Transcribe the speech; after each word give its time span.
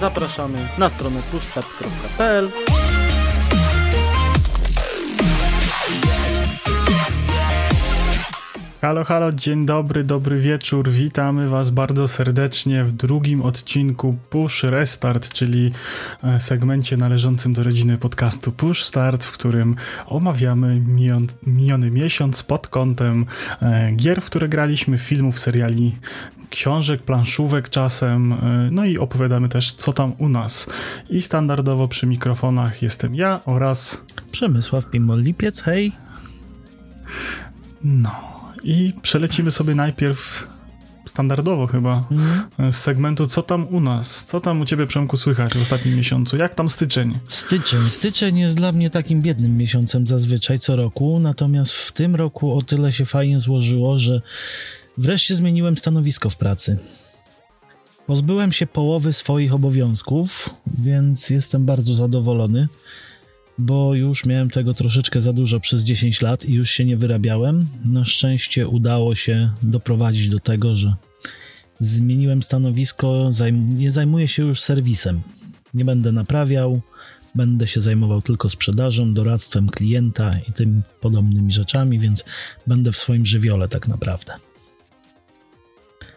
zapraszamy 0.00 0.68
na 0.78 0.90
stronę 0.90 1.20
pushstart.pl 1.30 2.50
Halo, 8.80 9.04
halo, 9.04 9.32
dzień 9.32 9.66
dobry, 9.66 10.04
dobry 10.04 10.40
wieczór. 10.40 10.90
Witamy 10.90 11.48
Was 11.48 11.70
bardzo 11.70 12.08
serdecznie 12.08 12.84
w 12.84 12.92
drugim 12.92 13.42
odcinku 13.42 14.16
Push 14.30 14.62
Restart, 14.62 15.32
czyli 15.32 15.72
e, 16.24 16.40
segmencie 16.40 16.96
należącym 16.96 17.52
do 17.52 17.62
rodziny 17.62 17.98
podcastu 17.98 18.52
Push 18.52 18.82
Start, 18.82 19.24
w 19.24 19.32
którym 19.32 19.76
omawiamy 20.06 20.80
mion, 20.80 21.26
miniony 21.46 21.90
miesiąc 21.90 22.42
pod 22.42 22.68
kątem 22.68 23.26
e, 23.62 23.92
gier, 23.92 24.22
w 24.22 24.24
które 24.24 24.48
graliśmy, 24.48 24.98
filmów, 24.98 25.38
seriali, 25.38 25.96
książek, 26.50 27.02
planszówek 27.02 27.68
czasem, 27.68 28.32
e, 28.32 28.68
no 28.70 28.84
i 28.84 28.98
opowiadamy 28.98 29.48
też, 29.48 29.72
co 29.72 29.92
tam 29.92 30.12
u 30.18 30.28
nas. 30.28 30.70
I 31.10 31.22
standardowo 31.22 31.88
przy 31.88 32.06
mikrofonach 32.06 32.82
jestem 32.82 33.14
ja 33.14 33.40
oraz 33.44 34.04
Przemysław 34.30 34.86
Pimol-Lipiec, 34.86 35.62
hej! 35.62 35.92
No. 37.84 38.37
I 38.64 38.92
przelecimy 39.02 39.50
sobie 39.50 39.74
najpierw 39.74 40.48
standardowo 41.06 41.66
chyba 41.66 42.08
mm. 42.10 42.72
z 42.72 42.76
segmentu 42.76 43.26
Co 43.26 43.42
tam 43.42 43.68
u 43.68 43.80
nas? 43.80 44.24
Co 44.24 44.40
tam 44.40 44.60
u 44.60 44.64
ciebie, 44.64 44.86
Przemku, 44.86 45.16
słychać 45.16 45.54
w 45.54 45.62
ostatnim 45.62 45.96
miesiącu? 45.96 46.36
Jak 46.36 46.54
tam 46.54 46.70
styczeń? 46.70 47.18
Styczeń. 47.26 47.90
Styczeń 47.90 48.38
jest 48.38 48.56
dla 48.56 48.72
mnie 48.72 48.90
takim 48.90 49.22
biednym 49.22 49.56
miesiącem 49.56 50.06
zazwyczaj 50.06 50.58
co 50.58 50.76
roku, 50.76 51.18
natomiast 51.20 51.72
w 51.72 51.92
tym 51.92 52.16
roku 52.16 52.56
o 52.56 52.62
tyle 52.62 52.92
się 52.92 53.04
fajnie 53.04 53.40
złożyło, 53.40 53.98
że 53.98 54.22
wreszcie 54.98 55.36
zmieniłem 55.36 55.76
stanowisko 55.76 56.30
w 56.30 56.36
pracy. 56.36 56.78
Pozbyłem 58.06 58.52
się 58.52 58.66
połowy 58.66 59.12
swoich 59.12 59.54
obowiązków, 59.54 60.50
więc 60.78 61.30
jestem 61.30 61.64
bardzo 61.64 61.94
zadowolony 61.94 62.68
bo 63.58 63.94
już 63.94 64.26
miałem 64.26 64.50
tego 64.50 64.74
troszeczkę 64.74 65.20
za 65.20 65.32
dużo 65.32 65.60
przez 65.60 65.84
10 65.84 66.22
lat 66.22 66.44
i 66.44 66.54
już 66.54 66.70
się 66.70 66.84
nie 66.84 66.96
wyrabiałem. 66.96 67.66
Na 67.84 68.04
szczęście 68.04 68.68
udało 68.68 69.14
się 69.14 69.50
doprowadzić 69.62 70.28
do 70.28 70.40
tego, 70.40 70.74
że 70.74 70.94
zmieniłem 71.80 72.42
stanowisko, 72.42 73.28
zajm 73.32 73.78
nie 73.78 73.90
zajmuję 73.90 74.28
się 74.28 74.46
już 74.46 74.60
serwisem. 74.60 75.20
Nie 75.74 75.84
będę 75.84 76.12
naprawiał, 76.12 76.80
będę 77.34 77.66
się 77.66 77.80
zajmował 77.80 78.22
tylko 78.22 78.48
sprzedażą, 78.48 79.14
doradztwem 79.14 79.68
klienta 79.68 80.32
i 80.48 80.52
tym 80.52 80.82
podobnymi 81.00 81.52
rzeczami, 81.52 81.98
więc 81.98 82.24
będę 82.66 82.92
w 82.92 82.96
swoim 82.96 83.26
żywiole 83.26 83.68
tak 83.68 83.88
naprawdę. 83.88 84.47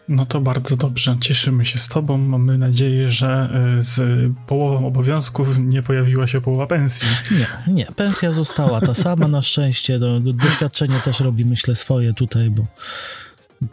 No 0.08 0.26
to 0.26 0.40
bardzo 0.40 0.76
dobrze, 0.76 1.16
cieszymy 1.20 1.64
się 1.64 1.78
z 1.78 1.88
Tobą. 1.88 2.18
Mamy 2.18 2.58
nadzieję, 2.58 3.08
że 3.08 3.50
e, 3.78 3.82
z 3.82 4.00
połową 4.46 4.86
obowiązków 4.86 5.58
nie 5.58 5.82
pojawiła 5.82 6.26
się 6.26 6.40
połowa 6.40 6.66
pensji. 6.66 7.08
Nie, 7.30 7.74
nie, 7.74 7.86
pensja 7.86 8.32
została 8.32 8.80
ta 8.80 8.94
sama 8.94 9.28
na 9.28 9.42
szczęście. 9.42 9.98
Do, 9.98 10.20
do, 10.20 10.32
doświadczenie 10.32 11.00
też 11.00 11.20
robi, 11.20 11.44
myślę, 11.44 11.74
swoje 11.74 12.14
tutaj, 12.14 12.50
bo 12.50 12.66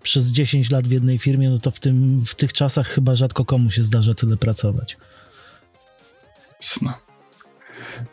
przez 0.01 0.31
10 0.31 0.71
lat 0.71 0.87
w 0.87 0.91
jednej 0.91 1.17
firmie, 1.17 1.49
no 1.49 1.59
to 1.59 1.71
w, 1.71 1.79
tym, 1.79 2.25
w 2.25 2.35
tych 2.35 2.53
czasach 2.53 2.87
chyba 2.87 3.15
rzadko 3.15 3.45
komu 3.45 3.69
się 3.69 3.83
zdarza 3.83 4.13
tyle 4.13 4.37
pracować. 4.37 4.97
Jasne. 6.61 7.08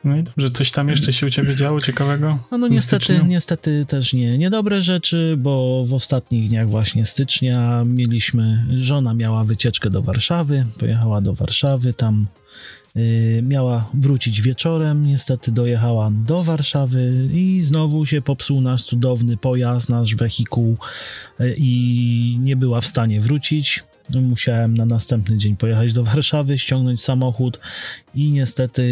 No 0.05 0.17
i 0.17 0.23
dobrze, 0.23 0.51
coś 0.51 0.71
tam 0.71 0.89
jeszcze 0.89 1.13
się 1.13 1.27
u 1.27 1.31
ciebie 1.31 1.57
działo 1.57 1.81
ciekawego? 1.81 2.39
No, 2.51 2.59
no 2.59 2.69
niestety, 2.69 3.21
niestety 3.27 3.87
też 3.89 4.13
nie, 4.13 4.39
niedobre 4.39 4.83
rzeczy, 4.83 5.35
bo 5.39 5.85
w 5.87 5.95
ostatnich 5.95 6.49
dniach 6.49 6.71
właśnie 6.71 7.05
stycznia 7.05 7.85
mieliśmy, 7.85 8.67
żona 8.77 9.15
miała 9.15 9.45
wycieczkę 9.45 9.91
do 9.91 10.03
Warszawy, 10.03 10.67
pojechała 10.79 11.21
do 11.21 11.35
Warszawy, 11.35 11.93
tam 11.93 12.27
y, 12.97 13.43
miała 13.47 13.91
wrócić 13.95 14.43
wieczorem, 14.43 15.07
niestety 15.07 15.53
dojechała 15.53 16.11
do 16.11 16.43
Warszawy 16.43 17.29
i 17.33 17.63
znowu 17.63 18.07
się 18.07 18.23
popsuł 18.23 18.61
nasz 18.61 18.85
cudowny 18.85 19.37
pojazd, 19.37 19.89
nasz 19.89 20.15
wehikuł 20.15 20.77
y, 21.41 21.55
i 21.59 22.39
nie 22.41 22.57
była 22.57 22.81
w 22.81 22.87
stanie 22.87 23.21
wrócić. 23.21 23.85
Musiałem 24.15 24.75
na 24.75 24.87
następny 24.87 25.37
dzień 25.37 25.57
pojechać 25.57 25.93
do 25.93 26.05
Warszawy, 26.05 26.59
ściągnąć 26.59 27.03
samochód 27.03 27.61
i 28.15 28.31
niestety, 28.31 28.83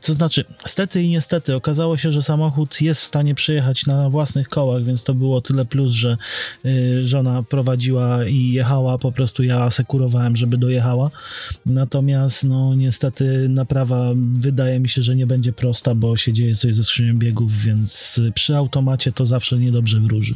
to 0.00 0.14
znaczy, 0.14 0.44
stety 0.66 1.02
i 1.02 1.08
niestety, 1.08 1.54
okazało 1.54 1.96
się, 1.96 2.12
że 2.12 2.22
samochód 2.22 2.80
jest 2.80 3.00
w 3.00 3.04
stanie 3.04 3.34
przyjechać 3.34 3.86
na 3.86 4.10
własnych 4.10 4.48
kołach, 4.48 4.84
więc 4.84 5.04
to 5.04 5.14
było 5.14 5.40
tyle 5.40 5.64
plus, 5.64 5.92
że 5.92 6.16
y, 6.64 7.04
żona 7.04 7.42
prowadziła 7.42 8.24
i 8.24 8.52
jechała, 8.52 8.98
po 8.98 9.12
prostu 9.12 9.42
ja 9.42 9.62
asekurowałem, 9.62 10.36
żeby 10.36 10.58
dojechała. 10.58 11.10
Natomiast, 11.66 12.44
no 12.44 12.74
niestety, 12.74 13.48
naprawa 13.48 14.12
wydaje 14.38 14.80
mi 14.80 14.88
się, 14.88 15.02
że 15.02 15.16
nie 15.16 15.26
będzie 15.26 15.52
prosta, 15.52 15.94
bo 15.94 16.16
się 16.16 16.32
dzieje 16.32 16.54
coś 16.54 16.74
ze 16.74 16.84
skrzynią 16.84 17.18
biegów, 17.18 17.62
więc 17.62 18.20
przy 18.34 18.56
automacie 18.56 19.12
to 19.12 19.26
zawsze 19.26 19.58
niedobrze 19.58 20.00
wróży. 20.00 20.34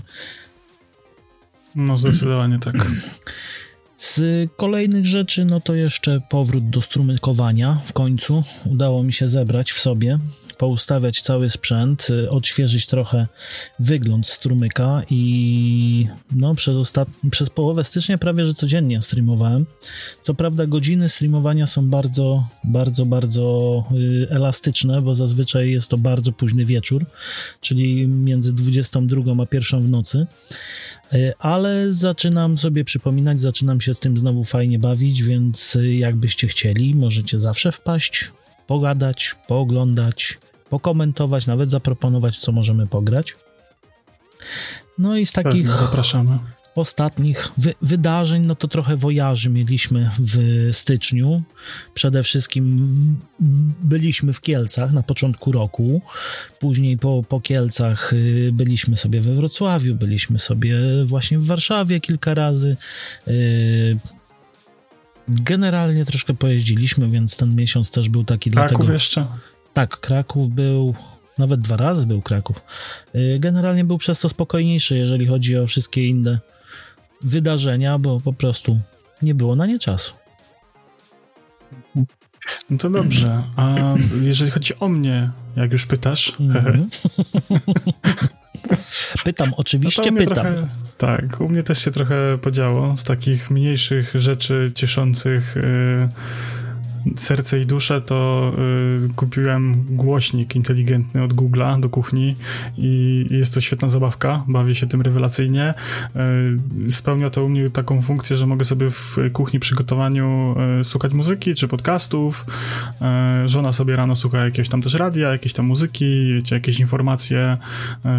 No, 1.75 1.97
zdecydowanie 1.97 2.59
tak. 2.59 2.75
Z 3.97 4.21
kolejnych 4.57 5.07
rzeczy, 5.07 5.45
no 5.45 5.61
to 5.61 5.75
jeszcze 5.75 6.21
powrót 6.29 6.71
do 6.71 6.81
strumykowania 6.81 7.81
w 7.85 7.93
końcu. 7.93 8.43
Udało 8.65 9.03
mi 9.03 9.13
się 9.13 9.29
zebrać 9.29 9.73
w 9.73 9.81
sobie, 9.81 10.19
poustawiać 10.59 11.21
cały 11.21 11.51
sprzęt, 11.51 12.11
y, 12.11 12.31
odświeżyć 12.31 12.87
trochę 12.87 13.27
wygląd 13.79 14.27
strumyka 14.27 15.03
i 15.11 16.07
no 16.31 16.55
przez, 16.55 16.77
ostat... 16.77 17.09
przez 17.31 17.51
połowę 17.51 17.85
stycznia 17.85 18.19
prawie, 18.19 18.45
że 18.45 18.55
codziennie 18.55 19.03
streamowałem. 19.03 19.67
Co 20.23 20.35
prawda 20.35 20.67
godziny 20.67 21.09
streamowania 21.09 21.67
są 21.67 21.89
bardzo, 21.91 22.47
bardzo, 22.65 23.07
bardzo 23.07 23.85
y, 23.93 24.27
elastyczne, 24.31 25.03
bo 25.03 25.15
zazwyczaj 25.15 25.71
jest 25.71 25.91
to 25.91 25.99
bardzo 25.99 26.33
późny 26.33 26.65
wieczór, 26.65 27.07
czyli 27.61 28.07
między 28.07 28.53
22 28.53 29.33
a 29.33 29.55
1 29.55 29.83
w 29.83 29.89
nocy. 29.89 30.27
E, 31.13 31.33
ale 31.39 31.93
zaczynam 31.93 32.59
sobie 32.59 32.85
przypominać, 32.85 33.41
zaczynam 33.41 33.81
się 33.81 33.95
z 33.95 33.99
tym 33.99 34.17
znowu 34.17 34.45
fajnie 34.45 34.79
bawić, 34.79 35.23
więc 35.23 35.79
jakbyście 35.83 36.49
chcieli, 36.49 36.95
możecie 36.95 37.41
zawsze 37.41 37.73
wpaść, 37.73 38.33
pogadać, 38.67 39.35
pooglądać, 39.49 40.39
pokomentować, 40.71 41.47
nawet 41.47 41.71
zaproponować, 41.71 42.39
co 42.39 42.53
możemy 42.53 42.87
pograć. 42.87 43.37
No 44.99 45.17
i 45.17 45.27
z 45.27 45.33
takich. 45.33 45.53
Pewnie, 45.53 45.77
ostatnich 46.81 47.49
wy 47.59 47.75
wydarzeń, 47.83 48.47
no 48.47 48.55
to 48.55 48.69
trochę 48.69 48.97
wojaży 48.97 49.51
mieliśmy 49.51 50.11
w 50.19 50.69
styczniu. 50.73 51.43
Przede 51.95 52.23
wszystkim 52.23 52.89
byliśmy 53.83 54.33
w 54.33 54.41
Kielcach 54.41 54.93
na 54.93 55.03
początku 55.03 55.53
roku, 55.53 56.03
później 56.59 56.99
po, 56.99 57.23
po 57.29 57.41
Kielcach 57.41 58.13
y, 58.13 58.51
byliśmy 58.53 58.97
sobie 58.97 59.21
we 59.21 59.35
Wrocławiu, 59.35 59.95
byliśmy 59.95 60.39
sobie 60.39 60.79
właśnie 61.05 61.39
w 61.39 61.47
Warszawie 61.47 62.01
kilka 62.01 62.35
razy. 62.35 62.77
Y, 63.29 63.99
generalnie 65.29 66.05
troszkę 66.05 66.35
pojeździliśmy, 66.35 67.09
więc 67.09 67.37
ten 67.37 67.55
miesiąc 67.55 67.91
też 67.91 68.09
był 68.09 68.25
taki 68.25 68.51
Kraków 68.51 68.71
dlatego... 68.71 68.93
jeszcze? 68.93 69.27
Tak, 69.77 70.01
Kraków 70.01 70.49
był, 70.49 70.95
nawet 71.39 71.61
dwa 71.61 71.77
razy 71.77 72.07
był 72.07 72.23
Kraków. 72.23 72.65
Y, 73.15 73.39
generalnie 73.41 73.85
był 73.85 73.99
przez 73.99 74.21
to 74.21 74.29
spokojniejszy, 74.29 74.97
jeżeli 74.97 75.27
chodzi 75.27 75.59
o 75.59 75.67
wszystkie 75.67 76.09
inne 76.09 76.39
wydarzenia, 77.23 77.99
bo 77.99 78.21
po 78.21 78.33
prostu 78.33 78.79
nie 79.23 79.35
było 79.35 79.57
na 79.57 79.67
nie 79.67 79.79
czasu. 79.79 80.15
No 82.71 82.79
to 82.79 82.91
dobrze. 82.91 83.43
A 83.57 83.95
jeżeli 84.23 84.51
chodzi 84.51 84.75
o 84.81 84.89
mnie, 84.89 85.31
jak 85.57 85.73
już 85.73 85.87
pytasz. 85.87 86.33
Mm-hmm. 86.41 86.87
pytam, 89.25 89.55
oczywiście 89.57 90.11
no 90.11 90.19
pytam. 90.19 90.35
Trochę, 90.35 90.67
tak, 90.99 91.41
u 91.41 91.49
mnie 91.49 91.63
też 91.63 91.85
się 91.85 91.91
trochę 91.91 92.39
podziało 92.43 92.97
z 92.97 93.05
takich 93.05 93.51
mniejszych 93.51 94.13
rzeczy 94.15 94.73
cieszących. 94.75 95.57
Yy, 95.57 96.09
serce 97.17 97.61
i 97.61 97.67
duszę, 97.67 98.01
to 98.01 98.53
y, 99.05 99.15
kupiłem 99.17 99.85
głośnik 99.91 100.57
inteligentny 100.57 101.23
od 101.23 101.35
Google'a 101.35 101.81
do 101.81 101.89
kuchni 101.89 102.37
i 102.79 103.27
jest 103.31 103.55
to 103.55 103.61
świetna 103.61 103.89
zabawka, 103.89 104.45
bawię 104.49 104.75
się 104.75 104.87
tym 104.87 105.03
rewelacyjnie. 105.03 105.75
Y, 106.87 106.91
spełnia 106.91 107.31
to 107.31 107.45
u 107.45 107.49
mnie 107.49 107.71
taką 107.71 108.03
funkcję, 108.03 108.37
że 108.37 108.47
mogę 108.47 108.65
sobie 108.65 108.91
w 108.91 109.17
kuchni 109.33 109.61
przygotowaniu 109.61 110.55
y, 110.81 110.85
słuchać 110.85 111.13
muzyki 111.13 111.55
czy 111.55 111.69
podcastów. 111.69 112.47
Y, 113.45 113.49
żona 113.49 113.73
sobie 113.73 113.97
rano 113.97 114.17
słucha 114.17 114.45
jakiegoś 114.45 114.69
tam 114.69 114.83
też 114.83 114.95
radia, 114.95 115.33
jakieś 115.33 115.53
tam 115.53 115.67
muzyki, 115.67 116.35
wiecie, 116.35 116.55
jakieś 116.55 116.81
informacje 116.81 117.57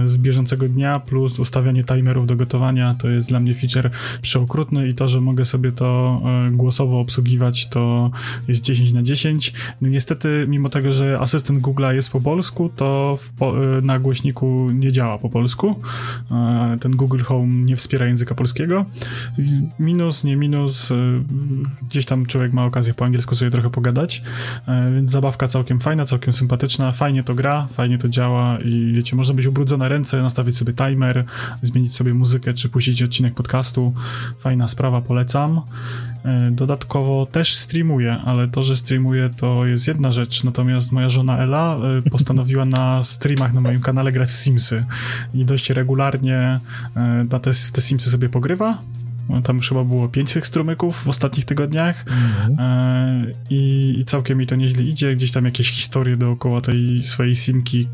y, 0.06 0.10
z 0.10 0.18
bieżącego 0.18 0.70
dnia, 0.70 1.00
plus 1.00 1.40
ustawianie 1.40 1.84
timerów 1.84 2.28
do 2.28 2.36
gotowania, 2.36 2.96
to 3.00 3.10
jest 3.10 3.30
dla 3.30 3.40
mnie 3.40 3.56
feature 3.56 3.90
przeokrutny 4.22 4.90
i 4.90 4.96
to, 4.96 5.08
że 5.08 5.22
mogę 5.22 5.46
sobie 5.46 5.72
to 5.72 6.22
y, 6.48 6.52
głosowo 6.52 7.00
obsługiwać, 7.00 7.70
to 7.70 8.12
jest 8.48 8.62
gdzieś 8.62 8.77
10 8.78 8.94
na 8.94 9.04
10. 9.04 9.54
No 9.82 9.90
niestety, 9.90 10.46
mimo 10.48 10.70
tego, 10.70 10.94
że 10.94 11.20
asystent 11.20 11.62
Google'a 11.62 11.94
jest 11.94 12.12
po 12.12 12.22
polsku, 12.22 12.70
to 12.76 13.18
po, 13.38 13.78
e, 13.78 13.82
na 13.82 14.00
głośniku 14.00 14.72
nie 14.72 14.92
działa 14.92 15.18
po 15.18 15.30
polsku. 15.30 15.82
E, 16.32 16.78
ten 16.82 16.92
Google 16.92 17.20
Home 17.20 17.64
nie 17.64 17.76
wspiera 17.76 18.06
języka 18.06 18.36
polskiego. 18.36 18.86
Minus, 19.80 20.24
nie 20.24 20.36
minus, 20.36 20.90
gdzieś 21.90 22.06
tam 22.06 22.26
człowiek 22.26 22.54
ma 22.54 22.66
okazję 22.66 22.94
po 22.94 23.06
angielsku 23.06 23.36
sobie 23.36 23.52
trochę 23.52 23.70
pogadać, 23.70 24.24
więc 24.96 25.12
zabawka 25.12 25.48
całkiem 25.48 25.80
fajna, 25.80 26.06
całkiem 26.06 26.34
sympatyczna, 26.34 26.92
fajnie 26.92 27.24
to 27.24 27.36
gra, 27.36 27.68
fajnie 27.74 27.98
to 27.98 28.10
działa 28.10 28.60
i 28.60 28.92
wiecie, 28.94 29.16
można 29.16 29.34
być 29.34 29.46
ubrudzone 29.46 29.90
ręce, 29.90 30.22
nastawić 30.22 30.58
sobie 30.58 30.74
timer, 30.74 31.26
zmienić 31.64 31.96
sobie 31.96 32.14
muzykę, 32.14 32.54
czy 32.54 32.70
puścić 32.70 33.04
odcinek 33.04 33.34
podcastu. 33.34 33.94
Fajna 34.40 34.68
sprawa, 34.68 35.02
polecam. 35.02 35.62
E, 36.26 36.52
dodatkowo 36.52 37.26
też 37.26 37.56
streamuję, 37.56 38.18
ale 38.26 38.48
to, 38.48 38.64
że 38.64 38.76
streamuję 38.76 39.30
to 39.38 39.66
jest 39.66 39.88
jedna 39.88 40.12
rzecz, 40.12 40.44
natomiast 40.44 40.92
moja 40.92 41.10
żona 41.10 41.38
Ela 41.38 41.78
e, 41.78 42.02
postanowiła 42.12 42.66
na 42.66 43.04
streamach 43.04 43.54
na 43.54 43.62
moim 43.62 43.82
kanale 43.82 44.12
grać 44.12 44.30
w 44.30 44.36
Simsy. 44.36 44.86
I 45.34 45.46
dość 45.46 45.70
regularnie 45.70 46.60
e, 46.96 47.26
na 47.32 47.40
te, 47.40 47.52
te 47.74 47.82
Simsy 47.82 48.10
sobie 48.10 48.30
pogrywa, 48.30 48.78
tam 49.44 49.58
już 49.58 49.70
chyba 49.70 49.84
było 49.84 50.10
pięć 50.10 50.34
tych 50.34 50.48
strumyków 50.48 51.04
w 51.04 51.08
ostatnich 51.08 51.46
tygodniach 51.46 52.06
mhm. 52.08 52.56
e, 52.60 53.34
i, 53.50 53.96
i, 54.00 54.06
całkiem 54.06 54.38
mi 54.38 54.48
to 54.48 54.56
nieźle 54.56 54.84
idzie. 54.84 55.16
Gdzieś 55.16 55.32
tam 55.32 55.46
jakieś 55.46 55.72
historie 55.72 56.18
dookoła 56.18 56.62
tej 56.62 57.04
swojej 57.04 57.36
simki 57.36 57.88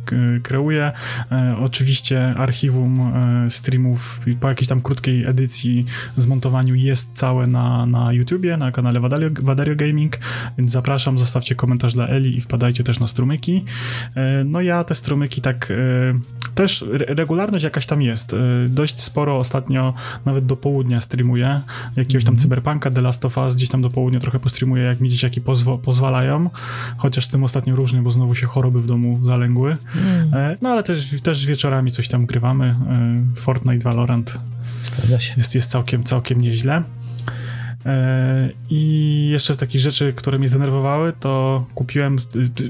kreuję. 0.44 0.92
E, 1.32 1.56
oczywiście 1.60 2.36
archiwum 2.38 3.02
e, 3.02 3.50
streamów 3.50 4.20
po 4.40 4.50
jakiejś 4.50 4.68
tam 4.68 4.82
krótkiej 4.82 5.26
edycji, 5.26 5.86
zmontowaniu 6.18 6.76
jest 6.76 7.12
całe 7.14 7.48
na, 7.48 7.86
na 7.86 8.14
YouTubie, 8.14 8.58
na 8.58 8.72
kanale 8.72 9.00
Wadario, 9.00 9.30
Wadario 9.42 9.76
Gaming, 9.76 10.20
więc 10.58 10.72
zapraszam, 10.72 11.18
zostawcie 11.18 11.56
komentarz 11.56 11.94
dla 11.94 12.08
Eli 12.08 12.38
i 12.38 12.42
wpadajcie 12.42 12.84
też 12.84 13.00
na 13.00 13.08
strumyki. 13.08 13.66
E, 14.16 14.44
no 14.44 14.62
ja 14.62 14.84
te 14.84 14.96
strumyki 14.96 15.42
tak 15.42 15.72
e, 15.72 15.76
też 16.56 16.86
regularność 16.90 17.64
jakaś 17.64 17.86
tam 17.86 18.02
jest. 18.02 18.34
E, 18.34 18.38
dość 18.70 19.02
sporo 19.02 19.38
ostatnio, 19.38 19.94
nawet 20.26 20.46
do 20.46 20.56
południa 20.56 21.02
streamuję 21.02 21.23
streamuję, 21.24 21.62
jakiegoś 21.96 22.24
tam 22.24 22.34
mhm. 22.34 22.42
cyberpunka, 22.42 22.92
The 22.92 23.02
Last 23.02 23.26
of 23.26 23.38
Us, 23.38 23.56
gdzieś 23.56 23.70
tam 23.70 23.82
do 23.82 23.90
południa 23.90 24.20
trochę 24.20 24.40
postreamuję, 24.40 24.84
jak 24.84 25.00
mi 25.00 25.10
dzieciaki 25.10 25.42
pozwo- 25.42 25.78
pozwalają, 25.78 26.50
chociaż 26.98 27.26
z 27.26 27.28
tym 27.28 27.44
ostatnio 27.44 27.76
różnie, 27.76 28.02
bo 28.02 28.12
znowu 28.12 28.36
się 28.36 28.48
choroby 28.48 28.82
w 28.82 28.86
domu 28.86 29.20
zalęgły. 29.22 29.78
Mm. 29.96 30.58
No 30.62 30.70
ale 30.70 30.84
też, 30.84 31.22
też 31.22 31.46
wieczorami 31.46 31.92
coś 31.92 32.08
tam 32.08 32.26
grywamy. 32.26 32.66
E, 32.66 33.36
Fortnite, 33.36 33.84
Valorant. 33.84 34.40
Zgadza 34.82 35.20
się. 35.20 35.34
Jest, 35.38 35.56
jest 35.56 35.70
całkiem, 35.70 36.04
całkiem 36.04 36.42
nieźle. 36.42 36.84
E, 37.86 38.50
I 38.70 39.30
jeszcze 39.32 39.54
z 39.54 39.58
takich 39.58 39.82
rzeczy, 39.82 40.14
które 40.14 40.40
mnie 40.40 40.48
zdenerwowały, 40.48 41.14
to 41.20 41.66
kupiłem 41.76 42.18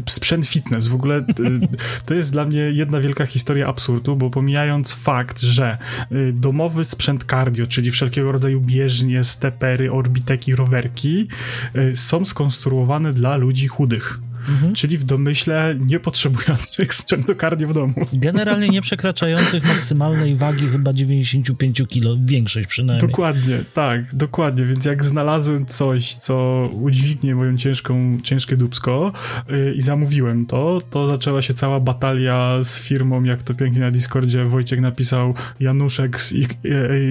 sprzęt 0.10 0.48
fitness. 0.48 0.88
W 0.88 0.96
ogóle 0.96 1.26
to 2.06 2.14
jest 2.14 2.32
dla 2.32 2.46
mnie 2.46 2.62
jedna 2.62 3.00
wielka 3.00 3.26
historia 3.26 3.68
absurdu, 3.68 4.16
bo 4.16 4.30
pomijając 4.30 4.94
fakt, 4.94 5.42
że 5.42 5.78
y, 6.12 6.34
domowy 6.34 6.86
sprzęt 6.86 7.24
cardio, 7.24 7.68
czyli 7.68 7.92
wszelkiego 7.92 8.32
rodzaju 8.32 8.62
bieżnie, 8.62 9.24
stepery, 9.24 9.92
orbiteki, 9.92 10.56
rowerki, 10.56 11.28
y, 11.76 11.96
są 11.96 12.26
skonstruowane 12.26 13.14
dla 13.14 13.36
ludzi 13.36 13.68
chudych 13.68 14.20
mhm. 14.50 14.74
czyli 14.74 14.98
w 14.98 15.04
domyśle 15.04 15.76
niepotrzebujących 15.80 16.94
sprzętu 16.94 17.36
cardio 17.36 17.68
w 17.68 17.74
domu. 17.74 17.94
Generalnie 18.14 18.70
nie 18.70 18.82
przekraczających 18.82 19.68
maksymalnej 19.68 20.36
wagi 20.36 20.68
chyba 20.68 20.94
95 20.94 21.82
kg, 21.90 22.26
większość 22.26 22.68
przynajmniej. 22.68 23.10
Dokładnie, 23.10 23.64
tak, 23.74 24.16
dokładnie, 24.16 24.66
więc 24.66 24.86
jak 24.86 25.06
znalazłem 25.06 25.66
coś, 25.66 26.16
co 26.16 26.70
udźwignie 26.74 27.36
moją 27.36 27.58
ciężką, 27.58 28.20
ciężkie 28.24 28.58
dubsko 28.58 29.12
yy, 29.50 29.74
i 29.74 29.82
zamówiłem 29.82 30.46
to, 30.46 30.82
to 30.90 31.08
zaczęła 31.08 31.42
się 31.42 31.54
cała 31.54 31.80
batalia 31.80 32.64
z 32.64 32.80
firmą, 32.80 33.24
jak 33.24 33.44
to 33.44 33.54
pięknie 33.54 33.82
na 33.82 33.92
Discordzie 33.92 34.46
Wojciech 34.46 34.82
napisał, 34.82 35.34
Januszek 35.60 36.22
z 36.22 36.34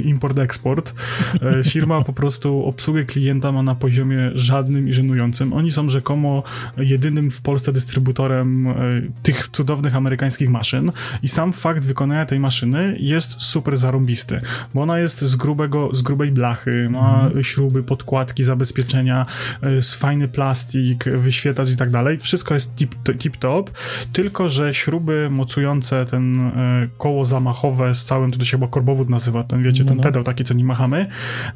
Import-Export. 0.05 0.94
Yy, 1.43 1.64
firma 1.64 2.05
po 2.05 2.12
prostu 2.12 2.64
obsługę 2.64 3.05
klienta 3.05 3.52
ma 3.52 3.62
na 3.62 3.75
poziomie 3.75 4.31
żadnym 4.34 4.88
i 4.88 4.93
żenującym. 4.93 5.52
Oni 5.52 5.73
są 5.73 5.88
rzekomo 5.88 6.43
jedynym 6.76 7.21
w 7.30 7.42
Polsce 7.42 7.72
dystrybutorem 7.72 8.66
e, 8.66 8.74
tych 9.22 9.48
cudownych 9.48 9.96
amerykańskich 9.96 10.50
maszyn 10.50 10.92
i 11.22 11.28
sam 11.28 11.52
fakt 11.52 11.84
wykonania 11.84 12.26
tej 12.26 12.40
maszyny 12.40 12.96
jest 13.00 13.42
super 13.42 13.76
zarąbisty, 13.76 14.40
bo 14.74 14.82
ona 14.82 14.98
jest 14.98 15.20
z 15.20 15.36
grubego, 15.36 15.88
z 15.92 16.02
grubej 16.02 16.30
blachy, 16.30 16.88
ma 16.90 17.24
mhm. 17.24 17.44
śruby, 17.44 17.82
podkładki, 17.82 18.44
zabezpieczenia, 18.44 19.26
jest 19.62 19.94
fajny 19.94 20.28
plastik, 20.28 21.04
wyświetlacz 21.04 21.70
i 21.70 21.76
tak 21.76 21.90
dalej. 21.90 22.19
Wszystko 22.19 22.54
jest 22.54 22.74
tip, 22.74 22.94
tip 23.19 23.36
top, 23.36 23.70
tylko 24.12 24.48
że 24.48 24.74
śruby 24.74 25.28
mocujące 25.30 26.06
ten 26.06 26.40
e, 26.40 26.88
koło 26.98 27.24
zamachowe 27.24 27.94
z 27.94 28.04
całym, 28.04 28.30
to 28.30 28.44
się 28.44 28.50
chyba 28.50 28.69
korbowód 28.69 29.08
nazywa, 29.08 29.44
ten 29.44 29.62
wiecie, 29.62 29.82
no, 29.82 29.88
ten 29.88 29.96
no. 29.96 30.02
pedał 30.02 30.24
taki, 30.24 30.44
co 30.44 30.54
nie 30.54 30.64
machamy. 30.64 31.06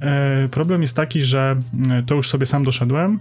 E, 0.00 0.48
problem 0.50 0.80
jest 0.80 0.96
taki, 0.96 1.22
że 1.22 1.56
to 2.06 2.14
już 2.14 2.28
sobie 2.28 2.46
sam 2.46 2.64
doszedłem. 2.64 3.20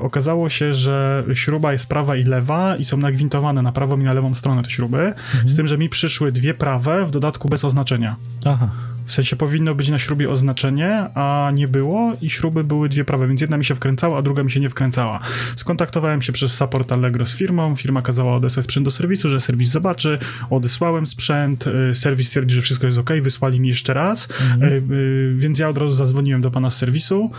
Okazało 0.00 0.48
się, 0.48 0.74
że 0.74 1.24
śruby 1.34 1.59
śruba 1.60 1.72
jest 1.72 1.88
prawa 1.88 2.16
i 2.16 2.24
lewa 2.24 2.76
i 2.76 2.84
są 2.84 2.96
nagwintowane 2.96 3.62
na 3.62 3.72
prawą 3.72 4.00
i 4.00 4.04
na 4.04 4.12
lewą 4.12 4.34
stronę 4.34 4.62
te 4.62 4.70
śruby, 4.70 4.98
mhm. 4.98 5.48
z 5.48 5.56
tym, 5.56 5.68
że 5.68 5.78
mi 5.78 5.88
przyszły 5.88 6.32
dwie 6.32 6.54
prawe, 6.54 7.06
w 7.06 7.10
dodatku 7.10 7.48
bez 7.48 7.64
oznaczenia. 7.64 8.16
Aha. 8.44 8.68
W 9.10 9.12
sensie 9.12 9.36
powinno 9.36 9.74
być 9.74 9.88
na 9.88 9.98
śrubie 9.98 10.30
oznaczenie, 10.30 11.06
a 11.14 11.50
nie 11.54 11.68
było 11.68 12.12
i 12.20 12.30
śruby 12.30 12.64
były 12.64 12.88
dwie 12.88 13.04
prawe, 13.04 13.28
więc 13.28 13.40
jedna 13.40 13.56
mi 13.56 13.64
się 13.64 13.74
wkręcała, 13.74 14.18
a 14.18 14.22
druga 14.22 14.42
mi 14.42 14.50
się 14.50 14.60
nie 14.60 14.68
wkręcała. 14.68 15.20
Skontaktowałem 15.56 16.22
się 16.22 16.32
przez 16.32 16.54
support 16.54 16.92
Allegro 16.92 17.26
z 17.26 17.36
firmą, 17.36 17.76
firma 17.76 18.02
kazała 18.02 18.36
odesłać 18.36 18.64
sprzęt 18.64 18.84
do 18.84 18.90
serwisu, 18.90 19.28
że 19.28 19.40
serwis 19.40 19.70
zobaczy, 19.70 20.18
odesłałem 20.50 21.06
sprzęt, 21.06 21.66
y, 21.66 21.94
serwis 21.94 22.26
stwierdził, 22.28 22.56
że 22.56 22.62
wszystko 22.62 22.86
jest 22.86 22.98
ok, 22.98 23.10
wysłali 23.22 23.60
mi 23.60 23.68
jeszcze 23.68 23.94
raz, 23.94 24.28
mhm. 24.54 24.88
więc 25.38 25.58
ja 25.58 25.68
od 25.68 25.78
razu 25.78 25.90
zadzwoniłem 25.90 26.40
do 26.40 26.50
pana 26.50 26.70
z 26.70 26.76
serwisu, 26.76 27.30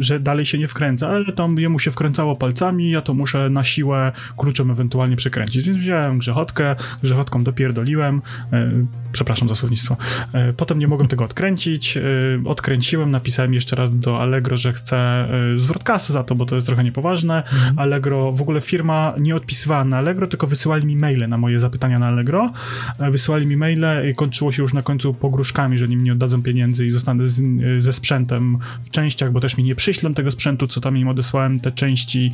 że 0.00 0.20
dalej 0.20 0.46
się 0.46 0.58
nie 0.58 0.68
wkręca, 0.68 1.08
ale 1.08 1.32
tam 1.32 1.58
jemu 1.58 1.78
się 1.78 1.90
wkręcało 1.90 2.36
palcami, 2.36 2.90
ja 2.90 3.00
to 3.00 3.14
muszę 3.14 3.50
na 3.50 3.64
siłę 3.64 4.12
kluczem 4.38 4.70
ewentualnie 4.70 5.16
przekręcić, 5.16 5.66
więc 5.66 5.78
wziąłem 5.78 6.18
grzechotkę, 6.18 6.76
grzechotką 7.02 7.44
dopierdoliłem, 7.44 8.22
przepraszam 9.12 9.48
za 9.48 9.54
słownictwo, 9.54 9.96
potem 10.56 10.78
nie 10.78 10.88
mogłem 10.88 11.03
mogłem 11.04 11.10
tego 11.10 11.24
odkręcić. 11.24 11.96
Y, 11.96 12.40
odkręciłem, 12.44 13.10
napisałem 13.10 13.54
jeszcze 13.54 13.76
raz 13.76 13.98
do 13.98 14.20
Allegro, 14.20 14.56
że 14.56 14.72
chcę 14.72 15.28
y, 15.54 15.58
zwrot 15.58 15.84
kasy 15.84 16.12
za 16.12 16.24
to, 16.24 16.34
bo 16.34 16.46
to 16.46 16.54
jest 16.54 16.66
trochę 16.66 16.84
niepoważne. 16.84 17.42
Mhm. 17.42 17.78
Allegro, 17.78 18.32
w 18.32 18.42
ogóle 18.42 18.60
firma 18.60 19.14
nie 19.18 19.36
odpisywała 19.36 19.84
na 19.84 19.98
Allegro, 19.98 20.26
tylko 20.26 20.46
wysyłali 20.46 20.86
mi 20.86 20.96
maile 20.96 21.28
na 21.28 21.38
moje 21.38 21.60
zapytania 21.60 21.98
na 21.98 22.06
Allegro. 22.06 22.52
E, 22.98 23.10
wysyłali 23.10 23.46
mi 23.46 23.56
maile 23.56 24.10
i 24.10 24.14
kończyło 24.14 24.52
się 24.52 24.62
już 24.62 24.72
na 24.72 24.82
końcu 24.82 25.14
pogróżkami, 25.14 25.78
że 25.78 25.86
im 25.86 26.04
nie 26.04 26.12
oddadzą 26.12 26.42
pieniędzy 26.42 26.86
i 26.86 26.90
zostanę 26.90 27.26
z, 27.26 27.40
y, 27.40 27.80
ze 27.80 27.92
sprzętem 27.92 28.58
w 28.82 28.90
częściach, 28.90 29.32
bo 29.32 29.40
też 29.40 29.56
mi 29.56 29.64
nie 29.64 29.74
przyślą 29.74 30.14
tego 30.14 30.30
sprzętu, 30.30 30.66
co 30.66 30.80
tam 30.80 30.96
im 30.96 31.08
odesłałem, 31.08 31.60
te 31.60 31.72
części 31.72 32.32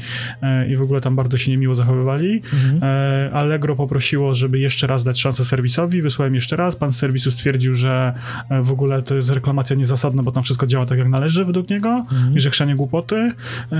i 0.68 0.76
w 0.76 0.82
ogóle 0.82 1.00
tam 1.00 1.16
bardzo 1.16 1.38
się 1.38 1.50
niemiło 1.50 1.74
zachowywali. 1.74 2.42
Mhm. 2.52 3.34
Allegro 3.34 3.76
poprosiło, 3.76 4.34
żeby 4.34 4.58
jeszcze 4.58 4.86
raz 4.86 5.04
dać 5.04 5.20
szansę 5.20 5.44
serwisowi, 5.44 6.02
wysłałem 6.02 6.34
jeszcze 6.34 6.56
raz, 6.56 6.76
pan 6.76 6.92
z 6.92 6.96
serwisu 6.96 7.30
stwierdził, 7.30 7.74
że 7.74 8.14
w 8.62 8.72
ogóle 8.72 9.02
to 9.02 9.14
jest 9.14 9.30
reklamacja 9.30 9.76
niezasadna, 9.76 10.22
bo 10.22 10.32
tam 10.32 10.42
wszystko 10.42 10.66
działa 10.66 10.86
tak 10.86 10.98
jak 10.98 11.08
należy 11.08 11.44
według 11.44 11.70
niego 11.70 11.88
mhm. 11.88 12.36
i 12.36 12.40
że 12.40 12.50
chrzanie 12.50 12.76
głupoty. 12.76 13.32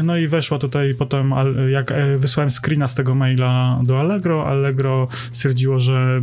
No 0.04 0.16
i 0.16 0.26
weszła 0.26 0.58
tutaj 0.58 0.94
potem, 0.94 1.34
jak 1.70 1.92
e, 1.92 2.18
wysłałem 2.18 2.50
screena 2.50 2.88
z 2.88 2.94
tego 2.94 3.14
maila 3.14 3.80
do 3.84 4.00
Allegro, 4.00 4.46
Allegro 4.46 5.08
stwierdziło, 5.32 5.80
że 5.80 6.22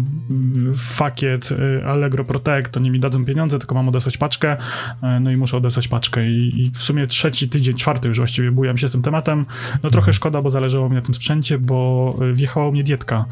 fakiet 0.76 1.50
e, 1.52 1.86
Allegro 1.86 2.26
Protect, 2.26 2.72
to 2.72 2.80
nie 2.80 2.92
mi 2.92 3.00
dadzą 3.00 3.26
pieniądze, 3.26 3.60
tylko 3.60 3.76
mam 3.76 3.90
odesłać 3.90 4.18
paczkę, 4.18 4.58
e, 5.02 5.20
no 5.20 5.32
i 5.32 5.38
muszę 5.38 5.58
odesłać 5.58 5.88
paczkę. 5.88 6.30
I, 6.30 6.62
i 6.66 6.72
w 6.72 6.78
sumie 6.78 7.08
trzeci 7.08 7.50
tydzień, 7.50 7.76
czwarty 7.76 8.08
już 8.08 8.18
właściwie 8.18 8.52
bujam 8.52 8.78
się 8.78 8.88
z 8.88 8.92
tym 8.92 9.02
tematem. 9.02 9.46
No 9.84 9.90
trochę 9.90 10.14
szkoda, 10.14 10.42
bo 10.42 10.50
zależało 10.50 10.90
mi 10.90 10.96
na 10.96 11.02
tym 11.02 11.16
sprzęcie, 11.16 11.60
bo 11.60 12.20
wjechała 12.34 12.72
mnie 12.72 12.84
dietka. 12.84 13.26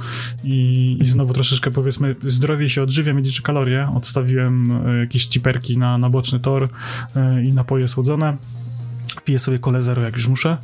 I, 0.43 0.97
i 1.01 1.05
znowu 1.05 1.33
troszeczkę 1.33 1.71
powiedzmy 1.71 2.15
zdrowie 2.23 2.69
się 2.69 2.83
odżywia, 2.83 3.13
liczy 3.13 3.41
kalorie, 3.41 3.89
odstawiłem 3.95 4.81
jakieś 5.05 5.25
ciperki 5.25 5.77
na, 5.77 5.97
na 5.97 6.09
boczny 6.09 6.39
tor 6.39 6.69
e, 7.15 7.43
i 7.43 7.53
napoje 7.53 7.87
słodzone 7.87 8.37
piję 9.25 9.39
sobie 9.39 9.59
kole 9.59 9.81
zero, 9.81 10.01
jak 10.01 10.15
już 10.15 10.27
muszę. 10.27 10.57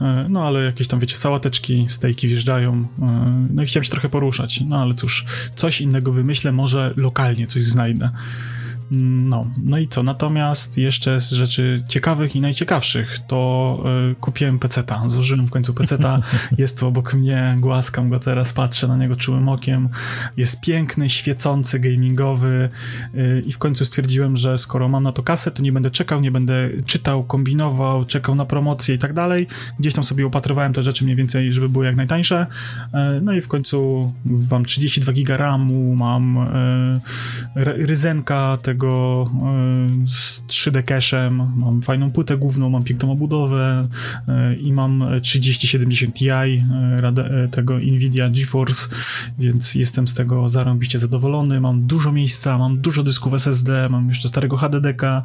E, 0.00 0.26
no 0.28 0.46
ale 0.46 0.64
jakieś 0.64 0.88
tam, 0.88 1.00
wiecie, 1.00 1.16
sałateczki, 1.16 1.86
stejki 1.88 2.28
wjeżdżają. 2.28 2.86
E, 3.02 3.46
no 3.50 3.62
i 3.62 3.66
chciałem 3.66 3.84
się 3.84 3.90
trochę 3.90 4.08
poruszać. 4.08 4.60
No 4.60 4.80
ale 4.80 4.94
cóż, 4.94 5.24
coś 5.54 5.80
innego 5.80 6.12
wymyślę, 6.12 6.52
może 6.52 6.94
lokalnie 6.96 7.46
coś 7.46 7.64
znajdę. 7.64 8.10
No, 8.90 9.46
no 9.64 9.78
i 9.78 9.88
co? 9.88 10.02
Natomiast 10.02 10.78
jeszcze 10.78 11.20
z 11.20 11.32
rzeczy 11.32 11.84
ciekawych 11.88 12.36
i 12.36 12.40
najciekawszych 12.40 13.18
to 13.28 13.82
y, 14.10 14.14
kupiłem 14.14 14.58
peceta. 14.58 15.02
Złożyłem 15.06 15.46
w 15.46 15.50
końcu 15.50 15.74
peceta. 15.74 16.20
Jest 16.58 16.80
tu 16.80 16.86
obok 16.86 17.14
mnie, 17.14 17.56
głaskam 17.60 18.10
go 18.10 18.20
teraz, 18.20 18.52
patrzę 18.52 18.88
na 18.88 18.96
niego 18.96 19.16
czułym 19.16 19.48
okiem. 19.48 19.88
Jest 20.36 20.60
piękny, 20.60 21.08
świecący, 21.08 21.80
gamingowy 21.80 22.68
y, 23.14 23.42
i 23.46 23.52
w 23.52 23.58
końcu 23.58 23.84
stwierdziłem, 23.84 24.36
że 24.36 24.58
skoro 24.58 24.88
mam 24.88 25.02
na 25.02 25.12
to 25.12 25.22
kasę, 25.22 25.50
to 25.50 25.62
nie 25.62 25.72
będę 25.72 25.90
czekał, 25.90 26.20
nie 26.20 26.30
będę 26.30 26.68
czytał, 26.84 27.24
kombinował, 27.24 28.04
czekał 28.04 28.34
na 28.34 28.44
promocję 28.44 28.94
i 28.94 28.98
tak 28.98 29.12
dalej. 29.12 29.46
Gdzieś 29.78 29.94
tam 29.94 30.04
sobie 30.04 30.26
opatrywałem 30.26 30.72
te 30.72 30.82
rzeczy 30.82 31.04
mniej 31.04 31.16
więcej, 31.16 31.52
żeby 31.52 31.68
były 31.68 31.86
jak 31.86 31.96
najtańsze. 31.96 32.46
Y, 32.86 33.20
no 33.22 33.32
i 33.32 33.40
w 33.40 33.48
końcu 33.48 34.12
mam 34.50 34.64
32 34.64 35.12
giga 35.12 35.36
RAMu, 35.36 35.94
mam 35.94 36.46
ryzenka 37.54 38.58
tego 38.62 38.75
z 40.06 40.42
3D 40.46 40.82
cache'em, 40.82 41.56
mam 41.56 41.82
fajną 41.82 42.10
płytę 42.10 42.36
główną, 42.36 42.70
mam 42.70 42.84
piękną 42.84 43.12
obudowę 43.12 43.88
i 44.60 44.72
mam 44.72 45.04
3070 45.22 46.14
Ti 46.14 46.28
tego 47.50 47.78
Nvidia 47.78 48.30
GeForce, 48.30 48.88
więc 49.38 49.74
jestem 49.74 50.08
z 50.08 50.14
tego 50.14 50.48
zarąbiście 50.48 50.98
zadowolony. 50.98 51.60
Mam 51.60 51.86
dużo 51.86 52.12
miejsca, 52.12 52.58
mam 52.58 52.78
dużo 52.78 53.02
dysków 53.02 53.34
SSD, 53.34 53.88
mam 53.88 54.08
jeszcze 54.08 54.28
starego 54.28 54.56
HDD-ka 54.56 55.22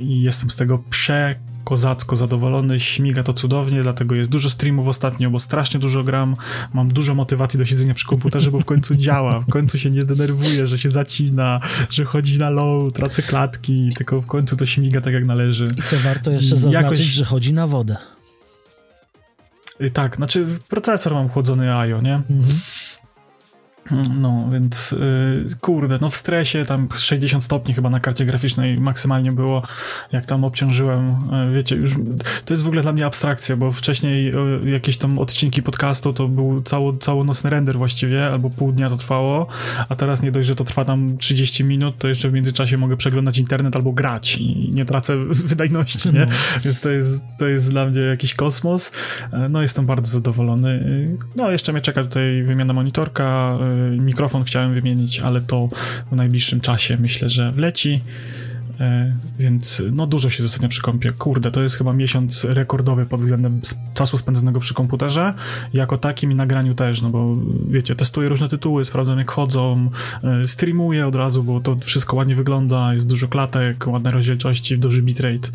i 0.00 0.22
jestem 0.22 0.50
z 0.50 0.56
tego 0.56 0.78
prze 0.90 1.34
kozacko 1.68 2.16
zadowolony, 2.16 2.80
śmiga 2.80 3.22
to 3.22 3.32
cudownie, 3.32 3.82
dlatego 3.82 4.14
jest 4.14 4.30
dużo 4.30 4.50
streamów 4.50 4.88
ostatnio, 4.88 5.30
bo 5.30 5.38
strasznie 5.38 5.80
dużo 5.80 6.04
gram, 6.04 6.36
mam 6.72 6.88
dużo 6.88 7.14
motywacji 7.14 7.58
do 7.58 7.64
siedzenia 7.64 7.94
przy 7.94 8.06
komputerze, 8.06 8.50
bo 8.50 8.60
w 8.60 8.64
końcu 8.64 8.94
działa, 8.94 9.40
w 9.40 9.50
końcu 9.50 9.78
się 9.78 9.90
nie 9.90 10.04
denerwuję, 10.04 10.66
że 10.66 10.78
się 10.78 10.90
zacina, 10.90 11.60
że 11.90 12.04
chodzi 12.04 12.38
na 12.38 12.50
low, 12.50 12.92
tracę 12.92 13.22
klatki, 13.22 13.88
tylko 13.96 14.20
w 14.20 14.26
końcu 14.26 14.56
to 14.56 14.66
śmiga 14.66 15.00
tak 15.00 15.14
jak 15.14 15.24
należy. 15.24 15.64
I 15.78 15.82
co 15.82 15.96
warto 15.98 16.30
jeszcze 16.30 16.56
zaznaczyć, 16.56 16.82
Jakoś... 16.82 16.98
że 17.00 17.24
chodzi 17.24 17.52
na 17.52 17.66
wodę. 17.66 17.96
Y, 19.80 19.90
tak, 19.90 20.16
znaczy 20.16 20.46
procesor 20.68 21.14
mam 21.14 21.28
chłodzony 21.28 21.74
IO, 21.76 22.00
nie? 22.00 22.14
Mhm. 22.14 22.58
No, 24.20 24.48
więc 24.52 24.92
yy, 24.92 25.46
kurde, 25.60 25.98
no 26.00 26.10
w 26.10 26.16
stresie 26.16 26.64
tam 26.64 26.88
60 26.96 27.44
stopni 27.44 27.74
chyba 27.74 27.90
na 27.90 28.00
karcie 28.00 28.24
graficznej 28.24 28.80
maksymalnie 28.80 29.32
było, 29.32 29.62
jak 30.12 30.26
tam 30.26 30.44
obciążyłem, 30.44 31.16
yy, 31.48 31.54
wiecie, 31.54 31.76
już 31.76 31.94
to 32.44 32.54
jest 32.54 32.62
w 32.62 32.66
ogóle 32.66 32.82
dla 32.82 32.92
mnie 32.92 33.06
abstrakcja, 33.06 33.56
bo 33.56 33.72
wcześniej 33.72 34.24
yy, 34.24 34.70
jakieś 34.70 34.96
tam 34.96 35.18
odcinki 35.18 35.62
podcastu 35.62 36.12
to 36.12 36.28
był 36.28 36.62
cało, 36.62 36.96
całonocny 36.96 37.50
render 37.50 37.78
właściwie, 37.78 38.26
albo 38.26 38.50
pół 38.50 38.72
dnia 38.72 38.88
to 38.88 38.96
trwało, 38.96 39.46
a 39.88 39.96
teraz 39.96 40.22
nie 40.22 40.32
dość, 40.32 40.48
że 40.48 40.54
to 40.54 40.64
trwa 40.64 40.84
tam 40.84 41.18
30 41.18 41.64
minut, 41.64 41.98
to 41.98 42.08
jeszcze 42.08 42.30
w 42.30 42.32
międzyczasie 42.32 42.76
mogę 42.76 42.96
przeglądać 42.96 43.38
internet 43.38 43.76
albo 43.76 43.92
grać 43.92 44.36
i 44.36 44.70
nie 44.72 44.84
tracę 44.84 45.16
wydajności, 45.50 46.12
nie? 46.12 46.20
No. 46.20 46.60
Więc 46.64 46.80
to 46.80 46.90
jest, 46.90 47.24
to 47.38 47.46
jest 47.46 47.70
dla 47.70 47.86
mnie 47.86 48.00
jakiś 48.00 48.34
kosmos. 48.34 48.92
E, 49.32 49.48
no, 49.48 49.62
jestem 49.62 49.86
bardzo 49.86 50.12
zadowolony. 50.12 50.68
Y, 50.70 51.16
no, 51.36 51.50
jeszcze 51.50 51.72
mnie 51.72 51.80
czeka 51.80 52.02
tutaj 52.04 52.42
wymiana 52.42 52.72
monitorka, 52.72 53.58
y, 53.60 53.77
mikrofon 53.98 54.44
chciałem 54.44 54.74
wymienić, 54.74 55.20
ale 55.20 55.40
to 55.40 55.68
w 56.12 56.16
najbliższym 56.16 56.60
czasie 56.60 56.96
myślę, 57.00 57.28
że 57.28 57.52
wleci. 57.52 58.00
E, 58.80 59.12
więc 59.38 59.82
no 59.92 60.06
dużo 60.06 60.30
się 60.30 60.44
ostatnio 60.44 60.68
przy 60.68 60.82
kąpie. 60.82 61.12
Kurde, 61.12 61.50
to 61.50 61.62
jest 61.62 61.76
chyba 61.76 61.92
miesiąc 61.92 62.44
rekordowy 62.44 63.06
pod 63.06 63.20
względem 63.20 63.60
czasu 63.94 64.16
spędzonego 64.16 64.60
przy 64.60 64.74
komputerze. 64.74 65.34
Jako 65.72 65.98
takim 65.98 66.32
i 66.32 66.34
nagraniu 66.34 66.74
też, 66.74 67.02
no 67.02 67.10
bo 67.10 67.36
wiecie, 67.70 67.96
testuję 67.96 68.28
różne 68.28 68.48
tytuły, 68.48 68.84
sprawdzam 68.84 69.18
jak 69.18 69.30
chodzą, 69.30 69.90
e, 70.24 70.48
streamuję 70.48 71.06
od 71.06 71.14
razu, 71.14 71.44
bo 71.44 71.60
to 71.60 71.76
wszystko 71.76 72.16
ładnie 72.16 72.34
wygląda, 72.34 72.94
jest 72.94 73.08
dużo 73.08 73.28
klatek, 73.28 73.86
ładne 73.86 74.10
rozdzielczości, 74.10 74.78
duży 74.78 75.02
bitrate, 75.02 75.48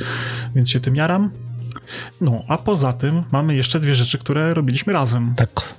więc 0.56 0.70
się 0.70 0.80
tym 0.80 0.96
jaram. 0.96 1.30
No, 2.22 2.44
a 2.48 2.58
poza 2.58 2.94
tym 2.94 3.24
mamy 3.32 3.56
jeszcze 3.56 3.80
dwie 3.80 3.96
rzeczy, 3.96 4.18
które 4.18 4.54
robiliśmy 4.54 4.94
razem. 4.94 5.34
Tak. 5.38 5.74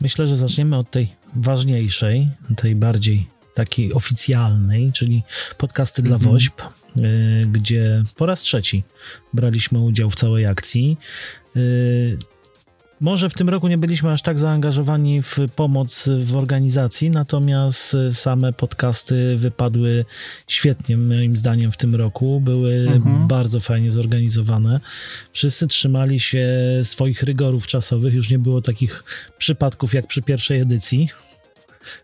Myślę, 0.00 0.26
że 0.26 0.36
zaczniemy 0.36 0.76
od 0.76 0.90
tej 0.90 1.17
ważniejszej, 1.36 2.28
tej 2.56 2.74
bardziej 2.74 3.26
takiej 3.54 3.92
oficjalnej, 3.92 4.92
czyli 4.92 5.22
podcasty 5.58 6.02
dla 6.02 6.16
mm 6.16 6.26
-hmm. 6.26 6.30
WOŚP, 6.30 6.62
y, 6.62 7.42
gdzie 7.52 8.04
po 8.16 8.26
raz 8.26 8.40
trzeci 8.40 8.82
braliśmy 9.32 9.80
udział 9.80 10.10
w 10.10 10.14
całej 10.14 10.46
akcji. 10.46 10.96
Może 13.00 13.28
w 13.28 13.34
tym 13.34 13.48
roku 13.48 13.68
nie 13.68 13.78
byliśmy 13.78 14.12
aż 14.12 14.22
tak 14.22 14.38
zaangażowani 14.38 15.22
w 15.22 15.36
pomoc 15.56 16.08
w 16.20 16.36
organizacji, 16.36 17.10
natomiast 17.10 17.96
same 18.12 18.52
podcasty 18.52 19.36
wypadły 19.36 20.04
świetnie, 20.46 20.96
moim 20.96 21.36
zdaniem, 21.36 21.72
w 21.72 21.76
tym 21.76 21.94
roku. 21.94 22.40
Były 22.40 22.74
mhm. 22.74 23.28
bardzo 23.28 23.60
fajnie 23.60 23.90
zorganizowane. 23.90 24.80
Wszyscy 25.32 25.66
trzymali 25.66 26.20
się 26.20 26.48
swoich 26.82 27.22
rygorów 27.22 27.66
czasowych. 27.66 28.14
Już 28.14 28.30
nie 28.30 28.38
było 28.38 28.62
takich 28.62 29.04
przypadków 29.38 29.94
jak 29.94 30.06
przy 30.06 30.22
pierwszej 30.22 30.60
edycji, 30.60 31.08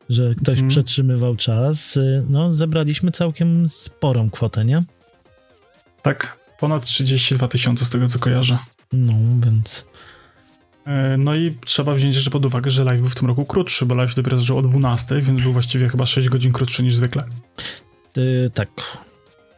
że 0.09 0.35
ktoś 0.35 0.59
mhm. 0.59 0.69
przetrzymywał 0.69 1.37
czas. 1.37 1.99
No, 2.29 2.53
zebraliśmy 2.53 3.11
całkiem 3.11 3.69
sporą 3.69 4.31
kwotę, 4.31 4.65
nie? 4.65 4.83
Tak, 6.03 6.39
ponad 6.61 6.85
32 6.85 7.49
tysiące 7.49 7.85
z 7.85 7.91
tego 7.91 8.09
co 8.09 8.19
kojarzę. 8.19 8.59
No, 8.93 9.15
więc 9.45 9.87
no 11.19 11.35
i 11.35 11.57
trzeba 11.64 11.95
wziąć 11.95 12.14
jeszcze 12.14 12.31
pod 12.31 12.45
uwagę, 12.45 12.71
że 12.71 12.85
live 12.85 13.00
był 13.00 13.11
w 13.11 13.14
tym 13.14 13.29
roku 13.29 13.45
krótszy, 13.45 13.87
bo 13.87 13.95
live 13.95 14.14
dopiero 14.14 14.38
zaczął 14.38 14.59
o 14.59 14.62
12, 14.62 15.21
więc 15.21 15.43
był 15.43 15.53
właściwie 15.53 15.88
chyba 15.88 16.07
6 16.07 16.29
godzin 16.29 16.53
krótszy 16.53 16.83
niż 16.83 16.95
zwykle. 16.95 17.25
Yy, 18.17 18.50
tak. 18.55 18.69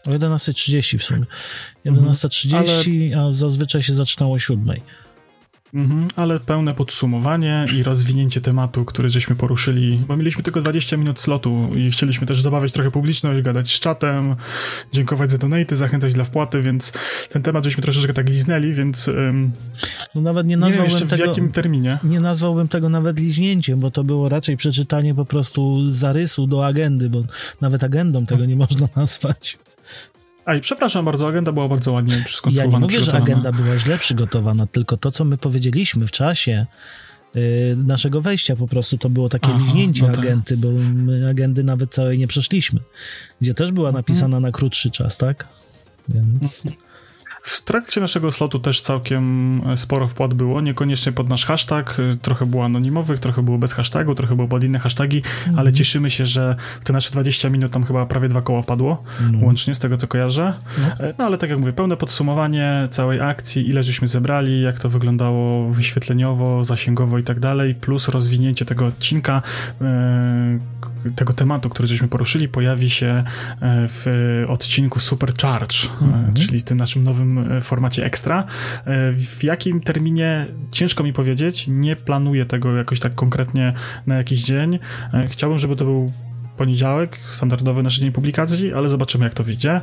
O 0.07 0.11
11.30 0.11 0.99
w 0.99 1.03
sumie. 1.03 1.25
11.30, 1.87 2.57
mhm, 2.57 3.19
ale... 3.19 3.27
a 3.27 3.33
zazwyczaj 3.33 3.83
się 3.83 3.93
zaczynało 3.93 4.35
o 4.35 4.39
7. 4.39 4.75
Mhm, 5.75 6.09
ale 6.17 6.41
pełne 6.41 6.75
podsumowanie 6.75 7.67
i 7.75 7.83
rozwinięcie 7.83 8.41
tematu, 8.41 8.85
który 8.85 9.11
żeśmy 9.11 9.37
poruszyli, 9.37 10.05
bo 10.09 10.17
mieliśmy 10.17 10.43
tylko 10.43 10.61
20 10.61 10.97
minut 10.97 11.21
slotu 11.21 11.71
i 11.77 11.91
chcieliśmy 11.91 12.27
też 12.27 12.43
zabawiać 12.43 12.73
trochę 12.73 12.91
publiczność, 12.91 13.43
gadać 13.43 13.75
z 13.75 13.81
czatem, 13.81 14.37
dziękować 14.93 15.31
za 15.31 15.39
donaty, 15.39 15.77
zachęcać 15.77 16.15
dla 16.15 16.25
wpłaty, 16.25 16.63
więc 16.63 16.93
ten 17.31 17.43
temat 17.43 17.65
żeśmy 17.65 17.83
troszeczkę 17.83 18.15
tak 18.15 18.29
liznęli, 18.29 18.75
więc 18.75 19.09
um, 19.09 19.53
no 20.15 20.21
nawet 20.21 20.47
nie 20.47 20.57
nazwałbym 20.57 20.93
nie 20.93 20.99
wiem 20.99 21.09
tego, 21.09 21.25
w 21.25 21.27
jakim 21.27 21.53
terminie. 21.53 21.99
Nie 22.05 22.21
nazwałbym 22.21 22.69
tego 22.69 22.89
nawet 22.89 23.19
liźnięciem, 23.19 23.81
bo 23.81 23.91
to 23.91 24.05
było 24.05 24.29
raczej 24.29 24.57
przeczytanie 24.57 25.15
po 25.15 25.25
prostu 25.25 25.91
zarysu 25.91 26.47
do 26.47 26.67
agendy, 26.67 27.11
bo 27.11 27.23
nawet 27.61 27.85
agendą 27.85 28.27
tego 28.27 28.45
nie 28.45 28.57
można 28.57 28.89
nazwać. 28.97 29.59
Aj, 30.47 30.61
przepraszam 30.61 31.05
bardzo, 31.05 31.29
agenda 31.29 31.53
była 31.53 31.69
bardzo 31.69 31.93
ładnie 31.93 32.15
skonstruowana. 32.15 32.65
Ja 32.65 32.67
nie 32.67 32.79
mówię, 32.79 33.03
że 33.03 33.13
agenda 33.13 33.53
była 33.53 33.79
źle 33.79 33.99
przygotowana, 33.99 34.67
tylko 34.67 34.97
to, 34.97 35.11
co 35.11 35.25
my 35.25 35.39
powiedzieliśmy 35.39 36.07
w 36.07 36.11
czasie 36.11 36.67
yy, 37.35 37.43
naszego 37.77 38.21
wejścia 38.21 38.57
po 38.57 38.69
prostu, 38.69 38.99
to 38.99 39.11
było 39.11 39.29
takie 39.29 39.49
Aha, 39.49 39.59
liźnięcie 39.65 40.03
no 40.03 40.09
tak. 40.09 40.19
agenty, 40.19 40.57
bo 40.57 40.69
my 40.95 41.29
agendy 41.31 41.65
nawet 41.65 41.91
całej 41.91 42.19
nie 42.19 42.27
przeszliśmy, 42.27 42.81
gdzie 43.41 43.55
też 43.55 43.73
była 43.73 43.89
mhm. 43.89 44.05
napisana 44.05 44.41
na 44.41 44.51
krótszy 44.53 44.91
czas, 44.91 45.19
tak? 45.19 45.49
Więc... 46.09 46.63
W 47.47 47.63
trakcie 47.63 48.01
naszego 48.01 48.33
slotu 48.33 48.59
też 48.59 48.81
całkiem 48.81 49.61
e, 49.67 49.77
sporo 49.77 50.09
wpłat 50.09 50.35
było, 50.35 50.61
niekoniecznie 50.61 51.13
pod 51.13 51.29
nasz 51.29 51.47
hashtag, 51.47 51.97
e, 52.01 52.17
trochę 52.17 52.47
było 52.47 52.65
anonimowych, 52.65 53.21
trochę 53.21 53.43
było 53.43 53.59
bez 53.59 53.73
hashtagu, 53.73 54.15
trochę 54.15 54.37
było 54.37 54.49
pod 54.49 54.65
inne 54.65 54.79
hashtagi, 54.79 55.23
mm. 55.47 55.59
ale 55.59 55.73
cieszymy 55.73 56.11
się, 56.11 56.27
że 56.27 56.57
te 56.85 56.93
nasze 56.93 57.11
20 57.11 57.51
minut 57.51 57.73
tam 57.73 57.85
chyba 57.85 58.07
prawie 58.07 58.29
dwa 58.29 58.43
koła 58.43 58.63
wpadło, 58.63 59.03
mm. 59.21 59.45
łącznie 59.45 59.75
z 59.75 59.79
tego 59.79 59.97
co 59.97 60.09
kojarzę. 60.09 60.53
No. 60.79 61.07
no 61.19 61.25
ale 61.25 61.39
tak 61.39 61.51
jak 61.51 61.59
mówię, 61.59 61.73
pełne 61.73 61.97
podsumowanie 61.97 62.89
całej 62.91 63.21
akcji, 63.21 63.69
ile 63.69 63.83
żeśmy 63.83 64.09
zebrali, 64.09 64.63
jak 64.63 64.81
to 64.81 64.89
wyglądało 64.89 65.71
wyświetleniowo, 65.71 66.65
zasięgowo 66.65 67.19
i 67.19 67.23
tak 67.23 67.41
dalej, 67.41 67.75
plus 67.75 68.09
rozwinięcie 68.09 68.65
tego 68.65 68.87
odcinka, 68.87 69.43
tego 71.17 71.33
tematu, 71.33 71.69
który 71.69 71.89
żeśmy 71.89 72.09
poruszyli, 72.09 72.49
pojawi 72.49 72.91
się 72.91 73.25
w 73.89 74.45
odcinku 74.49 75.01
Supercharge, 75.01 75.77
mm. 76.03 76.35
czyli 76.35 76.63
tym 76.63 76.79
naszym 76.79 77.05
nowym 77.05 77.47
E, 77.51 77.61
formacie 77.61 78.05
ekstra. 78.05 78.45
E, 78.85 79.13
w 79.13 79.45
jakim 79.45 79.81
terminie 79.81 80.47
ciężko 80.71 81.05
mi 81.05 81.13
powiedzieć, 81.13 81.67
nie 81.69 81.97
planuję 81.97 82.47
tego 82.47 82.77
jakoś 82.77 83.01
tak 83.01 83.15
konkretnie 83.15 83.73
na 84.07 84.17
jakiś 84.17 84.45
dzień. 84.45 84.79
E, 85.15 85.29
chciałbym, 85.29 85.59
żeby 85.59 85.77
to 85.77 85.85
był 85.85 86.13
poniedziałek, 86.57 87.19
standardowy 87.31 87.83
nasz 87.83 87.99
dzień 87.99 88.13
publikacji, 88.13 88.73
ale 88.73 88.89
zobaczymy 88.89 89.25
jak 89.25 89.35
to 89.35 89.45
wyjdzie. 89.45 89.81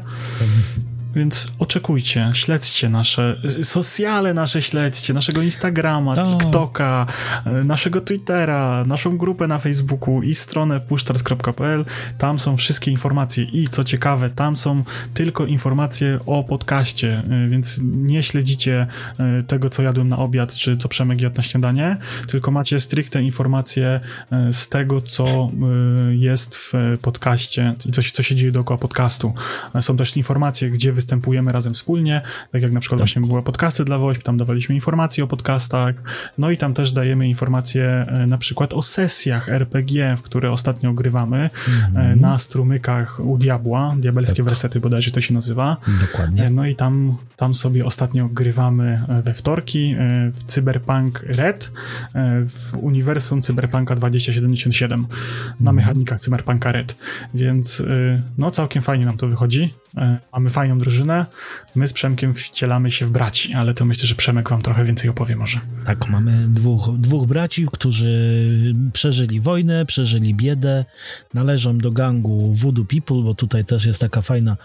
Więc 1.16 1.48
oczekujcie, 1.60 2.32
śledźcie 2.34 2.90
nasze 2.90 3.36
socjale, 3.64 4.34
nasze 4.34 4.62
śledźcie, 4.62 5.14
naszego 5.14 5.42
Instagrama, 5.42 6.16
Tak. 6.16 6.26
TikToka, 6.26 7.06
e, 7.46 7.64
naszego 7.64 8.02
Twittera, 8.02 8.84
naszą 8.88 9.18
grupę 9.18 9.48
na 9.48 9.60
Facebooku 9.60 10.22
i 10.22 10.36
stronę 10.36 10.80
pushstart.pl. 10.80 11.86
Tam 12.18 12.40
są 12.40 12.58
wszystkie 12.58 12.92
informacje 12.92 13.44
i 13.44 13.68
co 13.68 13.84
ciekawe, 13.84 14.30
tam 14.30 14.58
są 14.58 14.84
tylko 15.14 15.46
informacje 15.46 16.20
o 16.26 16.44
podcaście, 16.44 17.24
e, 17.30 17.50
więc 17.50 17.82
nie 17.84 18.24
śledzicie 18.24 18.88
tego, 19.48 19.70
co 19.70 19.84
jadłem 19.84 20.10
na 20.10 20.18
obiad, 20.18 20.54
czy 20.54 20.78
co 20.78 20.90
Przemek 20.90 21.22
jadł 21.22 21.38
na 21.38 21.44
śniadanie, 21.44 21.98
tylko 22.28 22.52
macie 22.52 22.80
stricte 22.80 23.24
informacje 23.24 24.00
z 24.52 24.70
tego, 24.70 25.02
co 25.02 25.52
jest 26.10 26.56
w 26.56 26.74
podcaście 27.02 27.76
i 27.86 27.92
coś, 27.92 28.12
co 28.12 28.24
się 28.24 28.36
dzieje 28.36 28.52
dookoła 28.52 28.78
podcastu. 28.78 29.34
Są 29.82 29.98
też 29.98 30.18
informacje, 30.18 30.70
gdzie 30.70 30.92
występujemy 31.04 31.52
razem 31.52 31.74
wspólnie, 31.74 32.22
tak 32.52 32.62
jak 32.62 32.72
na 32.72 32.80
przykład 32.80 33.02
właśnie 33.02 33.22
były 33.22 33.44
podcasty 33.44 33.86
dla 33.86 33.98
WOŚP, 33.98 34.24
tam 34.24 34.38
dawaliśmy 34.38 34.76
informacje 34.76 35.24
o 35.24 35.28
podcastach, 35.28 35.96
no 36.38 36.52
i 36.52 36.58
tam 36.58 36.74
też 36.74 36.92
dajemy 36.92 37.28
informacje 37.28 37.86
e, 37.86 38.28
na 38.28 38.38
przykład 38.38 38.74
o 38.74 38.82
sesjach 38.82 39.50
RPG, 39.50 40.16
w 40.18 40.22
które 40.22 40.52
ostatnio 40.52 40.94
grywamy 40.94 41.50
e, 41.96 42.16
na 42.16 42.40
strumykach 42.40 43.20
u 43.20 43.38
Diabła, 43.38 43.96
diabelskie 44.00 44.44
wersety 44.44 44.80
bodajże 44.80 45.12
to 45.12 45.22
się 45.22 45.34
nazywa. 45.34 45.78
Dokładnie. 46.02 46.46
E, 46.46 46.50
No 46.50 46.66
i 46.66 46.76
tam, 46.76 47.18
tam 47.36 47.54
sobie 47.54 47.86
ostatnio 47.86 48.30
grywamy 48.30 49.04
we 49.24 49.34
wtorki 49.34 49.96
w 50.34 50.44
Cyberpunk 50.44 51.24
Red 51.28 51.72
w 52.48 52.78
uniwersum 52.78 53.42
Cyberpunka 53.42 53.96
2077 53.96 55.08
na 55.60 55.74
mechanikach 55.74 56.20
Cyberpunka 56.20 56.72
Red. 56.72 56.96
Więc 57.34 57.84
no 58.38 58.52
całkiem 58.52 58.82
fajnie 58.82 59.06
nam 59.06 59.18
to 59.18 59.28
wychodzi. 59.28 59.83
E, 59.98 60.20
Mamy 60.34 60.50
fajną 60.50 60.80
drużynę. 60.80 61.26
My 61.76 61.88
z 61.88 61.94
Przemkiem 61.94 62.34
wcielamy 62.34 62.92
się 62.92 63.06
w 63.06 63.12
braci, 63.12 63.54
ale 63.54 63.74
to 63.74 63.86
myślę, 63.86 64.08
że 64.08 64.16
Przemek 64.16 64.50
wam 64.50 64.62
trochę 64.62 64.86
więcej 64.86 65.10
opowie 65.10 65.36
może. 65.36 65.60
Tak, 65.86 66.10
mamy 66.10 66.48
dwóch, 66.48 66.98
dwóch 66.98 67.28
braci, 67.28 67.68
którzy 67.72 68.76
przeżyli 68.94 69.40
wojnę, 69.40 69.86
przeżyli 69.86 70.36
biedę, 70.36 70.86
należą 71.34 71.78
do 71.78 71.92
gangu 71.92 72.54
Voodoo 72.54 72.86
People, 72.86 73.24
bo 73.24 73.34
tutaj 73.34 73.66
też 73.66 73.86
jest 73.86 74.02
taka 74.02 74.22
fajna, 74.22 74.58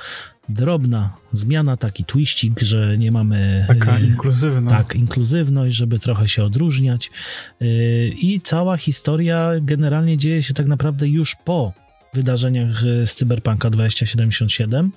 drobna 0.48 1.16
zmiana, 1.32 1.76
taki 1.76 2.04
twiścik, 2.04 2.60
że 2.60 2.98
nie 2.98 3.12
mamy... 3.12 3.64
Taka 3.68 3.98
e, 3.98 4.04
inkluzywna. 4.04 4.70
Tak, 4.70 4.94
inkluzywność, 4.94 5.74
żeby 5.74 5.98
trochę 5.98 6.28
się 6.28 6.44
odróżniać. 6.44 7.10
Yy, 7.60 7.68
I 8.08 8.40
cała 8.40 8.76
historia 8.76 9.50
generalnie 9.60 10.16
dzieje 10.16 10.42
się 10.42 10.54
tak 10.54 10.66
naprawdę 10.66 11.08
już 11.08 11.36
po 11.44 11.72
wydarzeniach 12.18 12.84
y, 12.84 13.06
z 13.06 13.14
Cyberpunka 13.14 13.70
2077, 13.70 14.92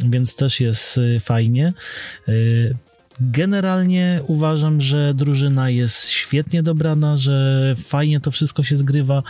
więc 0.00 0.36
też 0.36 0.60
jest 0.60 0.98
y, 0.98 1.20
fajnie. 1.20 1.72
Y, 2.28 2.76
Generalnie 3.22 4.20
uważam, 4.26 4.80
że 4.80 5.14
drużyna 5.14 5.70
jest 5.70 6.08
świetnie 6.10 6.62
dobrana, 6.62 7.16
że 7.16 7.74
fajnie 7.78 8.20
to 8.20 8.30
wszystko 8.30 8.62
się 8.62 8.76
zgrywa 8.76 9.22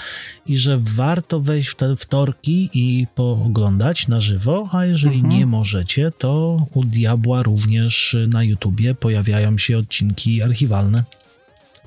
i 0.47 0.59
że 0.59 0.79
warto 0.81 1.41
wejść 1.41 1.69
w 1.69 1.75
te 1.75 1.97
wtorki 1.97 2.71
i 2.75 3.07
pooglądać 3.15 4.09
na 4.09 4.21
żywo, 4.21 4.69
a 4.73 4.85
jeżeli 4.87 5.15
Mhm. 5.15 5.35
nie 5.39 5.47
możecie, 5.47 6.13
to 6.19 6.67
u 6.75 6.85
Diabła 6.85 7.43
również 7.43 8.17
na 8.29 8.43
YouTubie 8.45 8.95
pojawiają 8.95 9.59
się 9.59 9.79
odcinki 9.79 10.43
archiwalne, 10.43 11.05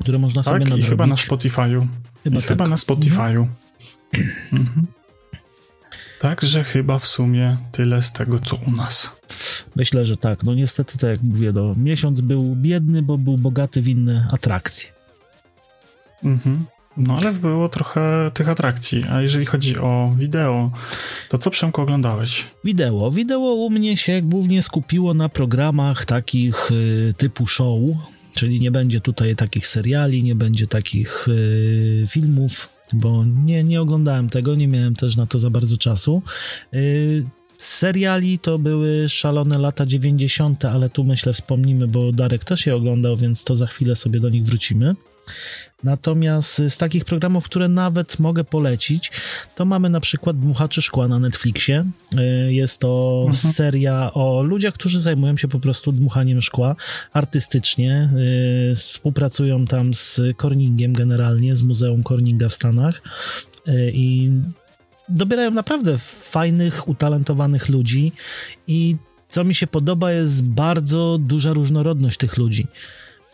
które 0.01 0.17
można 0.19 0.43
sobie 0.43 0.53
Tak, 0.60 0.62
i 0.67 0.69
nadrobić. 0.69 0.89
chyba 0.89 1.07
na 1.07 1.15
Spotify'u. 1.15 1.88
Chyba 2.24 2.39
I 2.39 2.43
chyba 2.43 2.63
tak. 2.65 2.69
na 2.69 2.75
Spotify'u. 2.75 3.48
Mhm. 4.53 4.88
Także 6.24 6.63
chyba 6.63 7.00
w 7.00 7.08
sumie 7.08 7.58
tyle 7.72 8.01
z 8.01 8.12
tego, 8.12 8.39
co 8.39 8.56
u 8.56 8.72
nas. 8.72 9.12
Myślę, 9.75 10.06
że 10.06 10.18
tak. 10.18 10.44
No 10.44 10.53
niestety, 10.53 10.98
tak 10.98 11.10
jak 11.10 11.22
mówię, 11.22 11.51
no, 11.51 11.75
miesiąc 11.77 12.22
był 12.22 12.56
biedny, 12.56 13.01
bo 13.01 13.18
był 13.18 13.38
bogaty 13.38 13.82
w 13.82 13.88
inne 13.88 14.27
atrakcje. 14.32 14.89
Mhm. 16.24 16.65
No 16.98 17.18
ale 17.18 17.34
było 17.34 17.70
trochę 17.70 18.32
tych 18.34 18.50
atrakcji. 18.50 19.03
A 19.10 19.22
jeżeli 19.22 19.46
chodzi 19.46 19.77
o 19.77 20.13
wideo, 20.18 20.72
to 21.30 21.38
co 21.38 21.51
Przemku 21.51 21.82
oglądałeś? 21.82 22.48
Wideo. 22.63 23.12
Wideo 23.12 23.39
u 23.39 23.70
mnie 23.70 23.98
się 23.98 24.22
głównie 24.22 24.62
skupiło 24.62 25.13
na 25.13 25.30
programach 25.30 26.06
takich 26.06 26.72
y, 26.72 27.13
typu 27.18 27.46
show, 27.46 27.80
czyli 28.34 28.62
nie 28.62 28.72
będzie 28.72 29.01
tutaj 29.01 29.36
takich 29.36 29.68
seriali, 29.68 30.24
nie 30.24 30.36
będzie 30.36 30.68
takich 30.68 31.27
y, 31.27 32.06
filmów, 32.08 32.70
bo 32.93 33.25
nie, 33.25 33.63
nie 33.63 33.81
oglądałem 33.81 34.29
tego, 34.29 34.55
nie 34.55 34.67
miałem 34.67 34.95
też 34.95 35.15
na 35.15 35.25
to 35.25 35.39
za 35.39 35.50
bardzo 35.50 35.77
czasu. 35.77 36.21
Y, 36.73 37.25
z 37.57 37.67
seriali 37.77 38.39
to 38.39 38.59
były 38.59 39.09
szalone 39.09 39.57
lata 39.57 39.85
90., 39.85 40.65
ale 40.65 40.89
tu 40.89 41.03
myślę 41.03 41.33
wspomnimy, 41.33 41.88
bo 41.88 42.12
Darek 42.12 42.45
też 42.45 42.65
je 42.65 42.75
oglądał, 42.75 43.17
więc 43.17 43.43
to 43.43 43.55
za 43.55 43.67
chwilę 43.67 43.95
sobie 43.95 44.19
do 44.19 44.29
nich 44.29 44.43
wrócimy. 44.43 44.95
Natomiast 45.84 46.62
z 46.70 46.77
takich 46.77 47.06
programów, 47.06 47.46
które 47.46 47.68
nawet 47.68 48.20
mogę 48.20 48.44
polecić, 48.44 49.12
to 49.56 49.65
mamy 49.65 49.89
na 49.89 50.00
przykład 50.00 50.39
Dmuchaczy 50.39 50.82
Szkła 50.82 51.08
na 51.08 51.20
Netflixie. 51.20 51.86
Y, 52.48 52.53
Jest 52.53 52.80
to 52.80 53.24
Mhm. 53.27 53.53
seria 53.53 54.13
o 54.13 54.44
ludziach, 54.44 54.74
którzy 54.74 55.01
zajmują 55.01 55.38
się 55.38 55.48
po 55.48 55.60
prostu 55.60 55.92
dmuchaniem 55.92 56.42
szkła 56.42 56.75
artystycznie. 57.13 58.10
Y, 58.72 58.75
Współpracują 58.75 59.65
tam 59.65 59.94
z 59.94 60.22
Corningiem 60.42 60.94
generalnie, 60.94 61.56
z 61.56 61.63
Muzeum 61.63 62.03
Corninga 62.03 62.50
w 62.50 62.53
Stanach 62.53 63.01
Y, 63.68 63.92
i 63.94 64.32
dobierają 65.10 65.51
naprawdę 65.51 65.98
fajnych, 66.32 66.88
utalentowanych 66.88 67.70
ludzi 67.70 68.12
i 68.68 68.96
co 69.27 69.44
mi 69.44 69.53
się 69.56 69.68
podoba 69.68 70.12
jest 70.12 70.44
bardzo 70.44 71.18
duża 71.22 71.53
różnorodność 71.53 72.18
tych 72.18 72.38
ludzi 72.38 72.68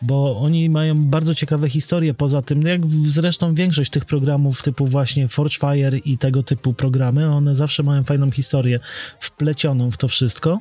bo 0.02 0.40
oni 0.40 0.70
mają 0.70 1.04
bardzo 1.04 1.34
ciekawe 1.34 1.68
historie. 1.70 2.14
Poza 2.14 2.42
tym, 2.42 2.62
jak 2.62 2.86
w- 2.86 3.10
zresztą 3.10 3.54
większość 3.54 3.90
tych 3.90 4.04
programów 4.04 4.62
typu 4.62 4.86
właśnie 4.86 5.28
Forge 5.28 5.58
Fire 5.58 5.98
i 5.98 6.18
tego 6.18 6.42
typu 6.42 6.72
programy, 6.74 7.30
one 7.30 7.54
zawsze 7.54 7.82
mają 7.82 8.04
fajną 8.04 8.30
historię 8.30 8.80
wplecioną 9.20 9.90
w 9.90 9.96
to 9.96 10.08
wszystko. 10.08 10.60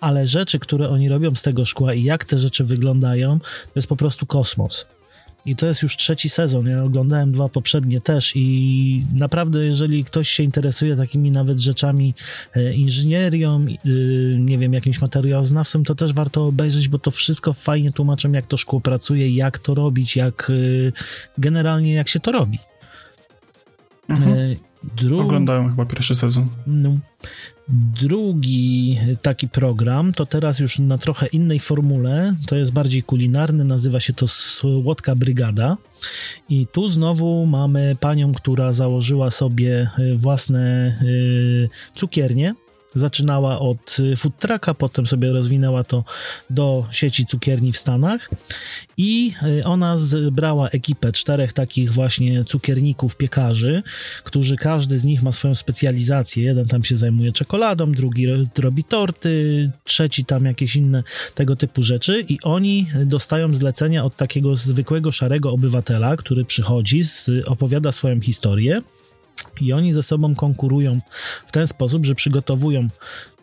Ale 0.00 0.26
rzeczy, 0.26 0.58
które 0.58 0.88
oni 0.88 1.08
robią 1.08 1.34
z 1.34 1.42
tego 1.42 1.64
szkła 1.64 1.94
i 1.94 2.02
jak 2.02 2.24
te 2.24 2.38
rzeczy 2.38 2.64
wyglądają, 2.64 3.38
to 3.40 3.72
jest 3.76 3.88
po 3.88 3.96
prostu 3.96 4.26
kosmos. 4.26 4.86
I 5.46 5.56
to 5.56 5.66
jest 5.66 5.82
już 5.82 5.96
trzeci 5.96 6.28
sezon. 6.28 6.66
Ja 6.66 6.84
oglądałem 6.84 7.32
dwa 7.32 7.48
poprzednie 7.48 8.00
też 8.00 8.32
i 8.36 9.04
naprawdę, 9.14 9.66
jeżeli 9.66 10.04
ktoś 10.04 10.28
się 10.28 10.42
interesuje 10.42 10.96
takimi 10.96 11.30
nawet 11.30 11.60
rzeczami, 11.60 12.14
e, 12.56 12.74
inżynierią, 12.74 13.66
y, 13.86 14.36
nie 14.40 14.58
wiem, 14.58 14.72
jakimś 14.72 15.00
materiałoznawcą, 15.00 15.82
to 15.82 15.94
też 15.94 16.12
warto 16.12 16.46
obejrzeć, 16.46 16.88
bo 16.88 16.98
to 16.98 17.10
wszystko 17.10 17.52
fajnie 17.52 17.92
tłumaczą, 17.92 18.32
jak 18.32 18.46
to 18.46 18.56
szkło 18.56 18.80
pracuje, 18.80 19.30
jak 19.30 19.58
to 19.58 19.74
robić, 19.74 20.16
jak 20.16 20.50
y, 20.50 20.92
generalnie 21.38 21.94
jak 21.94 22.08
się 22.08 22.20
to 22.20 22.32
robi. 22.32 22.58
Mhm. 24.08 24.32
E, 24.32 24.56
Dru... 24.96 25.20
Oglądałem 25.20 25.70
chyba 25.70 25.84
pierwszy 25.86 26.14
sezon. 26.14 26.48
No. 26.66 26.98
Drugi 27.72 28.98
taki 29.22 29.48
program 29.48 30.12
to 30.12 30.26
teraz 30.26 30.58
już 30.58 30.78
na 30.78 30.98
trochę 30.98 31.26
innej 31.26 31.58
formule, 31.58 32.36
to 32.46 32.56
jest 32.56 32.72
bardziej 32.72 33.02
kulinarny, 33.02 33.64
nazywa 33.64 34.00
się 34.00 34.12
to 34.12 34.28
Słodka 34.28 35.16
Brygada. 35.16 35.76
I 36.48 36.66
tu 36.72 36.88
znowu 36.88 37.46
mamy 37.46 37.96
panią, 38.00 38.32
która 38.32 38.72
założyła 38.72 39.30
sobie 39.30 39.90
własne 40.16 40.96
y, 41.02 41.68
cukiernie. 41.94 42.54
Zaczynała 42.94 43.58
od 43.58 43.96
y, 43.98 44.16
food 44.16 44.38
trucka, 44.38 44.74
potem 44.74 45.06
sobie 45.06 45.32
rozwinęła 45.32 45.84
to 45.84 46.04
do 46.50 46.86
sieci 46.90 47.26
cukierni 47.26 47.72
w 47.72 47.76
Stanach 47.76 48.30
i 48.96 49.32
y, 49.60 49.64
ona 49.64 49.98
zebrała 49.98 50.68
ekipę 50.68 51.12
czterech 51.12 51.52
takich 51.52 51.92
właśnie 51.92 52.44
cukierników, 52.44 53.16
piekarzy, 53.16 53.82
którzy 54.24 54.56
każdy 54.56 54.98
z 54.98 55.04
nich 55.04 55.22
ma 55.22 55.32
swoją 55.32 55.54
specjalizację. 55.54 56.44
Jeden 56.44 56.66
tam 56.66 56.84
się 56.84 56.96
zajmuje 56.96 57.32
czekoladą, 57.32 57.92
drugi 57.92 58.26
ro- 58.26 58.46
robi 58.58 58.84
torty, 58.84 59.70
trzeci 59.84 60.24
tam 60.24 60.44
jakieś 60.44 60.76
inne 60.76 61.02
tego 61.34 61.56
typu 61.56 61.82
rzeczy 61.82 62.24
i 62.28 62.38
oni 62.42 62.86
dostają 63.06 63.54
zlecenia 63.54 64.04
od 64.04 64.16
takiego 64.16 64.56
zwykłego 64.56 65.12
szarego 65.12 65.52
obywatela, 65.52 66.16
który 66.16 66.44
przychodzi, 66.44 67.04
z, 67.04 67.30
opowiada 67.46 67.92
swoją 67.92 68.20
historię 68.20 68.82
i 69.62 69.72
oni 69.72 69.92
ze 69.92 70.02
sobą 70.02 70.34
konkurują 70.34 71.00
w 71.46 71.52
ten 71.52 71.66
sposób, 71.66 72.06
że 72.06 72.14
przygotowują 72.14 72.88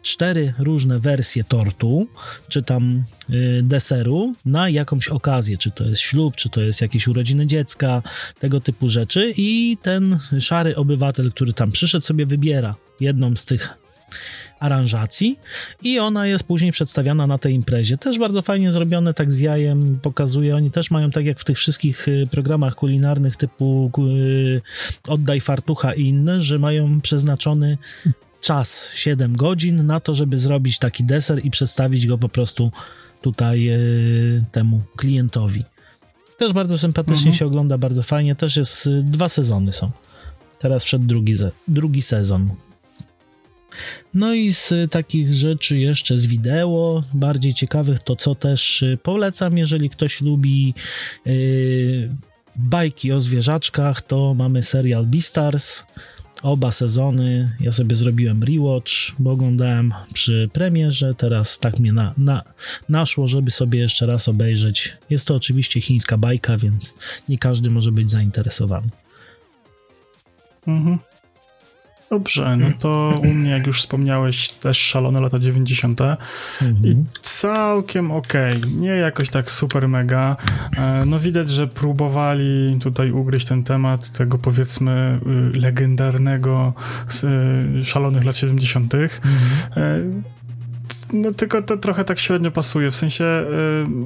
cztery 0.01 0.53
różne 0.59 0.99
wersje 0.99 1.43
tortu, 1.43 2.07
czy 2.47 2.63
tam 2.63 3.03
y, 3.29 3.61
deseru 3.63 4.33
na 4.45 4.69
jakąś 4.69 5.07
okazję, 5.07 5.57
czy 5.57 5.71
to 5.71 5.83
jest 5.83 6.01
ślub, 6.01 6.35
czy 6.35 6.49
to 6.49 6.61
jest 6.61 6.81
jakieś 6.81 7.07
urodziny 7.07 7.47
dziecka, 7.47 8.01
tego 8.39 8.61
typu 8.61 8.89
rzeczy. 8.89 9.33
I 9.37 9.77
ten 9.81 10.19
szary 10.39 10.75
obywatel, 10.75 11.31
który 11.31 11.53
tam 11.53 11.71
przyszedł 11.71 12.05
sobie 12.05 12.25
wybiera 12.25 12.75
jedną 12.99 13.35
z 13.35 13.45
tych 13.45 13.77
aranżacji 14.59 15.39
i 15.83 15.99
ona 15.99 16.27
jest 16.27 16.43
później 16.43 16.71
przedstawiana 16.71 17.27
na 17.27 17.37
tej 17.37 17.53
imprezie. 17.53 17.97
Też 17.97 18.19
bardzo 18.19 18.41
fajnie 18.41 18.71
zrobione, 18.71 19.13
tak 19.13 19.31
z 19.31 19.39
jajem 19.39 19.99
pokazuje. 20.01 20.55
Oni 20.55 20.71
też 20.71 20.91
mają, 20.91 21.11
tak 21.11 21.25
jak 21.25 21.39
w 21.39 21.43
tych 21.43 21.57
wszystkich 21.57 22.07
y, 22.07 22.27
programach 22.31 22.75
kulinarnych 22.75 23.35
typu 23.35 23.91
y, 23.99 24.61
Oddaj 25.07 25.39
Fartucha 25.39 25.93
i 25.93 26.01
inne, 26.01 26.41
że 26.41 26.59
mają 26.59 27.01
przeznaczony 27.01 27.77
czas 28.41 28.93
7 28.93 29.35
godzin 29.35 29.85
na 29.85 29.99
to, 29.99 30.13
żeby 30.13 30.37
zrobić 30.37 30.79
taki 30.79 31.03
deser 31.03 31.45
i 31.45 31.51
przedstawić 31.51 32.07
go 32.07 32.17
po 32.17 32.29
prostu 32.29 32.71
tutaj 33.21 33.69
y, 33.69 34.43
temu 34.51 34.81
klientowi. 34.95 35.63
Też 36.37 36.53
bardzo 36.53 36.77
sympatycznie 36.77 37.17
mhm. 37.17 37.33
się 37.33 37.45
ogląda, 37.45 37.77
bardzo 37.77 38.03
fajnie. 38.03 38.35
Też 38.35 38.57
jest, 38.57 38.89
dwa 39.03 39.29
sezony 39.29 39.73
są. 39.73 39.91
Teraz 40.59 40.83
wszedł 40.83 41.05
drugi, 41.05 41.33
drugi 41.67 42.01
sezon. 42.01 42.49
No 44.13 44.33
i 44.33 44.53
z 44.53 44.73
takich 44.91 45.33
rzeczy 45.33 45.77
jeszcze 45.77 46.17
z 46.17 46.27
wideo, 46.27 47.03
bardziej 47.13 47.53
ciekawych, 47.53 48.03
to 48.03 48.15
co 48.15 48.35
też 48.35 48.81
y, 48.81 48.97
polecam, 49.03 49.57
jeżeli 49.57 49.89
ktoś 49.89 50.21
lubi 50.21 50.73
yy, 51.25 52.09
bajki 52.55 53.11
o 53.11 53.21
zwierzaczkach, 53.21 54.01
to 54.01 54.33
mamy 54.33 54.63
serial 54.63 55.05
Beastars, 55.05 55.83
oba 56.43 56.71
sezony. 56.71 57.55
Ja 57.59 57.71
sobie 57.71 57.95
zrobiłem 57.95 58.43
rewatch, 58.43 58.91
bo 59.19 59.31
oglądałem 59.31 59.93
przy 60.13 60.49
premierze, 60.53 61.15
teraz 61.15 61.59
tak 61.59 61.79
mnie 61.79 61.93
na, 61.93 62.13
na, 62.17 62.43
naszło, 62.89 63.27
żeby 63.27 63.51
sobie 63.51 63.79
jeszcze 63.79 64.05
raz 64.05 64.27
obejrzeć. 64.27 64.97
Jest 65.09 65.27
to 65.27 65.35
oczywiście 65.35 65.81
chińska 65.81 66.17
bajka, 66.17 66.57
więc 66.57 66.93
nie 67.29 67.37
każdy 67.37 67.69
może 67.69 67.91
być 67.91 68.09
zainteresowany. 68.09 68.87
Mhm. 70.67 70.97
Dobrze, 72.09 72.57
no 72.57 72.67
to 72.79 73.19
u 73.23 73.33
mnie, 73.33 73.51
jak 73.51 73.67
już 73.67 73.81
wspomniałeś, 73.81 74.49
też 74.49 74.77
szalone 74.77 75.21
lata 75.21 75.39
90. 75.39 76.01
Mhm. 76.01 76.85
i 76.85 77.03
całkiem 77.21 78.11
okej. 78.11 78.57
Okay. 78.57 78.71
Nie 78.71 78.89
jakoś 78.89 79.29
tak 79.29 79.51
super 79.51 79.87
mega. 79.87 80.37
E, 80.77 81.03
no 81.05 81.19
widać, 81.19 81.49
że 81.51 81.67
próbowali 81.67 82.77
tutaj 82.81 83.11
ugryźć 83.11 83.47
ten 83.47 83.63
temat 83.63 84.11
tego 84.11 84.37
powiedzmy 84.37 85.19
y, 85.55 85.59
legendarnego 85.59 86.73
y, 87.79 87.83
szalonych 87.83 88.23
lat 88.23 88.37
70. 88.37 88.93
Mhm. 88.93 90.23
No 91.13 91.31
tylko 91.31 91.61
to 91.61 91.77
trochę 91.77 92.03
tak 92.03 92.19
średnio 92.19 92.51
pasuje, 92.51 92.91
w 92.91 92.95
sensie 92.95 93.45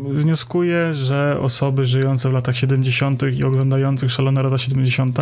yy, 0.08 0.14
wnioskuję, 0.14 0.94
że 0.94 1.38
osoby 1.42 1.86
żyjące 1.86 2.30
w 2.30 2.34
latach 2.34 2.58
70. 2.58 3.24
i 3.34 3.44
oglądających 3.44 4.12
szalone 4.12 4.44
lata 4.44 4.58
70. 4.58 5.18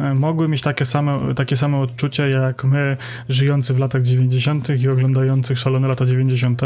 Yy, 0.00 0.14
mogły 0.14 0.48
mieć 0.48 0.60
takie 0.60 0.84
same, 0.84 1.34
takie 1.34 1.56
same 1.56 1.78
odczucia 1.78 2.26
jak 2.26 2.64
my 2.64 2.96
żyjący 3.28 3.74
w 3.74 3.78
latach 3.78 4.02
90. 4.02 4.68
i 4.82 4.88
oglądających 4.88 5.58
szalone 5.58 5.88
lata 5.88 6.06
90., 6.06 6.62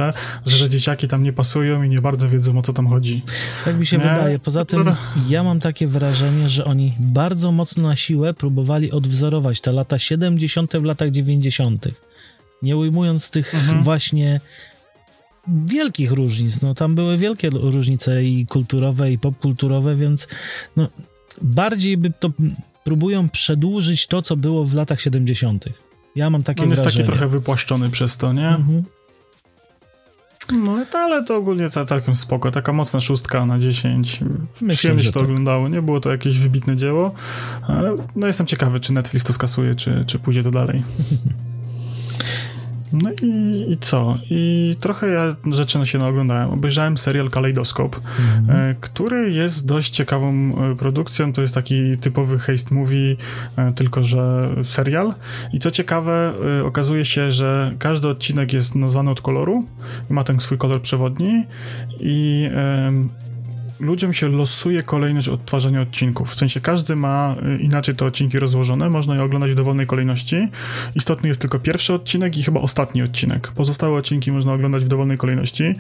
że, 0.47 0.57
że 0.57 0.69
dzieciaki 0.69 1.09
tam 1.09 1.23
nie 1.23 1.33
pasują 1.33 1.83
i 1.83 1.89
nie 1.89 2.01
bardzo 2.01 2.29
wiedzą 2.29 2.59
o 2.59 2.63
co 2.63 2.73
tam 2.73 2.87
chodzi. 2.87 3.23
Tak 3.65 3.79
mi 3.79 3.87
się 3.87 3.97
nie? 3.97 4.03
wydaje. 4.03 4.39
Poza 4.39 4.65
tym 4.65 4.95
ja 5.29 5.43
mam 5.43 5.61
takie 5.61 5.87
wrażenie, 5.87 6.49
że 6.49 6.65
oni 6.65 6.95
bardzo 6.99 7.53
mocno 7.53 7.83
na 7.83 7.97
siłę 7.97 8.35
próbowali 8.35 8.93
odwzorować 8.93 9.61
te 9.61 9.73
lata 9.73 9.99
70. 9.99 10.77
w 10.77 10.85
latach 10.85 11.11
90 11.11 11.89
nie 12.63 12.77
ujmując 12.77 13.31
tych 13.31 13.55
mhm. 13.55 13.83
właśnie 13.83 14.41
wielkich 15.49 16.13
różnic. 16.13 16.61
No, 16.61 16.75
tam 16.75 16.95
były 16.95 17.17
wielkie 17.17 17.51
różnice 17.51 18.25
i 18.25 18.47
kulturowe, 18.47 19.13
i 19.13 19.19
popkulturowe, 19.19 19.97
więc 19.97 20.29
no, 20.77 20.89
bardziej 21.43 21.97
by 21.97 22.11
to 22.11 22.31
próbują 22.85 23.29
przedłużyć 23.29 24.07
to, 24.07 24.23
co 24.23 24.37
było 24.37 24.65
w 24.65 24.75
latach 24.75 25.01
70. 25.01 25.65
Ja 26.17 26.31
mam 26.31 26.43
takie 26.43 26.63
On 26.63 26.69
wrażenie. 26.69 26.87
jest 26.87 26.97
taki 26.97 27.07
trochę 27.07 27.29
wypłaszczony 27.29 27.91
przez 27.91 28.17
to, 28.17 28.33
nie? 28.33 28.49
Mhm. 28.49 28.85
No, 30.53 30.85
ale 30.93 31.25
to 31.25 31.37
ogólnie 31.37 31.71
całkiem 31.71 32.17
spoko. 32.17 32.51
Taka 32.51 32.73
mocna 32.73 33.01
szóstka 33.01 33.47
na 33.47 33.59
10. 33.59 34.21
Myślę, 34.61 34.77
Przyjemnie 34.77 35.03
się 35.03 35.13
to 35.13 35.21
tak. 35.21 35.29
oglądało. 35.29 35.69
Nie 35.69 35.83
było 35.83 36.01
to 36.01 36.11
jakieś 36.11 36.39
wybitne 36.39 36.77
dzieło. 36.77 37.15
Ale 37.67 37.97
no 38.17 38.27
jestem 38.27 38.47
ciekawy, 38.47 38.81
czy 38.81 38.93
Netflix 38.93 39.27
to 39.27 39.33
skasuje, 39.33 39.75
czy, 39.75 40.05
czy 40.07 40.19
pójdzie 40.19 40.43
to 40.43 40.51
dalej. 40.51 40.83
No 43.03 43.11
i, 43.23 43.73
i, 43.73 43.77
co? 43.79 44.19
I 44.31 44.75
trochę 44.81 45.09
ja 45.09 45.37
rzeczy 45.53 45.87
się 45.87 45.99
naoglądałem. 45.99 46.51
Obejrzałem 46.51 46.99
serial 46.99 47.31
Kaleidoskop, 47.31 48.01
mhm. 48.41 48.75
który 48.81 49.31
jest 49.31 49.67
dość 49.67 49.91
ciekawą 49.91 50.33
e, 50.33 50.77
produkcją. 50.77 51.33
To 51.33 51.43
jest 51.43 51.55
taki 51.55 51.99
typowy 52.01 52.39
heist 52.39 52.71
movie, 52.71 53.17
e, 53.57 53.73
tylko 53.73 54.05
że 54.05 54.51
serial. 54.65 55.15
I 55.53 55.59
co 55.59 55.71
ciekawe, 55.71 56.35
e, 56.61 56.65
okazuje 56.65 57.05
się, 57.05 57.33
że 57.33 57.75
każdy 57.79 58.09
odcinek 58.09 58.53
jest 58.53 58.75
nazwany 58.75 59.11
od 59.11 59.21
koloru 59.21 59.65
ma 60.11 60.25
ten 60.25 60.41
swój 60.41 60.59
kolor 60.59 60.83
przewodni 60.83 61.45
i 62.01 62.49
ludziom 63.81 64.13
się 64.13 64.29
losuje 64.29 64.83
kolejność 64.83 65.29
odtwarzania 65.29 65.81
odcinków. 65.81 66.31
W 66.31 66.39
sensie 66.39 66.61
każdy 66.61 66.97
ma 66.97 67.37
y, 67.57 67.59
inaczej 67.59 67.95
te 67.95 68.07
odcinki 68.07 68.39
rozłożone, 68.39 68.91
można 68.91 69.15
je 69.15 69.23
oglądać 69.23 69.51
w 69.51 69.55
dowolnej 69.55 69.87
kolejności. 69.87 70.49
Istotny 70.95 71.29
jest 71.29 71.41
tylko 71.41 71.59
pierwszy 71.59 71.95
odcinek 71.95 72.37
i 72.37 72.43
chyba 72.43 72.61
ostatni 72.61 73.03
odcinek. 73.03 73.53
Pozostałe 73.55 73.99
odcinki 73.99 74.33
można 74.33 74.53
oglądać 74.53 74.85
w 74.85 74.89
dowolnej 74.89 75.19
kolejności. 75.19 75.75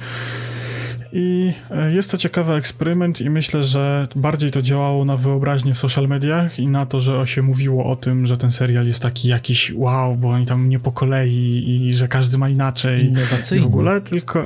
I 1.12 1.52
e, 1.70 1.92
jest 1.92 2.10
to 2.10 2.18
ciekawy 2.18 2.52
eksperyment 2.52 3.20
i 3.20 3.30
myślę, 3.30 3.62
że 3.62 4.08
bardziej 4.16 4.50
to 4.50 4.62
działało 4.62 5.04
na 5.04 5.16
wyobraźnię 5.16 5.74
w 5.74 5.78
social 5.78 6.08
mediach 6.08 6.58
i 6.58 6.68
na 6.68 6.86
to, 6.86 7.00
że 7.00 7.26
się 7.26 7.42
mówiło 7.42 7.84
o 7.84 7.96
tym, 7.96 8.26
że 8.26 8.38
ten 8.38 8.50
serial 8.50 8.86
jest 8.86 9.02
taki 9.02 9.28
jakiś 9.28 9.72
wow, 9.74 10.16
bo 10.16 10.28
oni 10.28 10.46
tam 10.46 10.68
nie 10.68 10.78
po 10.78 10.92
kolei 10.92 11.64
i 11.68 11.94
że 11.94 12.08
każdy 12.08 12.38
ma 12.38 12.48
inaczej. 12.48 13.06
Innowacyjny. 13.06 13.64
W 13.64 13.66
ogóle, 13.66 14.00
tylko 14.00 14.44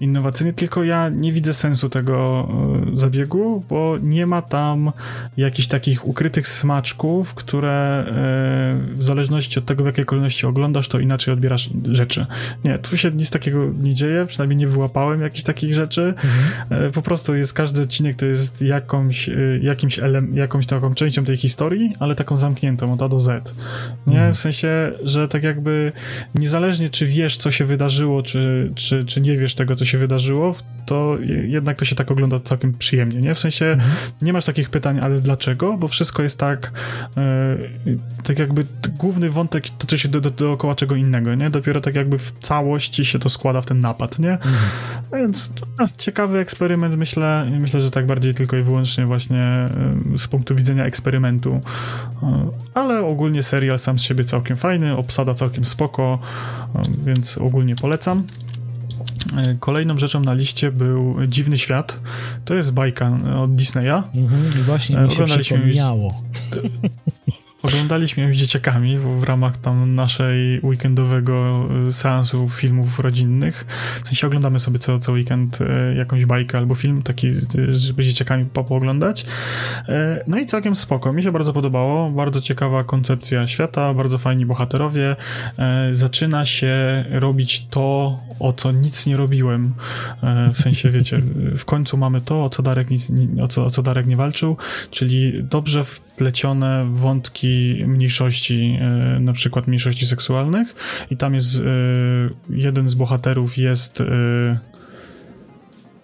innowacyjny, 0.00 0.52
tylko 0.52 0.84
ja 0.84 1.08
nie 1.08 1.32
widzę 1.32 1.54
sensu 1.54 1.88
tego 1.88 2.48
e, 2.92 2.96
zabiegu, 2.96 3.64
bo 3.68 3.96
nie 4.02 4.26
ma 4.26 4.42
tam 4.42 4.92
jakichś 5.36 5.68
takich 5.68 6.06
ukrytych 6.06 6.48
smaczków, 6.48 7.34
które 7.34 8.04
e, 8.08 8.96
w 8.96 9.02
zależności 9.02 9.58
od 9.58 9.64
tego, 9.64 9.82
w 9.82 9.86
jakiej 9.86 10.04
kolejności 10.04 10.46
oglądasz, 10.46 10.88
to 10.88 10.98
inaczej 10.98 11.34
odbierasz 11.34 11.70
rzeczy. 11.92 12.26
Nie, 12.64 12.78
tu 12.78 12.96
się 12.96 13.10
nic 13.10 13.30
takiego 13.30 13.72
nie 13.80 13.94
dzieje, 13.94 14.26
przynajmniej 14.26 14.56
nie 14.56 14.68
wyłapałem 14.68 15.20
jakichś 15.20 15.42
takich 15.42 15.74
rzeczy, 15.74 15.85
rzeczy. 15.86 16.14
Mhm. 16.70 16.92
Po 16.92 17.02
prostu 17.02 17.34
jest 17.34 17.52
każdy 17.52 17.82
odcinek 17.82 18.16
to 18.16 18.26
jest 18.26 18.62
jakąś, 18.62 19.28
e, 19.28 19.32
jakimś 19.62 19.98
ele- 19.98 20.34
jakąś 20.34 20.66
taką 20.66 20.94
częścią 20.94 21.24
tej 21.24 21.36
historii, 21.36 21.94
ale 21.98 22.14
taką 22.14 22.36
zamkniętą 22.36 22.92
od 22.92 23.02
A 23.02 23.08
do 23.08 23.20
Z. 23.20 23.54
Nie? 24.06 24.16
Mhm. 24.16 24.34
W 24.34 24.38
sensie, 24.38 24.92
że 25.02 25.28
tak 25.28 25.42
jakby 25.42 25.92
niezależnie 26.34 26.88
czy 26.88 27.06
wiesz, 27.06 27.36
co 27.36 27.50
się 27.50 27.64
wydarzyło, 27.64 28.22
czy, 28.22 28.72
czy, 28.74 29.04
czy 29.04 29.20
nie 29.20 29.36
wiesz 29.36 29.54
tego, 29.54 29.74
co 29.74 29.84
się 29.84 29.98
wydarzyło, 29.98 30.54
to 30.86 31.18
jednak 31.46 31.78
to 31.78 31.84
się 31.84 31.96
tak 31.96 32.10
ogląda 32.10 32.40
całkiem 32.40 32.74
przyjemnie, 32.74 33.20
nie? 33.20 33.34
W 33.34 33.38
sensie 33.38 33.66
mhm. 33.66 33.90
nie 34.22 34.32
masz 34.32 34.44
takich 34.44 34.70
pytań, 34.70 35.00
ale 35.02 35.20
dlaczego? 35.20 35.76
Bo 35.76 35.88
wszystko 35.88 36.22
jest 36.22 36.38
tak 36.38 36.72
e, 37.16 37.56
tak 38.22 38.38
jakby 38.38 38.66
główny 38.98 39.30
wątek 39.30 39.68
toczy 39.70 39.98
się 39.98 40.08
do, 40.08 40.20
do, 40.20 40.30
dookoła 40.30 40.74
czego 40.74 40.94
innego, 40.94 41.34
nie? 41.34 41.50
Dopiero 41.50 41.80
tak 41.80 41.94
jakby 41.94 42.18
w 42.18 42.32
całości 42.40 43.04
się 43.04 43.18
to 43.18 43.28
składa 43.28 43.60
w 43.60 43.66
ten 43.66 43.80
napad, 43.80 44.18
nie? 44.18 44.32
Mhm. 44.32 44.54
Więc 45.12 45.52
no, 45.78 45.86
ciekawy 45.98 46.38
eksperyment, 46.38 46.96
myślę, 46.96 47.46
myślę, 47.60 47.80
że 47.80 47.90
tak 47.90 48.06
bardziej 48.06 48.34
tylko 48.34 48.56
i 48.56 48.62
wyłącznie 48.62 49.06
właśnie 49.06 49.38
e, 49.38 49.68
z 50.18 50.28
punktu 50.28 50.54
widzenia 50.54 50.84
eksperymentu. 50.84 51.60
E, 52.22 52.48
ale 52.74 53.00
ogólnie 53.00 53.42
serial 53.42 53.78
sam 53.78 53.98
z 53.98 54.02
siebie 54.02 54.24
całkiem 54.24 54.56
fajny, 54.56 54.96
obsada 54.96 55.34
całkiem 55.34 55.64
spoko, 55.64 56.18
więc 57.04 57.38
ogólnie 57.38 57.76
polecam. 57.76 58.26
E, 59.36 59.56
kolejną 59.60 59.98
rzeczą 59.98 60.20
na 60.20 60.34
liście 60.34 60.72
był 60.72 61.16
Dziwny 61.26 61.58
Świat. 61.58 62.00
To 62.44 62.54
jest 62.54 62.72
bajka 62.72 63.18
od 63.36 63.54
Disneya. 63.54 64.02
Mhm, 64.14 64.42
właśnie 64.64 64.96
mi 64.96 65.10
się 65.10 65.24
przypomniało. 65.24 66.14
Oglądaliśmy 67.66 68.22
ją 68.22 68.34
z 68.34 68.36
dzieciakami 68.36 68.98
w, 68.98 69.22
ramach 69.22 69.56
tam 69.56 69.94
naszej 69.94 70.60
weekendowego 70.62 71.68
y, 71.88 71.92
seansu 71.92 72.48
filmów 72.48 72.98
rodzinnych. 72.98 73.66
W 74.02 74.06
sensie 74.08 74.26
oglądamy 74.26 74.58
sobie 74.58 74.78
co, 74.78 74.98
co 74.98 75.12
weekend 75.12 75.60
y, 75.60 75.94
jakąś 75.96 76.24
bajkę 76.24 76.58
albo 76.58 76.74
film 76.74 77.02
taki, 77.02 77.26
y, 77.28 77.74
żeby 77.74 78.02
z 78.02 78.06
dzieciakami 78.06 78.44
pooglądać. 78.44 79.26
No 80.26 80.38
i 80.38 80.46
całkiem 80.46 80.76
spoko. 80.76 81.12
Mi 81.12 81.22
się 81.22 81.32
bardzo 81.32 81.52
podobało. 81.52 82.10
Bardzo 82.10 82.40
ciekawa 82.40 82.84
koncepcja 82.84 83.46
świata, 83.46 83.94
bardzo 83.94 84.18
fajni 84.18 84.46
bohaterowie. 84.46 85.16
Zaczyna 85.92 86.44
się 86.44 87.04
robić 87.10 87.66
to, 87.66 88.18
o 88.38 88.52
co 88.52 88.72
nic 88.72 89.06
nie 89.06 89.16
robiłem. 89.16 89.74
W 90.54 90.58
sensie, 90.58 90.90
wiecie, 90.90 91.22
w 91.56 91.64
końcu 91.64 91.96
mamy 91.96 92.20
to, 92.20 92.44
o 92.44 92.50
co 92.50 92.62
Darek, 92.62 92.90
nic, 92.90 93.10
o 93.42 93.48
co, 93.48 93.66
o 93.66 93.70
co 93.70 93.82
Darek 93.82 94.06
nie 94.06 94.16
walczył, 94.16 94.56
czyli 94.90 95.44
dobrze 95.44 95.84
wplecione 95.84 96.86
wątki 96.92 97.84
mniejszości, 97.86 98.78
e, 98.80 99.20
na 99.20 99.32
przykład 99.32 99.66
mniejszości 99.66 100.06
seksualnych 100.06 100.74
i 101.10 101.16
tam 101.16 101.34
jest 101.34 101.56
e, 101.56 101.60
jeden 102.50 102.88
z 102.88 102.94
bohaterów 102.94 103.58
jest 103.58 104.00
e, 104.00 104.58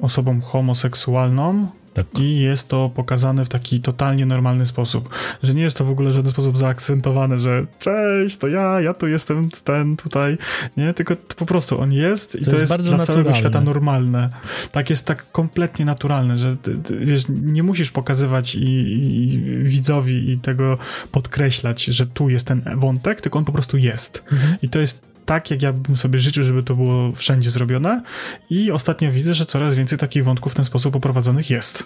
osobą 0.01 0.41
homoseksualną 0.41 1.69
Tak. 1.95 2.07
I 2.19 2.41
jest 2.41 2.69
to 2.69 2.91
pokazane 2.95 3.45
w 3.45 3.49
taki 3.49 3.81
totalnie 3.81 4.27
normalny 4.27 4.67
sposób. 4.67 5.09
Że 5.43 5.55
nie 5.55 5.63
jest 5.63 5.77
to 5.77 5.85
w 5.85 5.91
ogóle 5.91 6.11
w 6.11 6.13
żaden 6.13 6.31
sposób 6.33 6.59
zaakcentowane, 6.59 7.39
że 7.39 7.67
cześć, 7.79 8.37
to 8.37 8.49
ja, 8.49 8.81
ja 8.81 8.95
tu 8.95 9.09
jestem, 9.09 9.49
ten 9.65 9.97
tutaj. 9.97 10.39
Nie, 10.77 10.95
tylko 10.95 11.17
po 11.37 11.47
prostu 11.47 11.81
on 11.81 11.93
jest 11.93 12.35
i 12.35 12.45
to, 12.45 12.51
to 12.51 12.57
jest, 12.57 12.73
jest 12.73 12.85
dla 12.85 12.97
naturalne. 12.97 13.05
całego 13.05 13.35
świata 13.35 13.61
normalne. 13.61 14.31
Tak 14.73 14.91
jest 14.91 15.07
tak 15.07 15.33
kompletnie 15.33 15.85
naturalne, 15.85 16.39
że 16.39 16.57
ty, 16.57 16.79
ty, 16.79 16.99
wiesz, 16.99 17.25
nie 17.29 17.63
musisz 17.63 17.91
pokazywać 17.91 18.55
i, 18.55 18.65
i, 18.65 19.39
widzowi 19.65 20.31
i 20.31 20.39
tego 20.39 20.79
podkreślać, 21.13 21.85
że 21.85 22.07
tu 22.07 22.29
jest 22.29 22.47
ten 22.47 22.63
wątek, 22.77 23.21
tylko 23.21 23.39
on 23.39 23.45
po 23.45 23.53
prostu 23.53 23.77
jest. 23.77 24.25
Mhm. 24.33 24.57
I 24.63 24.69
to 24.69 24.81
jest 24.81 25.12
tak, 25.27 25.51
jak 25.51 25.63
ja 25.63 25.73
bym 25.73 25.97
sobie 25.97 26.19
życzył, 26.19 26.45
żeby 26.45 26.63
to 26.63 26.75
było 26.75 27.13
wszędzie 27.13 27.51
zrobione 27.51 28.03
i 28.51 28.71
ostatnio 28.71 29.13
widzę, 29.13 29.35
że 29.35 29.47
coraz 29.47 29.75
więcej 29.75 29.99
takich 29.99 30.25
wątków 30.25 30.53
w 30.53 30.55
ten 30.55 30.65
sposób 30.65 30.97
oprowadzonych 30.97 31.51
jest, 31.51 31.85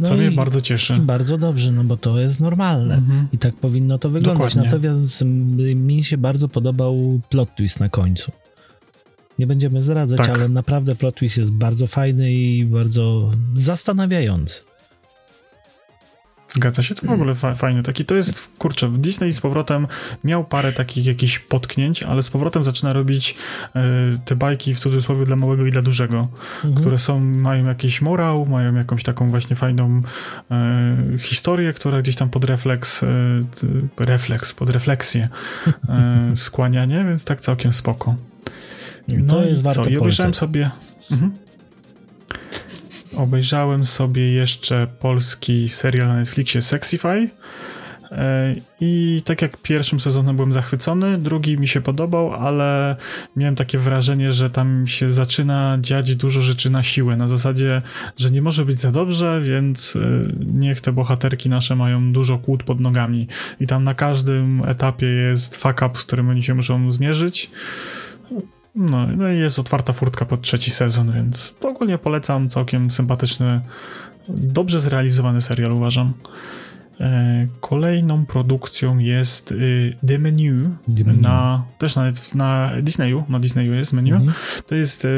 no 0.00 0.08
co 0.08 0.14
mnie 0.14 0.30
bardzo 0.30 0.60
cieszy. 0.60 0.94
I 0.94 1.00
bardzo 1.00 1.38
dobrze, 1.38 1.72
no 1.72 1.84
bo 1.84 1.96
to 1.96 2.20
jest 2.20 2.40
normalne 2.40 2.94
mhm. 2.94 3.28
i 3.32 3.38
tak 3.38 3.56
powinno 3.56 3.98
to 3.98 4.10
wyglądać. 4.10 4.54
Dokładnie. 4.54 4.78
Natomiast 4.78 5.24
mi 5.74 6.04
się 6.04 6.18
bardzo 6.18 6.48
podobał 6.48 7.20
plot 7.28 7.54
twist 7.56 7.80
na 7.80 7.88
końcu. 7.88 8.32
Nie 9.38 9.46
będziemy 9.46 9.82
zdradzać, 9.82 10.18
tak. 10.18 10.28
ale 10.28 10.48
naprawdę 10.48 10.94
plot 10.94 11.14
twist 11.14 11.38
jest 11.38 11.52
bardzo 11.52 11.86
fajny 11.86 12.32
i 12.32 12.64
bardzo 12.64 13.30
zastanawiający. 13.54 14.69
Zgadza 16.54 16.82
się, 16.82 16.94
to 16.94 17.06
w 17.06 17.10
ogóle 17.10 17.34
fa 17.34 17.54
fajne. 17.54 17.82
Taki 17.82 18.04
to 18.04 18.14
jest, 18.14 18.48
kurczę, 18.58 18.88
Disney 18.88 19.32
z 19.32 19.40
powrotem 19.40 19.86
miał 20.24 20.44
parę 20.44 20.72
takich 20.72 21.06
jakichś 21.06 21.38
potknięć, 21.38 22.02
ale 22.02 22.22
z 22.22 22.30
powrotem 22.30 22.64
zaczyna 22.64 22.92
robić 22.92 23.36
e, 23.74 23.82
te 24.24 24.36
bajki 24.36 24.74
w 24.74 24.80
cudzysłowie 24.80 25.24
dla 25.24 25.36
małego 25.36 25.66
i 25.66 25.70
dla 25.70 25.82
dużego, 25.82 26.28
mhm. 26.54 26.74
które 26.74 26.98
są, 26.98 27.20
mają 27.20 27.66
jakiś 27.66 28.02
morał, 28.02 28.46
mają 28.46 28.74
jakąś 28.74 29.02
taką 29.02 29.30
właśnie 29.30 29.56
fajną 29.56 30.02
e, 30.50 30.96
historię, 31.18 31.72
która 31.72 32.02
gdzieś 32.02 32.16
tam 32.16 32.30
pod 32.30 32.44
refleks, 32.44 33.02
e, 33.02 33.06
refleks, 33.96 34.52
pod 34.52 34.70
refleksję 34.70 35.28
skłania, 36.34 36.84
nie? 36.84 37.04
Więc 37.04 37.24
tak 37.24 37.40
całkiem 37.40 37.72
spoko. 37.72 38.16
No 39.18 39.34
to 39.34 39.44
jest 39.44 39.66
i 39.66 39.70
co? 39.70 39.84
I 39.84 39.98
obejrzałem 39.98 40.34
sobie... 40.34 40.70
Mhm. 41.10 41.32
Obejrzałem 43.16 43.84
sobie 43.84 44.32
jeszcze 44.32 44.86
polski 44.98 45.68
serial 45.68 46.08
na 46.08 46.16
Netflixie 46.16 46.62
Sexify. 46.62 47.30
E, 48.12 48.54
I 48.80 49.22
tak 49.24 49.42
jak 49.42 49.56
pierwszym 49.56 50.00
sezonem 50.00 50.36
byłem 50.36 50.52
zachwycony, 50.52 51.18
drugi 51.18 51.58
mi 51.58 51.68
się 51.68 51.80
podobał, 51.80 52.34
ale 52.34 52.96
miałem 53.36 53.56
takie 53.56 53.78
wrażenie, 53.78 54.32
że 54.32 54.50
tam 54.50 54.86
się 54.86 55.10
zaczyna 55.10 55.78
dziać 55.80 56.16
dużo 56.16 56.42
rzeczy 56.42 56.70
na 56.70 56.82
siłę. 56.82 57.16
Na 57.16 57.28
zasadzie, 57.28 57.82
że 58.16 58.30
nie 58.30 58.42
może 58.42 58.64
być 58.64 58.80
za 58.80 58.92
dobrze, 58.92 59.40
więc 59.44 59.96
e, 59.96 60.00
niech 60.46 60.80
te 60.80 60.92
bohaterki 60.92 61.48
nasze 61.48 61.76
mają 61.76 62.12
dużo 62.12 62.38
kłód 62.38 62.62
pod 62.62 62.80
nogami. 62.80 63.28
I 63.60 63.66
tam 63.66 63.84
na 63.84 63.94
każdym 63.94 64.62
etapie 64.64 65.06
jest 65.06 65.56
fuck 65.56 65.82
up, 65.86 65.90
z 65.94 66.04
którym 66.04 66.28
oni 66.28 66.42
się 66.42 66.54
muszą 66.54 66.92
zmierzyć. 66.92 67.50
No, 68.80 69.06
no 69.06 69.28
i 69.28 69.38
jest 69.38 69.58
otwarta 69.58 69.92
furtka 69.92 70.24
pod 70.24 70.42
trzeci 70.42 70.70
sezon, 70.70 71.12
więc 71.12 71.54
ogólnie 71.62 71.98
polecam. 71.98 72.48
Całkiem 72.48 72.90
sympatyczny, 72.90 73.60
dobrze 74.28 74.80
zrealizowany 74.80 75.40
serial, 75.40 75.72
uważam. 75.72 76.12
E, 77.00 77.46
kolejną 77.60 78.26
produkcją 78.26 78.98
jest 78.98 79.52
y, 79.52 79.96
The 80.06 80.18
Menu, 80.18 80.52
The 80.96 81.04
Menu. 81.04 81.20
Na, 81.20 81.64
też 81.78 81.96
na, 81.96 82.12
na 82.34 82.72
Disneyu, 82.82 83.24
na 83.28 83.40
Disneyu 83.40 83.74
jest 83.74 83.92
menu. 83.92 84.12
Mhm. 84.12 84.32
To 84.66 84.74
jest, 84.74 85.04
y, 85.04 85.08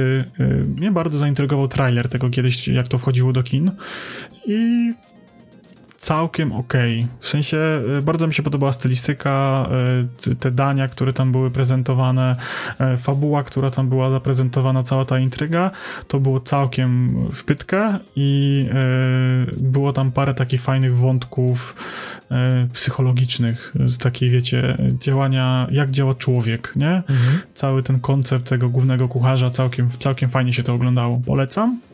y, 0.40 0.44
mnie 0.76 0.90
bardzo 0.90 1.18
zaintrygował 1.18 1.68
trailer 1.68 2.08
tego 2.08 2.30
kiedyś, 2.30 2.68
jak 2.68 2.88
to 2.88 2.98
wchodziło 2.98 3.32
do 3.32 3.42
kin 3.42 3.70
i 4.46 4.92
całkiem 6.02 6.52
okej. 6.52 7.00
Okay. 7.00 7.16
W 7.20 7.28
sensie 7.28 7.82
y, 7.98 8.02
bardzo 8.02 8.26
mi 8.26 8.34
się 8.34 8.42
podobała 8.42 8.72
stylistyka, 8.72 9.66
y, 10.26 10.34
te 10.34 10.50
dania, 10.50 10.88
które 10.88 11.12
tam 11.12 11.32
były 11.32 11.50
prezentowane, 11.50 12.36
y, 12.94 12.98
fabuła, 12.98 13.42
która 13.42 13.70
tam 13.70 13.88
była 13.88 14.10
zaprezentowana, 14.10 14.82
cała 14.82 15.04
ta 15.04 15.18
intryga, 15.18 15.70
to 16.08 16.20
było 16.20 16.40
całkiem 16.40 17.16
w 17.32 17.44
pytkę 17.44 17.98
i 18.16 18.68
było 19.56 19.92
tam 19.92 20.12
parę 20.12 20.34
takich 20.34 20.62
fajnych 20.62 20.96
wątków 20.96 21.76
psychologicznych, 22.72 23.74
z 23.86 23.98
takiej, 23.98 24.30
wiecie, 24.30 24.78
działania, 25.00 25.66
jak 25.70 25.90
działa 25.90 26.14
człowiek, 26.14 26.72
nie? 26.76 26.96
Mhm. 26.96 27.38
Cały 27.54 27.82
ten 27.82 28.00
koncept 28.00 28.48
tego 28.48 28.68
głównego 28.68 29.08
kucharza, 29.08 29.50
całkiem, 29.50 29.90
całkiem 29.98 30.30
fajnie 30.30 30.52
się 30.52 30.62
to 30.62 30.74
oglądało. 30.74 31.20
Polecam. 31.26 31.91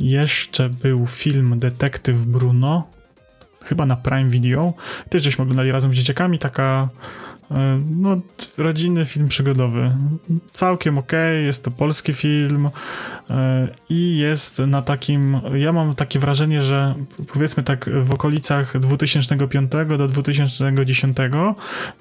Jeszcze 0.00 0.68
był 0.68 1.06
film 1.06 1.58
Detektyw 1.58 2.16
Bruno, 2.26 2.88
chyba 3.64 3.86
na 3.86 3.96
Prime 3.96 4.30
Video. 4.30 4.74
Też 5.08 5.22
żeśmy 5.22 5.42
oglądali 5.42 5.72
razem 5.72 5.92
z 5.92 5.96
dzieciakami, 5.96 6.38
taka 6.38 6.88
E, 7.52 7.80
no, 7.90 8.20
rodzinny 8.58 9.04
film 9.04 9.28
przygodowy. 9.28 9.96
Całkiem 10.52 10.98
ok, 10.98 11.12
jest 11.44 11.64
to 11.64 11.70
polski 11.70 12.14
film 12.14 12.70
i 13.88 14.16
jest 14.16 14.58
na 14.58 14.82
takim. 14.82 15.40
Ja 15.54 15.72
mam 15.72 15.94
takie 15.94 16.18
wrażenie, 16.18 16.62
że 16.62 16.94
powiedzmy 17.32 17.62
tak 17.62 17.90
w 18.04 18.12
okolicach 18.12 18.80
2005 18.80 19.72
do 19.98 20.08
2010 20.08 21.16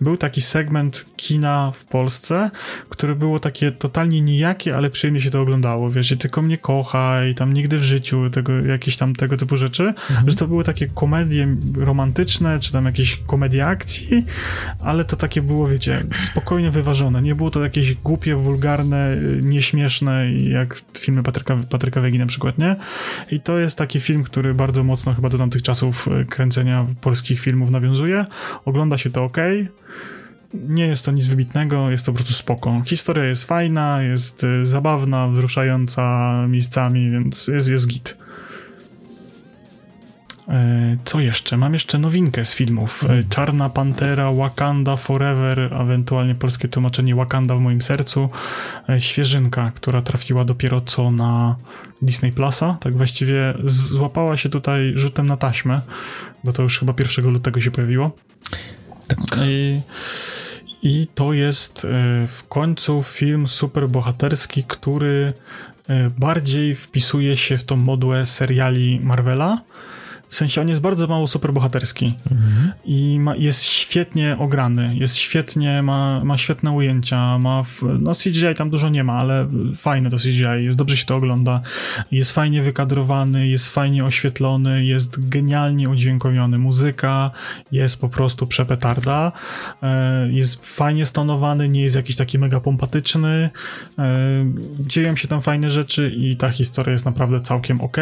był 0.01 0.17
taki 0.17 0.41
segment 0.41 1.05
kina 1.15 1.71
w 1.71 1.85
Polsce, 1.85 2.51
który 2.89 3.15
było 3.15 3.39
takie 3.39 3.71
totalnie 3.71 4.21
nijakie, 4.21 4.75
ale 4.75 4.89
przyjemnie 4.89 5.21
się 5.21 5.31
to 5.31 5.41
oglądało. 5.41 5.91
Wiesz, 5.91 6.11
i 6.11 6.17
tylko 6.17 6.41
mnie 6.41 6.57
kocha 6.57 7.25
i 7.25 7.35
tam 7.35 7.53
nigdy 7.53 7.77
w 7.77 7.83
życiu 7.83 8.29
tego, 8.29 8.53
jakieś 8.53 8.97
tam 8.97 9.15
tego 9.15 9.37
typu 9.37 9.57
rzeczy, 9.57 9.83
mhm. 9.83 10.29
że 10.29 10.35
to 10.35 10.47
były 10.47 10.63
takie 10.63 10.87
komedie 10.87 11.47
romantyczne, 11.77 12.59
czy 12.59 12.71
tam 12.71 12.85
jakieś 12.85 13.17
komedie 13.17 13.65
akcji, 13.67 14.25
ale 14.79 15.05
to 15.05 15.15
takie 15.15 15.41
było, 15.41 15.67
wiecie, 15.67 16.03
spokojnie 16.17 16.71
wyważone. 16.71 17.21
Nie 17.21 17.35
było 17.35 17.49
to 17.49 17.63
jakieś 17.63 17.93
głupie, 17.93 18.35
wulgarne, 18.35 19.17
nieśmieszne, 19.41 20.31
jak 20.33 20.81
filmy 20.99 21.20
Patryka, 21.23 21.57
Patryka 21.69 22.01
Wegi 22.01 22.19
na 22.19 22.25
przykład, 22.25 22.57
nie? 22.57 22.75
I 23.31 23.39
to 23.39 23.59
jest 23.59 23.77
taki 23.77 23.99
film, 23.99 24.23
który 24.23 24.53
bardzo 24.53 24.83
mocno 24.83 25.13
chyba 25.13 25.29
do 25.29 25.37
tamtych 25.37 25.61
czasów 25.61 26.07
e, 26.07 26.25
kręcenia 26.25 26.87
polskich 27.01 27.39
filmów 27.39 27.69
nawiązuje. 27.69 28.25
Ogląda 28.65 28.97
się 28.97 29.09
to 29.09 29.23
ok. 29.23 29.37
Nie 30.53 30.87
jest 30.87 31.05
to 31.05 31.11
nic 31.11 31.25
wybitnego, 31.25 31.91
jest 31.91 32.05
to 32.05 32.11
po 32.11 32.15
prostu 32.15 32.33
spoko. 32.33 32.81
Historia 32.85 33.23
jest 33.23 33.43
fajna, 33.43 34.03
jest 34.03 34.43
e, 34.43 34.65
zabawna, 34.65 35.27
wzruszająca 35.27 36.31
miejscami, 36.47 37.11
więc 37.11 37.47
jest, 37.47 37.69
jest 37.69 37.87
git. 37.87 38.20
E, 40.47 40.97
co 41.05 41.19
jeszcze? 41.19 41.57
Mam 41.57 41.73
jeszcze 41.73 41.97
nowinkę 41.97 42.45
z 42.45 42.55
filmów. 42.55 43.05
E, 43.09 43.23
Czarna 43.23 43.69
Pantera, 43.69 44.31
Wakanda 44.31 44.95
Forever, 44.95 45.73
ewentualnie 45.73 46.35
polskie 46.35 46.67
tłumaczenie 46.67 47.15
Wakanda 47.15 47.55
w 47.55 47.59
moim 47.59 47.81
sercu. 47.81 48.29
E, 48.89 49.01
świeżynka, 49.01 49.71
która 49.75 50.01
trafiła 50.01 50.45
dopiero 50.45 50.81
co 50.81 51.11
na 51.11 51.55
Disney 52.01 52.31
Plusa. 52.31 52.77
Tak 52.81 52.97
właściwie 52.97 53.53
złapała 53.65 54.37
się 54.37 54.49
tutaj 54.49 54.93
rzutem 54.95 55.27
na 55.27 55.37
taśmę, 55.37 55.81
bo 56.43 56.53
to 56.53 56.63
już 56.63 56.79
chyba 56.79 56.93
1 56.99 57.33
lutego 57.33 57.61
się 57.61 57.71
pojawiło. 57.71 58.11
Tak. 59.07 59.19
I, 59.45 59.81
i 60.83 61.07
to 61.15 61.33
jest 61.33 61.87
w 62.27 62.47
końcu 62.49 63.03
film 63.03 63.47
superbohaterski, 63.47 64.63
który 64.63 65.33
bardziej 66.17 66.75
wpisuje 66.75 67.37
się 67.37 67.57
w 67.57 67.63
tą 67.63 67.75
modłę 67.75 68.25
seriali 68.25 68.99
Marvela 69.03 69.61
w 70.31 70.35
sensie 70.35 70.61
on 70.61 70.69
jest 70.69 70.81
bardzo 70.81 71.07
mało 71.07 71.27
superbohaterski 71.27 72.13
mhm. 72.31 72.71
i 72.85 73.19
ma, 73.19 73.35
jest 73.35 73.63
świetnie 73.63 74.35
ograny, 74.39 74.95
jest 74.95 75.15
świetnie, 75.15 75.81
ma, 75.81 76.23
ma 76.23 76.37
świetne 76.37 76.71
ujęcia, 76.71 77.37
ma, 77.37 77.63
w, 77.63 77.83
no 77.99 78.11
CGI 78.11 78.55
tam 78.57 78.69
dużo 78.69 78.89
nie 78.89 79.03
ma, 79.03 79.13
ale 79.13 79.47
fajne 79.75 80.09
to 80.09 80.17
CGI, 80.17 80.63
jest 80.63 80.77
dobrze 80.77 80.97
się 80.97 81.05
to 81.05 81.15
ogląda, 81.15 81.61
jest 82.11 82.31
fajnie 82.31 82.63
wykadrowany, 82.63 83.47
jest 83.47 83.69
fajnie 83.69 84.05
oświetlony, 84.05 84.85
jest 84.85 85.29
genialnie 85.29 85.89
udźwiękowiony, 85.89 86.57
muzyka 86.57 87.31
jest 87.71 88.01
po 88.01 88.09
prostu 88.09 88.47
przepetarda, 88.47 89.31
e, 89.83 90.29
jest 90.31 90.75
fajnie 90.75 91.05
stonowany, 91.05 91.69
nie 91.69 91.81
jest 91.81 91.95
jakiś 91.95 92.15
taki 92.15 92.39
mega 92.39 92.59
pompatyczny, 92.59 93.49
e, 93.99 94.09
dzieją 94.79 95.15
się 95.15 95.27
tam 95.27 95.41
fajne 95.41 95.69
rzeczy 95.69 96.11
i 96.15 96.35
ta 96.35 96.49
historia 96.49 96.91
jest 96.91 97.05
naprawdę 97.05 97.41
całkiem 97.41 97.81
ok. 97.81 97.97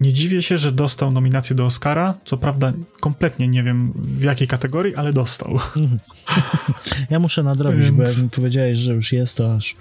Nie 0.00 0.12
dziwię 0.12 0.42
się, 0.42 0.58
że 0.58 0.72
dostał 0.72 1.12
nominację 1.12 1.56
do 1.56 1.59
Oscara. 1.64 2.14
Co 2.24 2.36
prawda, 2.36 2.72
kompletnie 3.00 3.48
nie 3.48 3.62
wiem 3.62 3.92
w 3.96 4.22
jakiej 4.22 4.48
kategorii, 4.48 4.96
ale 4.96 5.12
dostał. 5.12 5.58
Ja 7.10 7.18
muszę 7.18 7.42
nadrobić, 7.42 7.84
Więc... 7.84 7.96
bo 7.96 8.02
jak 8.02 8.18
mi 8.22 8.30
powiedziałeś, 8.30 8.78
że 8.78 8.94
już 8.94 9.12
jest, 9.12 9.36
to 9.36 9.54
aż, 9.54 9.76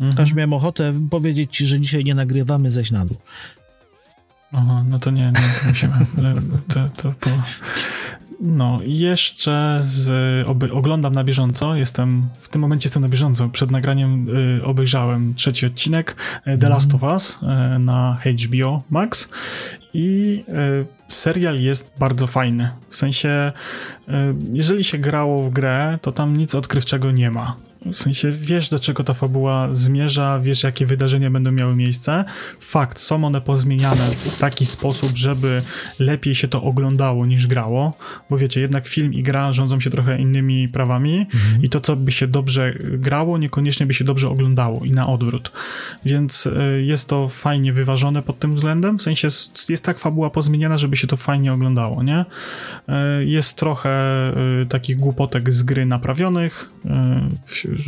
mhm. 0.00 0.24
aż 0.24 0.32
miałem 0.32 0.52
ochotę 0.52 0.92
powiedzieć 1.10 1.56
ci, 1.56 1.66
że 1.66 1.80
dzisiaj 1.80 2.04
nie 2.04 2.14
nagrywamy, 2.14 2.70
ześ 2.70 2.90
na 2.90 3.06
dół. 3.06 3.16
Aha, 4.52 4.84
no 4.88 4.98
to 4.98 5.10
nie, 5.10 5.26
nie 5.26 5.32
to 5.32 5.68
musimy. 5.68 5.94
To, 6.74 6.88
to, 6.96 7.14
No, 8.44 8.80
i 8.84 8.98
jeszcze 8.98 9.78
z, 9.82 10.08
oby, 10.48 10.72
oglądam 10.72 11.14
na 11.14 11.24
bieżąco. 11.24 11.76
Jestem, 11.76 12.28
w 12.40 12.48
tym 12.48 12.60
momencie 12.60 12.86
jestem 12.86 13.02
na 13.02 13.08
bieżąco. 13.08 13.48
Przed 13.48 13.70
nagraniem 13.70 14.28
y, 14.58 14.64
obejrzałem 14.64 15.34
trzeci 15.34 15.66
odcinek 15.66 16.16
y, 16.46 16.58
The 16.58 16.68
Last 16.68 16.94
of 16.94 17.02
Us 17.02 17.38
y, 17.42 17.78
na 17.78 18.18
HBO 18.24 18.82
Max 18.90 19.30
i 19.94 20.44
y, 20.48 20.86
serial 21.08 21.60
jest 21.60 21.92
bardzo 21.98 22.26
fajny. 22.26 22.70
W 22.88 22.96
sensie, 22.96 23.52
y, 24.08 24.12
jeżeli 24.52 24.84
się 24.84 24.98
grało 24.98 25.42
w 25.42 25.50
grę, 25.52 25.98
to 26.02 26.12
tam 26.12 26.36
nic 26.36 26.54
odkrywczego 26.54 27.10
nie 27.10 27.30
ma. 27.30 27.56
W 27.86 27.96
sensie 27.96 28.30
wiesz, 28.30 28.68
do 28.68 28.78
czego 28.78 29.04
ta 29.04 29.14
fabuła 29.14 29.68
zmierza, 29.72 30.40
wiesz, 30.40 30.62
jakie 30.62 30.86
wydarzenia 30.86 31.30
będą 31.30 31.52
miały 31.52 31.76
miejsce. 31.76 32.24
Fakt, 32.60 32.98
są 32.98 33.24
one 33.24 33.40
pozmieniane 33.40 34.04
w 34.06 34.38
taki 34.38 34.66
sposób, 34.66 35.16
żeby 35.16 35.62
lepiej 35.98 36.34
się 36.34 36.48
to 36.48 36.62
oglądało 36.62 37.26
niż 37.26 37.46
grało, 37.46 37.96
bo 38.30 38.38
wiecie, 38.38 38.60
jednak 38.60 38.88
film 38.88 39.14
i 39.14 39.22
gra 39.22 39.52
rządzą 39.52 39.80
się 39.80 39.90
trochę 39.90 40.18
innymi 40.18 40.68
prawami 40.68 41.26
mhm. 41.34 41.62
i 41.62 41.68
to, 41.68 41.80
co 41.80 41.96
by 41.96 42.12
się 42.12 42.26
dobrze 42.26 42.74
grało, 42.80 43.38
niekoniecznie 43.38 43.86
by 43.86 43.94
się 43.94 44.04
dobrze 44.04 44.28
oglądało 44.28 44.84
i 44.84 44.90
na 44.90 45.08
odwrót. 45.08 45.52
Więc 46.04 46.46
y, 46.46 46.82
jest 46.84 47.08
to 47.08 47.28
fajnie 47.28 47.72
wyważone 47.72 48.22
pod 48.22 48.38
tym 48.38 48.54
względem, 48.54 48.98
w 48.98 49.02
sensie 49.02 49.28
jest 49.68 49.84
tak 49.84 49.98
fabuła 49.98 50.30
pozmieniana, 50.30 50.76
żeby 50.76 50.96
się 50.96 51.06
to 51.06 51.16
fajnie 51.16 51.52
oglądało, 51.52 52.02
nie? 52.02 52.24
Y, 53.20 53.24
jest 53.24 53.56
trochę 53.56 53.90
y, 54.62 54.66
takich 54.66 54.96
głupotek 54.96 55.52
z 55.52 55.62
gry 55.62 55.86
naprawionych, 55.86 56.70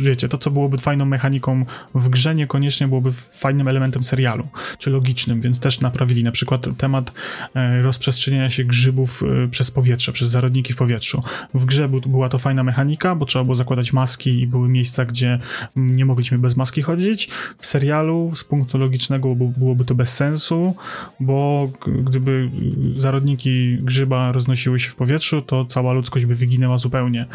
wiecie, 0.01 0.29
to 0.29 0.37
co 0.37 0.51
byłoby 0.51 0.77
fajną 0.77 1.05
mechaniką 1.05 1.65
w 1.95 2.09
grze, 2.09 2.35
niekoniecznie 2.35 2.87
byłoby 2.87 3.11
fajnym 3.11 3.67
elementem 3.67 4.03
serialu, 4.03 4.47
czy 4.79 4.89
logicznym, 4.89 5.41
więc 5.41 5.59
też 5.59 5.81
naprawili 5.81 6.23
na 6.23 6.31
przykład 6.31 6.67
temat 6.77 7.11
e, 7.55 7.81
rozprzestrzeniania 7.81 8.49
się 8.49 8.63
grzybów 8.63 9.23
e, 9.23 9.47
przez 9.47 9.71
powietrze, 9.71 10.11
przez 10.11 10.29
zarodniki 10.29 10.73
w 10.73 10.75
powietrzu. 10.75 11.23
W 11.53 11.65
grze 11.65 11.89
była 11.89 12.29
to 12.29 12.37
fajna 12.37 12.63
mechanika, 12.63 13.15
bo 13.15 13.25
trzeba 13.25 13.43
było 13.45 13.55
zakładać 13.55 13.93
maski 13.93 14.41
i 14.41 14.47
były 14.47 14.69
miejsca, 14.69 15.05
gdzie 15.05 15.39
nie 15.75 16.05
mogliśmy 16.05 16.37
bez 16.37 16.55
maski 16.55 16.81
chodzić. 16.81 17.29
W 17.57 17.65
serialu 17.65 18.31
z 18.35 18.43
punktu 18.43 18.77
logicznego 18.77 19.35
byłoby 19.35 19.85
to 19.85 19.95
bez 19.95 20.13
sensu, 20.13 20.75
bo 21.19 21.69
gdyby 22.03 22.49
zarodniki 22.97 23.77
grzyba 23.81 24.31
roznosiły 24.31 24.79
się 24.79 24.89
w 24.89 24.95
powietrzu, 24.95 25.41
to 25.41 25.65
cała 25.65 25.93
ludzkość 25.93 26.25
by 26.25 26.35
wyginęła 26.35 26.77
zupełnie. 26.77 27.25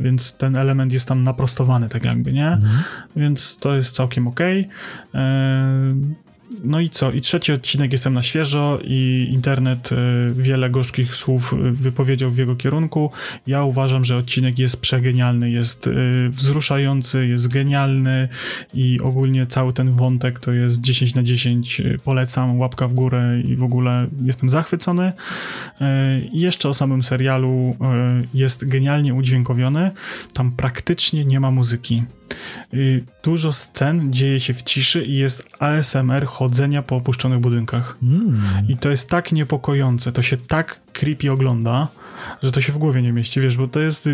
Więc 0.00 0.36
ten 0.36 0.56
element 0.56 0.92
jest 0.92 1.08
tam 1.08 1.22
naprostowany, 1.22 1.88
tak 1.88 1.97
jakby, 2.04 2.32
nie? 2.32 2.48
Mhm. 2.48 2.82
Więc 3.16 3.58
to 3.58 3.74
jest 3.74 3.94
całkiem 3.94 4.28
okej. 4.28 4.68
Okay. 5.10 6.27
E, 6.50 6.58
no 6.64 6.80
i 6.80 6.90
co? 6.90 7.12
I 7.12 7.20
trzeci 7.20 7.52
odcinek 7.52 7.92
jestem 7.92 8.12
na 8.12 8.22
świeżo 8.22 8.78
i 8.84 9.28
internet 9.32 9.92
y, 9.92 9.96
wiele 10.34 10.70
gorzkich 10.70 11.14
słów 11.14 11.52
y, 11.52 11.72
wypowiedział 11.72 12.30
w 12.30 12.38
jego 12.38 12.56
kierunku. 12.56 13.10
Ja 13.46 13.64
uważam, 13.64 14.04
że 14.04 14.16
odcinek 14.16 14.58
jest 14.58 14.80
przegenialny, 14.80 15.50
jest 15.50 15.86
y, 15.86 16.28
wzruszający, 16.30 17.28
jest 17.28 17.48
genialny 17.48 18.28
i 18.74 19.00
ogólnie 19.00 19.46
cały 19.46 19.72
ten 19.72 19.92
wątek 19.92 20.40
to 20.40 20.52
jest 20.52 20.80
10 20.80 21.14
na 21.14 21.22
10. 21.22 21.82
Polecam, 22.04 22.58
łapka 22.58 22.88
w 22.88 22.94
górę 22.94 23.40
i 23.44 23.56
w 23.56 23.62
ogóle 23.62 24.06
jestem 24.22 24.50
zachwycony. 24.50 25.12
Jeszcze 26.32 26.68
o 26.68 26.74
samym 26.74 27.02
serialu 27.02 27.76
jest 28.34 28.68
genialnie 28.68 29.14
udźwiękowiony. 29.14 29.90
Tam 30.32 30.52
praktycznie 30.52 31.24
nie 31.24 31.40
ma 31.40 31.50
muzyki. 31.50 32.02
Y, 32.74 33.04
dużo 33.22 33.52
scen 33.52 34.12
dzieje 34.12 34.40
się 34.40 34.54
w 34.54 34.62
ciszy 34.62 35.04
i 35.04 35.16
jest 35.16 35.48
ASMR 35.58 36.26
chodzenia 36.26 36.82
po 36.82 36.96
opuszczonych 36.96 37.38
budynkach. 37.38 37.96
Mm. 38.02 38.42
I 38.68 38.76
to 38.76 38.90
jest 38.90 39.10
tak 39.10 39.32
niepokojące, 39.32 40.12
to 40.12 40.22
się 40.22 40.36
tak 40.36 40.80
creepy 40.92 41.32
ogląda, 41.32 41.88
że 42.42 42.52
to 42.52 42.60
się 42.60 42.72
w 42.72 42.78
głowie 42.78 43.02
nie 43.02 43.12
mieści, 43.12 43.40
wiesz, 43.40 43.56
bo 43.56 43.68
to 43.68 43.80
jest 43.80 44.08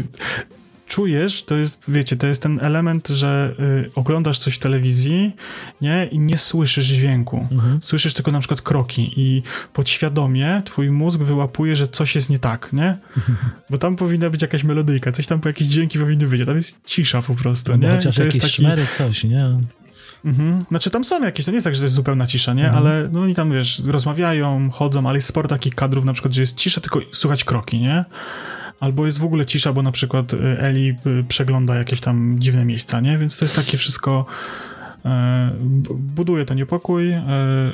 czujesz, 0.87 1.43
to 1.43 1.57
jest, 1.57 1.83
wiecie, 1.89 2.17
to 2.17 2.27
jest 2.27 2.43
ten 2.43 2.61
element, 2.63 3.09
że 3.09 3.55
y, 3.87 3.91
oglądasz 3.95 4.39
coś 4.39 4.55
w 4.55 4.59
telewizji, 4.59 5.37
nie, 5.81 6.09
i 6.11 6.19
nie 6.19 6.39
słyszysz 6.39 6.87
dźwięku. 6.87 7.49
Mhm. 7.51 7.81
Słyszysz 7.83 8.15
tylko 8.15 8.31
na 8.31 8.39
przykład 8.39 8.63
kroki 8.63 9.13
i 9.17 9.43
podświadomie 9.73 10.63
twój 10.65 10.91
mózg 10.91 11.21
wyłapuje, 11.21 11.77
że 11.77 11.89
coś 11.89 12.15
jest 12.15 12.31
nie 12.31 12.39
tak, 12.39 12.73
nie? 12.73 12.99
Bo 13.71 13.79
tam 13.79 13.97
powinna 13.97 14.31
być 14.31 14.43
jakaś 14.43 14.65
melodyjka, 14.65 15.13
coś 15.13 15.27
tam, 15.27 15.41
po 15.41 15.49
jakieś 15.49 15.69
dźwięki 15.69 15.99
powinny 15.99 16.27
być, 16.27 16.41
a 16.41 16.45
tam 16.45 16.57
jest 16.57 16.85
cisza 16.85 17.23
po 17.23 17.35
prostu, 17.35 17.73
no, 17.73 17.79
nie? 17.79 17.95
Chociaż 17.95 18.19
jakieś 18.19 18.41
taki... 18.41 18.53
szmery, 18.53 18.87
coś, 18.87 19.25
nie? 19.25 19.59
Mhm. 20.25 20.65
Znaczy 20.69 20.91
tam 20.91 21.05
są 21.05 21.23
jakieś, 21.25 21.47
to 21.47 21.51
nie 21.51 21.55
jest 21.55 21.65
tak, 21.65 21.75
że 21.75 21.81
to 21.81 21.87
jest 21.87 21.97
zupełna 21.97 22.27
cisza, 22.27 22.55
nie? 22.55 22.65
Mhm. 22.65 22.87
Ale 22.87 23.09
no 23.13 23.21
oni 23.21 23.35
tam, 23.35 23.53
wiesz, 23.53 23.83
rozmawiają, 23.87 24.71
chodzą, 24.71 25.09
ale 25.09 25.19
jest 25.19 25.29
sporo 25.29 25.49
takich 25.49 25.75
kadrów 25.75 26.05
na 26.05 26.13
przykład, 26.13 26.35
że 26.35 26.41
jest 26.41 26.57
cisza, 26.57 26.81
tylko 26.81 27.01
słychać 27.13 27.45
kroki, 27.45 27.81
nie? 27.81 28.05
Albo 28.81 29.07
jest 29.07 29.19
w 29.19 29.25
ogóle 29.25 29.47
cisza, 29.47 29.73
bo 29.73 29.83
na 29.83 29.93
przykład 29.93 30.35
y, 30.35 30.39
Eli 30.61 30.97
y, 31.07 31.25
przegląda 31.29 31.75
jakieś 31.75 32.01
tam 32.01 32.37
dziwne 32.39 32.65
miejsca, 32.65 33.01
nie? 33.01 33.19
Więc 33.19 33.39
to 33.39 33.45
jest 33.45 33.57
takie 33.57 33.79
wszystko 33.79 34.27
e, 35.05 35.51
buduje 35.91 36.45
to 36.45 36.55
niepokój. 36.55 37.13
E, 37.13 37.25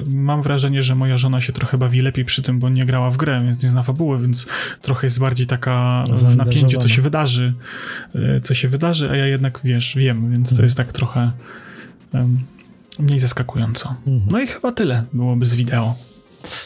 mam 0.06 0.42
wrażenie, 0.42 0.82
że 0.82 0.94
moja 0.94 1.16
żona 1.16 1.40
się 1.40 1.52
trochę 1.52 1.78
bawi 1.78 2.00
lepiej 2.00 2.24
przy 2.24 2.42
tym, 2.42 2.58
bo 2.58 2.68
nie 2.68 2.86
grała 2.86 3.10
w 3.10 3.16
grę, 3.16 3.42
więc 3.44 3.62
nie 3.62 3.68
zna 3.68 3.82
fabuły, 3.82 4.18
więc 4.18 4.46
trochę 4.82 5.06
jest 5.06 5.20
bardziej 5.20 5.46
taka 5.46 6.04
w 6.12 6.36
napięciu, 6.36 6.78
co 6.78 6.88
się 6.88 7.02
wydarzy, 7.02 7.54
e, 8.14 8.40
co 8.40 8.54
się 8.54 8.68
wydarzy, 8.68 9.10
a 9.10 9.16
ja 9.16 9.26
jednak, 9.26 9.60
wiesz, 9.64 9.96
wiem, 9.96 10.30
więc 10.30 10.48
to 10.48 10.52
mhm. 10.52 10.66
jest 10.66 10.76
tak 10.76 10.92
trochę 10.92 11.30
mniej 12.98 13.18
zaskakująco. 13.18 13.94
Mhm. 14.06 14.22
No 14.30 14.40
i 14.40 14.46
chyba 14.46 14.72
tyle 14.72 15.04
byłoby 15.12 15.46
z 15.46 15.54
wideo. 15.54 15.94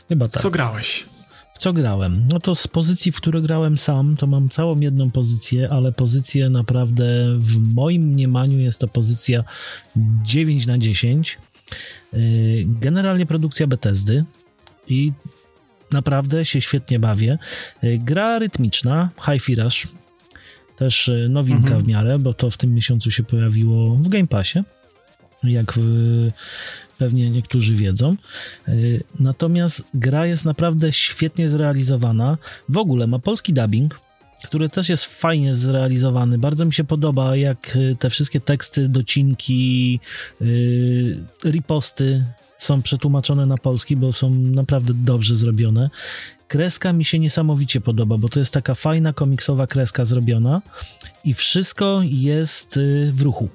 Chyba 0.09 0.29
tak. 0.29 0.43
Co 0.43 0.51
grałeś? 0.51 1.14
W 1.55 1.59
co 1.59 1.73
grałem? 1.73 2.29
No 2.31 2.41
to 2.41 2.55
z 2.55 2.69
pozycji, 2.69 3.13
w 3.13 3.17
które 3.17 3.43
grałem 3.43 3.79
sam, 3.79 4.17
to 4.17 4.27
mam 4.27 4.49
całą 4.49 4.81
jedną 4.81 5.11
pozycję, 5.11 5.69
ale 5.71 5.93
pozycję 5.93 6.51
naprawdę 6.51 7.05
w 7.39 7.59
moim 7.75 8.03
mniemaniu 8.03 8.59
jest 8.59 8.81
to 8.81 8.89
pozycja 8.89 9.45
9 10.23 10.67
na 10.67 10.79
10. 10.79 11.39
Y, 12.15 12.65
generalnie 12.67 13.27
produkcja 13.27 13.67
Bethesdy 13.67 14.25
i 14.89 15.13
naprawdę 15.93 16.45
się 16.45 16.61
świetnie 16.61 16.99
bawię. 16.99 17.39
Y, 17.85 17.99
gra 17.99 18.39
rytmiczna, 18.39 19.11
Hi-Fi 19.27 19.55
Rush, 19.55 19.89
też 20.77 21.09
y, 21.09 21.29
nowinka 21.31 21.63
mhm. 21.63 21.83
w 21.83 21.89
miarę, 21.89 22.19
bo 22.19 22.35
to 22.35 22.51
w 22.51 22.57
tym 22.57 22.75
miesiącu 22.75 23.11
się 23.11 23.23
pojawiło 23.23 23.97
w 23.97 24.09
Game 24.09 24.27
Passie 24.27 24.63
jak 25.45 25.79
pewnie 26.99 27.31
niektórzy 27.31 27.75
wiedzą. 27.75 28.17
Y, 28.69 29.03
natomiast 29.21 29.85
gra 29.95 30.27
jest 30.27 30.45
naprawdę 30.45 30.93
świetnie 30.93 31.49
zrealizowana. 31.49 32.39
W 32.69 32.79
ogóle 32.79 33.07
ma 33.07 33.19
polski 33.19 33.53
dubbing, 33.53 34.01
który 34.45 34.69
też 34.69 34.89
jest 34.89 35.05
fajnie 35.05 35.55
zrealizowany. 35.55 36.39
Bardzo 36.39 36.65
mi 36.65 36.73
się 36.73 36.85
podoba, 36.85 37.37
jak 37.37 37.77
y, 37.77 37.97
te 37.99 38.11
wszystkie 38.11 38.41
teksty, 38.41 38.89
docinki, 38.89 40.01
riposty 41.45 42.25
są 42.59 42.83
przetłumaczone 42.83 43.47
na 43.47 43.57
polski, 43.57 43.97
bo 43.97 44.13
są 44.13 44.31
naprawdę 44.31 44.95
dobrze 44.95 45.37
zrobione. 45.37 45.91
Kreska 46.49 46.93
mi 46.93 47.05
się 47.05 47.19
niesamowicie 47.19 47.81
podoba, 47.81 48.19
bo 48.19 48.29
to 48.29 48.39
jest 48.39 48.55
taka 48.55 48.75
fajna 48.75 49.13
komiksowa 49.13 49.67
kreska 49.67 50.05
zrobiona 50.05 50.63
i 51.25 51.35
wszystko 51.35 52.01
jest 52.05 52.77
y, 52.77 53.13
w 53.15 53.23
ruchu 53.23 53.49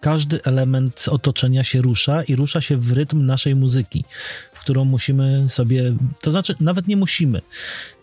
każdy 0.00 0.42
element 0.44 1.06
otoczenia 1.10 1.64
się 1.64 1.82
rusza 1.82 2.22
i 2.22 2.36
rusza 2.36 2.60
się 2.60 2.76
w 2.76 2.92
rytm 2.92 3.26
naszej 3.26 3.54
muzyki, 3.56 4.04
w 4.52 4.60
którą 4.60 4.84
musimy 4.84 5.48
sobie, 5.48 5.96
to 6.20 6.30
znaczy 6.30 6.54
nawet 6.60 6.88
nie 6.88 6.96
musimy. 6.96 7.42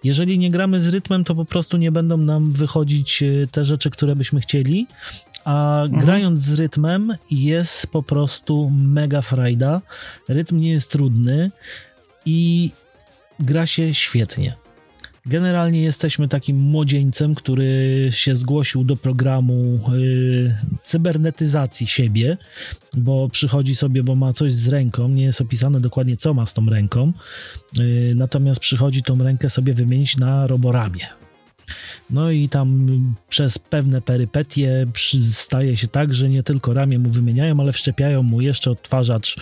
Jeżeli 0.04 0.40
nie 0.40 0.52
gramy 0.52 0.82
z 0.82 0.90
rytmem, 0.90 1.24
to 1.24 1.36
po 1.36 1.46
prostu 1.46 1.78
nie 1.78 1.92
będą 1.92 2.18
nam 2.18 2.54
wychodzić 2.54 3.24
e, 3.24 3.48
te 3.52 3.66
rzeczy, 3.66 3.90
które 3.90 4.16
byśmy 4.16 4.42
chcieli, 4.42 4.88
a 5.46 5.84
mhm. 5.84 6.02
grając 6.02 6.42
z 6.42 6.60
rytmem 6.60 7.16
jest 7.32 7.88
po 7.88 8.04
prostu 8.04 8.70
mega 8.70 9.22
frajda. 9.22 9.82
Rytm 10.30 10.58
nie 10.58 10.72
jest 10.72 10.92
trudny 10.92 11.52
i 12.26 12.72
gra 13.40 13.66
się 13.66 13.94
świetnie. 13.94 14.63
Generalnie 15.26 15.82
jesteśmy 15.82 16.28
takim 16.28 16.58
młodzieńcem, 16.58 17.36
który 17.36 18.08
się 18.12 18.36
zgłosił 18.36 18.84
do 18.84 18.96
programu 18.96 19.80
yy, 19.92 20.58
cybernetyzacji 20.84 21.88
siebie, 21.88 22.38
bo 22.94 23.30
przychodzi 23.30 23.76
sobie, 23.76 24.04
bo 24.04 24.16
ma 24.16 24.34
coś 24.34 24.54
z 24.54 24.68
ręką, 24.68 25.08
nie 25.08 25.24
jest 25.24 25.42
opisane 25.42 25.80
dokładnie 25.80 26.18
co 26.18 26.34
ma 26.34 26.46
z 26.46 26.54
tą 26.54 26.66
ręką, 26.66 27.14
yy, 27.78 28.14
natomiast 28.16 28.60
przychodzi 28.60 29.04
tą 29.04 29.18
rękę 29.18 29.50
sobie 29.50 29.74
wymienić 29.74 30.18
na 30.18 30.48
roboramię. 30.48 31.08
No 32.10 32.32
i 32.32 32.50
tam 32.50 32.88
przez 33.30 33.60
pewne 33.60 34.02
perypetie 34.02 34.86
staje 35.32 35.78
się 35.78 35.88
tak, 35.88 36.14
że 36.14 36.30
nie 36.30 36.44
tylko 36.44 36.74
ramię 36.74 37.00
mu 37.00 37.10
wymieniają, 37.10 37.60
ale 37.60 37.72
wszczepiają 37.72 38.24
mu 38.24 38.42
jeszcze 38.42 38.72
odtwarzacz, 38.72 39.36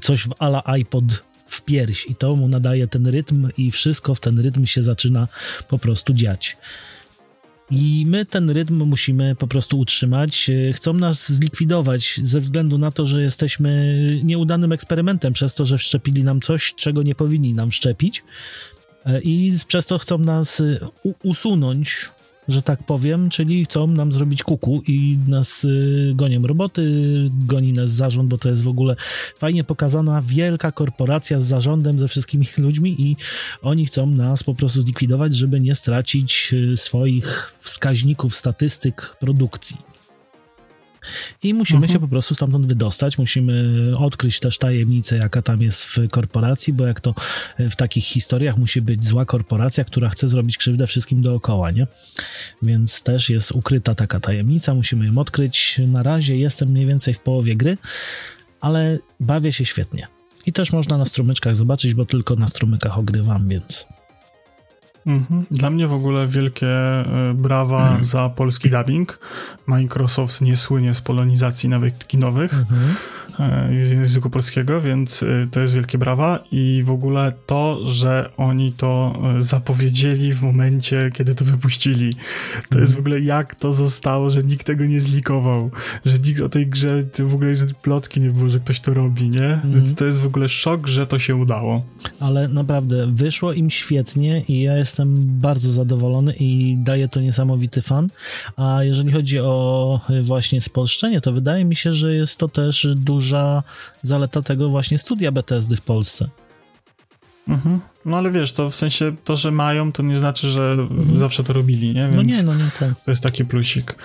coś 0.00 0.22
w 0.22 0.32
ala 0.38 0.62
iPod 0.64 1.04
w 1.46 1.62
pierś 1.62 2.06
i 2.06 2.14
to 2.14 2.36
mu 2.36 2.48
nadaje 2.48 2.86
ten 2.86 3.06
rytm 3.06 3.48
i 3.58 3.70
wszystko 3.70 4.14
w 4.14 4.20
ten 4.20 4.38
rytm 4.38 4.66
się 4.66 4.82
zaczyna 4.82 5.28
po 5.68 5.78
prostu 5.78 6.14
dziać. 6.14 6.56
I 7.70 8.04
my 8.06 8.24
ten 8.24 8.50
rytm 8.50 8.84
musimy 8.84 9.34
po 9.34 9.46
prostu 9.46 9.78
utrzymać. 9.78 10.50
Chcą 10.72 10.92
nas 10.92 11.32
zlikwidować 11.32 12.20
ze 12.22 12.40
względu 12.40 12.78
na 12.78 12.90
to, 12.90 13.06
że 13.06 13.22
jesteśmy 13.22 13.98
nieudanym 14.24 14.72
eksperymentem, 14.72 15.32
przez 15.32 15.54
to, 15.54 15.64
że 15.64 15.78
wszczepili 15.78 16.24
nam 16.24 16.40
coś, 16.40 16.74
czego 16.74 17.02
nie 17.02 17.14
powinni 17.14 17.54
nam 17.54 17.70
wszczepić. 17.70 18.24
E, 19.06 19.20
I 19.20 19.52
przez 19.66 19.86
to 19.86 19.98
chcą 19.98 20.18
nas 20.18 20.62
usunąć 21.22 22.10
że 22.48 22.62
tak 22.62 22.82
powiem, 22.82 23.30
czyli 23.30 23.64
chcą 23.64 23.86
nam 23.86 24.12
zrobić 24.12 24.42
kuku 24.42 24.82
i 24.88 25.18
nas 25.28 25.64
y, 25.64 26.12
gonią 26.14 26.42
roboty, 26.42 26.90
goni 27.36 27.72
nas 27.72 27.90
zarząd, 27.90 28.28
bo 28.28 28.38
to 28.38 28.48
jest 28.48 28.62
w 28.62 28.68
ogóle 28.68 28.96
fajnie 29.38 29.64
pokazana 29.64 30.22
wielka 30.22 30.72
korporacja 30.72 31.40
z 31.40 31.44
zarządem, 31.44 31.98
ze 31.98 32.08
wszystkimi 32.08 32.46
ludźmi 32.58 32.96
i 32.98 33.16
oni 33.62 33.86
chcą 33.86 34.06
nas 34.06 34.44
po 34.44 34.54
prostu 34.54 34.82
zlikwidować, 34.82 35.36
żeby 35.36 35.60
nie 35.60 35.74
stracić 35.74 36.50
y, 36.52 36.76
swoich 36.76 37.56
wskaźników, 37.60 38.36
statystyk 38.36 39.16
produkcji. 39.20 39.95
I 41.42 41.54
musimy 41.54 41.76
mhm. 41.76 41.92
się 41.92 42.00
po 42.00 42.08
prostu 42.08 42.34
stamtąd 42.34 42.66
wydostać, 42.66 43.18
musimy 43.18 43.92
odkryć 43.98 44.40
też 44.40 44.58
tajemnicę, 44.58 45.16
jaka 45.16 45.42
tam 45.42 45.62
jest 45.62 45.84
w 45.84 46.08
korporacji, 46.10 46.72
bo 46.72 46.86
jak 46.86 47.00
to 47.00 47.14
w 47.58 47.76
takich 47.76 48.04
historiach 48.04 48.56
musi 48.56 48.82
być 48.82 49.04
zła 49.04 49.24
korporacja, 49.24 49.84
która 49.84 50.08
chce 50.08 50.28
zrobić 50.28 50.58
krzywdę 50.58 50.86
wszystkim 50.86 51.22
dookoła, 51.22 51.70
nie? 51.70 51.86
Więc 52.62 53.02
też 53.02 53.30
jest 53.30 53.52
ukryta 53.52 53.94
taka 53.94 54.20
tajemnica, 54.20 54.74
musimy 54.74 55.06
ją 55.06 55.18
odkryć. 55.18 55.80
Na 55.86 56.02
razie 56.02 56.36
jestem 56.36 56.68
mniej 56.68 56.86
więcej 56.86 57.14
w 57.14 57.20
połowie 57.20 57.56
gry, 57.56 57.78
ale 58.60 58.98
bawię 59.20 59.52
się 59.52 59.64
świetnie. 59.64 60.06
I 60.46 60.52
też 60.52 60.72
można 60.72 60.98
na 60.98 61.04
strumyczkach 61.04 61.56
zobaczyć, 61.56 61.94
bo 61.94 62.06
tylko 62.06 62.36
na 62.36 62.48
strumykach 62.48 62.98
ogrywam, 62.98 63.48
więc. 63.48 63.86
Dla 65.50 65.70
mnie 65.70 65.86
w 65.86 65.92
ogóle 65.92 66.26
wielkie 66.26 66.68
e, 66.68 67.34
brawa 67.34 67.82
mhm. 67.82 68.04
za 68.04 68.28
polski 68.28 68.70
dubbing. 68.70 69.18
Microsoft 69.66 70.40
nie 70.40 70.56
słynie 70.56 70.94
z 70.94 71.00
polonizacji 71.00 71.68
nawet 71.68 72.06
kinowych. 72.06 72.54
Mhm. 72.54 72.94
E, 73.38 73.74
języku 73.74 74.30
polskiego, 74.30 74.80
więc 74.80 75.22
e, 75.22 75.46
to 75.50 75.60
jest 75.60 75.74
wielkie 75.74 75.98
brawa 75.98 76.44
i 76.52 76.82
w 76.84 76.90
ogóle 76.90 77.32
to, 77.46 77.80
że 77.84 78.30
oni 78.36 78.72
to 78.72 79.22
zapowiedzieli 79.38 80.32
w 80.32 80.42
momencie, 80.42 81.10
kiedy 81.14 81.34
to 81.34 81.44
wypuścili. 81.44 82.12
To 82.70 82.78
jest 82.78 82.96
w 82.96 82.98
ogóle 82.98 83.20
jak 83.20 83.54
to 83.54 83.74
zostało, 83.74 84.30
że 84.30 84.42
nikt 84.42 84.66
tego 84.66 84.86
nie 84.86 85.00
zlikował, 85.00 85.70
że 86.04 86.18
nikt 86.18 86.42
o 86.42 86.48
tej 86.48 86.66
grze 86.66 87.02
w 87.18 87.34
ogóle 87.34 87.54
plotki 87.82 88.20
nie 88.20 88.30
było, 88.30 88.48
że 88.48 88.60
ktoś 88.60 88.80
to 88.80 88.94
robi, 88.94 89.30
nie? 89.30 89.54
Mhm. 89.54 89.70
Więc 89.70 89.94
to 89.94 90.04
jest 90.04 90.20
w 90.20 90.26
ogóle 90.26 90.48
szok, 90.48 90.86
że 90.86 91.06
to 91.06 91.18
się 91.18 91.36
udało. 91.36 91.84
Ale 92.20 92.48
naprawdę 92.48 93.06
wyszło 93.06 93.52
im 93.52 93.70
świetnie 93.70 94.42
i 94.48 94.62
ja 94.62 94.76
jestem 94.76 94.95
bardzo 95.06 95.72
zadowolony 95.72 96.34
i 96.40 96.76
daje 96.78 97.08
to 97.08 97.20
niesamowity 97.20 97.82
fan. 97.82 98.08
A 98.56 98.84
jeżeli 98.84 99.12
chodzi 99.12 99.40
o 99.40 100.00
właśnie 100.22 100.60
spolszczenie, 100.60 101.20
to 101.20 101.32
wydaje 101.32 101.64
mi 101.64 101.76
się, 101.76 101.92
że 101.92 102.14
jest 102.14 102.38
to 102.38 102.48
też 102.48 102.88
duża 102.96 103.62
zaleta 104.02 104.42
tego 104.42 104.68
właśnie 104.68 104.98
studia 104.98 105.32
Bethesdy 105.32 105.76
w 105.76 105.80
Polsce. 105.80 106.28
Mhm. 107.48 107.80
No 108.04 108.16
ale 108.16 108.30
wiesz, 108.30 108.52
to 108.52 108.70
w 108.70 108.76
sensie 108.76 109.16
to, 109.24 109.36
że 109.36 109.50
mają, 109.50 109.92
to 109.92 110.02
nie 110.02 110.16
znaczy, 110.16 110.50
że 110.50 110.76
mhm. 110.80 111.18
zawsze 111.18 111.44
to 111.44 111.52
robili, 111.52 111.94
nie? 111.94 112.08
Więc 112.08 112.16
no 112.16 112.22
nie, 112.22 112.42
no 112.42 112.54
nie, 112.54 112.70
tak. 112.80 113.00
To 113.04 113.10
jest 113.10 113.22
taki 113.22 113.44
plusik. 113.44 113.96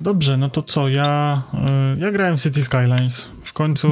Dobrze, 0.00 0.36
no 0.36 0.50
to 0.50 0.62
co, 0.62 0.88
ja, 0.88 1.42
y, 1.96 2.00
ja 2.00 2.12
grałem 2.12 2.38
w 2.38 2.42
City 2.42 2.62
Skylines. 2.64 3.28
W 3.42 3.52
końcu 3.52 3.88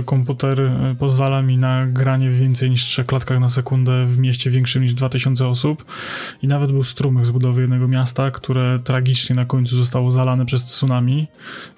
y, 0.00 0.04
komputer 0.04 0.60
y, 0.60 0.96
pozwala 0.98 1.42
mi 1.42 1.58
na 1.58 1.86
granie 1.86 2.30
w 2.30 2.38
więcej 2.38 2.70
niż 2.70 2.84
3 2.84 3.04
klatkach 3.04 3.40
na 3.40 3.48
sekundę 3.48 4.06
w 4.06 4.18
mieście 4.18 4.50
większym 4.50 4.82
niż 4.82 4.94
2000 4.94 5.48
osób 5.48 5.84
i 6.42 6.48
nawet 6.48 6.72
był 6.72 6.84
strumyk 6.84 7.26
z 7.26 7.30
budowy 7.30 7.60
jednego 7.60 7.88
miasta, 7.88 8.30
które 8.30 8.78
tragicznie 8.84 9.36
na 9.36 9.44
końcu 9.44 9.76
zostało 9.76 10.10
zalane 10.10 10.46
przez 10.46 10.64
tsunami. 10.64 11.28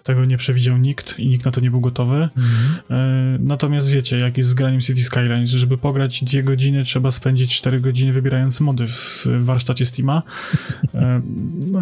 Tego 0.03 0.25
nie 0.25 0.37
przewidział 0.37 0.77
nikt 0.77 1.19
i 1.19 1.29
nikt 1.29 1.45
na 1.45 1.51
to 1.51 1.61
nie 1.61 1.71
był 1.71 1.81
gotowy. 1.81 2.29
Mhm. 2.37 3.47
Natomiast 3.47 3.91
wiecie, 3.91 4.19
jak 4.19 4.39
jest 4.39 4.51
z 4.51 4.55
graniem 4.55 4.81
City 4.81 5.03
Skylines, 5.03 5.51
żeby 5.51 5.79
pograć 5.79 6.25
dwie 6.25 6.43
godziny 6.43 6.85
trzeba 6.85 7.11
spędzić 7.11 7.57
4 7.57 7.81
godziny 7.81 8.13
wybierając 8.13 8.61
mody 8.61 8.89
w 8.89 9.27
warsztacie 9.41 9.85
Steama. 9.85 10.23
No, 11.73 11.81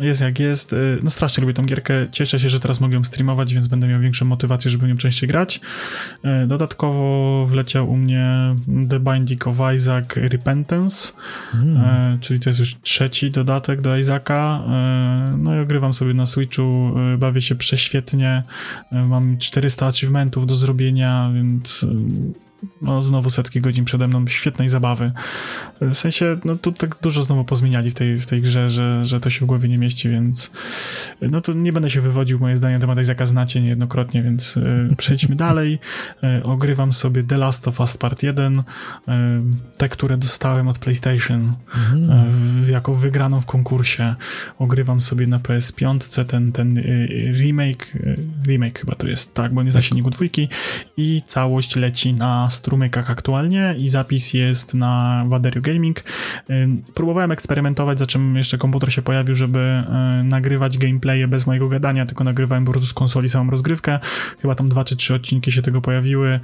jest 0.00 0.20
jak 0.20 0.38
jest 0.38 0.74
no 1.02 1.10
strasznie 1.10 1.40
lubię 1.40 1.54
tą 1.54 1.62
gierkę. 1.62 1.94
Cieszę 2.10 2.38
się, 2.38 2.48
że 2.48 2.60
teraz 2.60 2.80
mogę 2.80 2.94
ją 2.94 3.04
streamować, 3.04 3.54
więc 3.54 3.68
będę 3.68 3.88
miał 3.88 4.00
większą 4.00 4.24
motywację, 4.24 4.70
żeby 4.70 4.88
nią 4.88 4.96
częściej 4.96 5.28
grać. 5.28 5.60
E, 6.22 6.46
dodatkowo 6.46 7.46
wleciał 7.46 7.90
u 7.90 7.96
mnie 7.96 8.56
The 8.88 9.00
Binding 9.00 9.46
of 9.46 9.56
Isaac 9.76 10.16
Repentance, 10.16 11.12
mm. 11.54 12.18
czyli 12.20 12.40
to 12.40 12.50
jest 12.50 12.60
już 12.60 12.76
trzeci 12.82 13.30
dodatek 13.30 13.80
do 13.80 13.96
Isaaca. 13.96 14.64
E, 14.68 15.36
no 15.38 15.56
i 15.56 15.58
ogrywam 15.58 15.94
sobie 15.94 16.14
na 16.14 16.26
Switchu, 16.26 16.94
bawię 17.18 17.40
się 17.40 17.54
prześwietnie. 17.54 18.42
Mam 18.92 19.38
400 19.38 19.86
achievementów 19.86 20.46
do 20.46 20.54
zrobienia, 20.54 21.30
więc 21.34 21.86
no, 22.82 23.02
znowu 23.02 23.30
setki 23.30 23.60
godzin 23.60 23.84
przede 23.84 24.08
mną 24.08 24.26
świetnej 24.26 24.68
zabawy. 24.68 25.12
W 25.80 25.94
sensie, 25.94 26.36
no 26.44 26.56
tu 26.56 26.72
tak 26.72 26.96
dużo 27.02 27.22
znowu 27.22 27.44
pozmieniali 27.44 27.90
w 27.90 27.94
tej, 27.94 28.20
w 28.20 28.26
tej 28.26 28.42
grze, 28.42 28.70
że, 28.70 29.04
że 29.04 29.20
to 29.20 29.30
się 29.30 29.44
w 29.44 29.48
głowie 29.48 29.68
nie 29.68 29.78
mieści, 29.78 30.08
więc 30.08 30.52
no 31.20 31.40
to 31.40 31.52
nie 31.52 31.72
będę 31.72 31.90
się 31.90 32.00
wywodził, 32.00 32.38
moje 32.38 32.56
zdanie 32.56 32.74
na 32.74 32.80
temat 32.80 33.00
Isaaca 33.00 33.26
znacie 33.26 33.60
niejednokrotnie, 33.60 34.22
więc 34.22 34.56
y, 34.56 34.94
przejdźmy 34.98 35.36
dalej. 35.36 35.78
Y, 36.24 36.42
ogrywam 36.42 36.92
sobie 36.92 37.22
The 37.22 37.36
Last 37.36 37.68
of 37.68 37.80
Us 37.80 37.96
Part 37.96 38.22
1, 38.22 38.58
y, 38.58 38.62
te, 39.78 39.88
które 39.88 40.16
dostałem 40.16 40.68
od 40.68 40.78
PlayStation 40.78 41.54
mm. 41.92 42.70
jako 42.70 42.94
wygraną 42.94 43.40
w 43.40 43.46
konkursie. 43.46 44.14
Ogrywam 44.58 45.00
sobie 45.00 45.26
na 45.26 45.38
PS5 45.38 46.24
ten, 46.24 46.52
ten 46.52 46.82
remake, 47.40 47.98
remake 48.46 48.78
chyba 48.78 48.94
to 48.94 49.08
jest, 49.08 49.34
tak, 49.34 49.54
bo 49.54 49.62
nie 49.62 49.70
zna 49.70 49.82
silniku 49.82 50.10
dwójki 50.10 50.48
i 50.96 51.22
całość 51.26 51.76
leci 51.76 52.14
na 52.14 52.50
strumykach 52.52 53.10
aktualnie 53.10 53.74
i 53.78 53.88
zapis 53.88 54.34
jest 54.34 54.74
na 54.74 55.24
Waderio 55.28 55.62
Gaming. 55.62 56.04
Próbowałem 56.94 57.32
eksperymentować, 57.32 57.98
za 57.98 58.06
czym 58.06 58.36
jeszcze 58.36 58.58
komputer 58.58 58.92
się 58.92 59.02
pojawił, 59.02 59.34
żeby 59.34 59.82
nagrywać 60.24 60.78
gameplaye 60.78 61.28
bez 61.28 61.46
mojego 61.46 61.68
gadania, 61.68 62.06
tylko 62.06 62.24
nagrywałem 62.24 62.64
po 62.64 62.72
prostu 62.72 62.86
z 62.86 62.94
konsoli 62.94 63.28
samą 63.28 63.50
rozgrywkę. 63.50 63.98
Chyba 64.42 64.54
tam 64.54 64.68
dwa 64.68 64.84
czy 64.84 64.96
trzy 64.96 65.14
odcinki 65.14 65.52
się 65.52 65.62
tego 65.62 65.80
pojawiły 65.80 66.40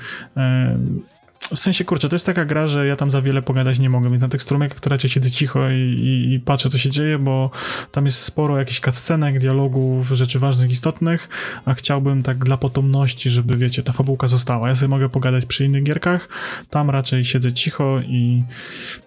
w 1.54 1.58
sensie, 1.58 1.84
kurczę, 1.84 2.08
to 2.08 2.14
jest 2.14 2.26
taka 2.26 2.44
gra, 2.44 2.66
że 2.66 2.86
ja 2.86 2.96
tam 2.96 3.10
za 3.10 3.22
wiele 3.22 3.42
pogadać 3.42 3.78
nie 3.78 3.90
mogę, 3.90 4.10
więc 4.10 4.22
na 4.22 4.28
tych 4.28 4.42
strumykach 4.42 4.80
to 4.80 4.90
raczej 4.90 5.10
siedzę 5.10 5.30
cicho 5.30 5.70
i, 5.70 5.74
i, 5.74 6.34
i, 6.34 6.40
patrzę, 6.40 6.68
co 6.68 6.78
się 6.78 6.90
dzieje, 6.90 7.18
bo 7.18 7.50
tam 7.92 8.04
jest 8.04 8.22
sporo 8.22 8.58
jakichś 8.58 8.80
cutscenek, 8.80 9.38
dialogów, 9.38 10.08
rzeczy 10.08 10.38
ważnych, 10.38 10.70
istotnych, 10.70 11.28
a 11.64 11.74
chciałbym 11.74 12.22
tak 12.22 12.44
dla 12.44 12.56
potomności, 12.56 13.30
żeby, 13.30 13.56
wiecie, 13.56 13.82
ta 13.82 13.92
fabułka 13.92 14.28
została. 14.28 14.68
Ja 14.68 14.74
sobie 14.74 14.88
mogę 14.88 15.08
pogadać 15.08 15.46
przy 15.46 15.64
innych 15.64 15.82
gierkach, 15.82 16.28
tam 16.70 16.90
raczej 16.90 17.24
siedzę 17.24 17.52
cicho 17.52 18.00
i 18.00 18.44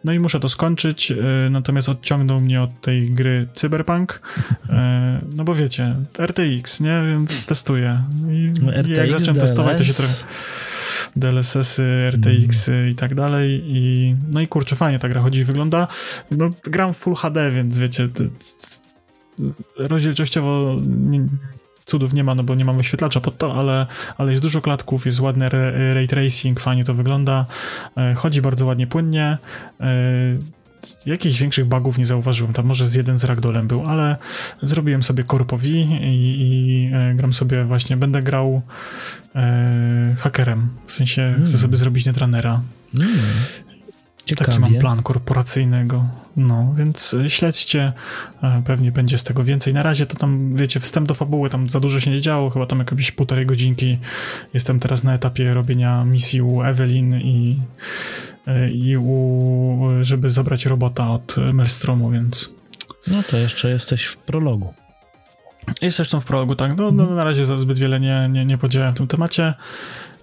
no 0.03 0.13
i 0.13 0.19
muszę 0.19 0.39
to 0.39 0.49
skończyć, 0.49 1.11
y, 1.11 1.49
natomiast 1.49 1.89
odciągnął 1.89 2.39
mnie 2.39 2.61
od 2.61 2.81
tej 2.81 3.11
gry 3.11 3.47
Cyberpunk, 3.53 4.21
y, 4.65 4.69
no 5.35 5.43
bo 5.43 5.55
wiecie, 5.55 5.95
RTX, 6.19 6.79
nie? 6.79 7.01
Więc 7.11 7.45
testuję. 7.45 8.03
I, 8.31 8.51
RTX, 8.67 8.87
i 8.87 8.91
jak 8.91 9.11
zacząłem 9.11 9.39
testować, 9.39 9.77
to 9.77 9.83
się 9.83 9.93
trochę... 9.93 10.13
DLSS-y, 11.15 12.11
RTX-y 12.11 12.71
mm. 12.71 12.89
i 12.89 12.95
tak 12.95 13.15
dalej 13.15 13.61
i 13.65 14.15
no 14.33 14.41
i 14.41 14.47
kurczę, 14.47 14.75
fajnie 14.75 14.99
ta 14.99 15.09
gra 15.09 15.21
chodzi 15.21 15.41
i 15.41 15.43
wygląda. 15.43 15.87
No, 16.31 16.49
gram 16.63 16.93
w 16.93 16.97
Full 16.97 17.15
HD, 17.15 17.51
więc 17.51 17.79
wiecie, 17.79 18.07
rozdzielczościowo 19.77 20.77
nie, 20.87 21.27
cudów 21.85 22.13
nie 22.13 22.23
ma, 22.23 22.35
no 22.35 22.43
bo 22.43 22.55
nie 22.55 22.65
mamy 22.65 22.77
wyświetlacza 22.77 23.21
pod 23.21 23.37
to, 23.37 23.55
ale, 23.55 23.87
ale 24.17 24.31
jest 24.31 24.43
dużo 24.43 24.61
klatków, 24.61 25.05
jest 25.05 25.19
ładny 25.19 25.49
ray 25.93 26.07
tracing, 26.07 26.59
fajnie 26.59 26.85
to 26.85 26.93
wygląda, 26.93 27.45
e, 27.97 28.13
chodzi 28.13 28.41
bardzo 28.41 28.65
ładnie, 28.65 28.87
płynnie, 28.87 29.37
e, 29.79 29.87
jakichś 31.05 31.39
większych 31.39 31.65
bugów 31.65 31.97
nie 31.97 32.05
zauważyłem. 32.05 32.53
Tam 32.53 32.65
może 32.65 32.87
z 32.87 32.93
jeden 32.93 33.19
z 33.19 33.23
ragdolem 33.23 33.67
był, 33.67 33.87
ale 33.87 34.15
zrobiłem 34.63 35.03
sobie 35.03 35.23
korpowi 35.23 35.81
i, 36.01 36.41
i 36.41 36.89
e, 36.93 37.15
gram 37.15 37.33
sobie 37.33 37.65
właśnie, 37.65 37.97
będę 37.97 38.21
grał 38.21 38.61
e, 39.35 40.15
hakerem. 40.19 40.69
W 40.85 40.91
sensie 40.91 41.21
mm. 41.21 41.45
chcę 41.47 41.57
sobie 41.57 41.77
zrobić 41.77 42.05
netrunnera. 42.05 42.61
Mm. 42.99 43.09
Taki 44.35 44.59
mam 44.59 44.75
plan 44.75 45.03
korporacyjnego. 45.03 46.05
No, 46.37 46.73
więc 46.77 47.13
e, 47.13 47.29
śledźcie, 47.29 47.93
e, 48.43 48.61
pewnie 48.65 48.91
będzie 48.91 49.17
z 49.17 49.23
tego 49.23 49.43
więcej. 49.43 49.73
Na 49.73 49.83
razie 49.83 50.05
to 50.05 50.17
tam, 50.17 50.55
wiecie, 50.55 50.79
wstęp 50.79 51.07
do 51.07 51.13
fabuły, 51.13 51.49
tam 51.49 51.69
za 51.69 51.79
dużo 51.79 51.99
się 51.99 52.11
nie 52.11 52.21
działo, 52.21 52.49
chyba 52.49 52.65
tam 52.65 52.79
jakieś 52.79 53.11
półtorej 53.11 53.45
godzinki. 53.45 53.97
Jestem 54.53 54.79
teraz 54.79 55.03
na 55.03 55.13
etapie 55.13 55.53
robienia 55.53 56.05
misji 56.05 56.41
u 56.41 56.63
Evelyn 56.63 57.13
i 57.13 57.59
i 58.73 58.97
u, 58.97 59.79
żeby 60.01 60.29
zabrać 60.29 60.65
robota 60.65 61.11
od 61.11 61.35
Melstromu, 61.53 62.09
więc... 62.09 62.55
No 63.07 63.23
to 63.23 63.37
jeszcze 63.37 63.69
jesteś 63.69 64.05
w 64.05 64.17
prologu. 64.17 64.73
Jest 65.81 65.97
zresztą 65.97 66.19
w 66.19 66.25
prologu, 66.25 66.55
tak. 66.55 66.77
No, 66.77 66.91
no, 66.91 67.05
na 67.05 67.23
razie 67.23 67.45
za 67.45 67.57
zbyt 67.57 67.79
wiele 67.79 67.99
nie, 67.99 68.29
nie, 68.31 68.45
nie 68.45 68.57
podziałem 68.57 68.93
w 68.93 68.97
tym 68.97 69.07
temacie. 69.07 69.53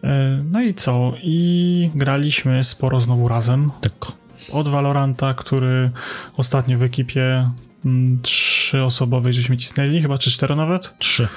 E, 0.05 0.45
no 0.51 0.63
i 0.63 0.75
co? 0.75 1.13
I 1.23 1.91
graliśmy 1.95 2.65
sporo 2.65 3.01
znowu 3.01 3.29
razem. 3.29 3.71
Tak. 3.81 4.13
Od 4.53 4.69
Valoranta, 4.69 5.35
który 5.35 5.91
ostatnio 6.37 6.79
w 6.79 6.83
ekipie 6.83 7.51
mm, 7.85 8.23
trzyosobowej 8.23 9.33
żeśmy 9.33 9.57
cisnęli, 9.57 10.03
chyba 10.03 10.19
czy 10.19 10.31
cztery 10.31 10.57
nawet? 10.57 10.95
Trzy. 10.99 11.29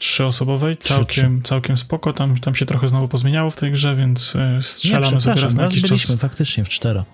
Trzyosobowej, 0.00 0.76
Trzy, 0.76 0.94
całkiem, 0.94 1.42
całkiem 1.42 1.76
spoko, 1.76 2.12
tam, 2.12 2.38
tam 2.38 2.54
się 2.54 2.66
trochę 2.66 2.88
znowu 2.88 3.08
pozmieniało 3.08 3.50
w 3.50 3.56
tej 3.56 3.72
grze, 3.72 3.96
więc 3.96 4.34
Nie, 4.34 4.62
strzelamy 4.62 5.06
sobie 5.06 5.18
przepraszam, 5.18 5.44
raz 5.44 5.54
na 5.54 5.62
jakiś 5.62 5.82
byliśmy 5.82 6.12
czas. 6.14 6.20
faktycznie 6.20 6.64
w 6.64 6.68
cztero. 6.68 7.04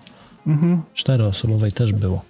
Mhm. 0.47 0.81
Czteroosobowej 0.93 1.71
też 1.71 1.93
było. 1.93 2.25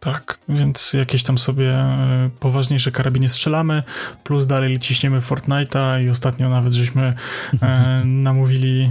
Tak, 0.00 0.38
więc 0.48 0.92
jakieś 0.92 1.22
tam 1.22 1.38
sobie 1.38 1.74
e, 1.74 2.30
poważniejsze 2.40 2.92
karabiny 2.92 3.28
strzelamy, 3.28 3.82
plus 4.24 4.46
dalej 4.46 4.80
ciśniemy 4.80 5.20
Fortnite'a 5.20 6.04
i 6.04 6.10
ostatnio 6.10 6.50
nawet 6.50 6.72
żeśmy 6.72 7.14
e, 7.62 8.02
namówili 8.04 8.90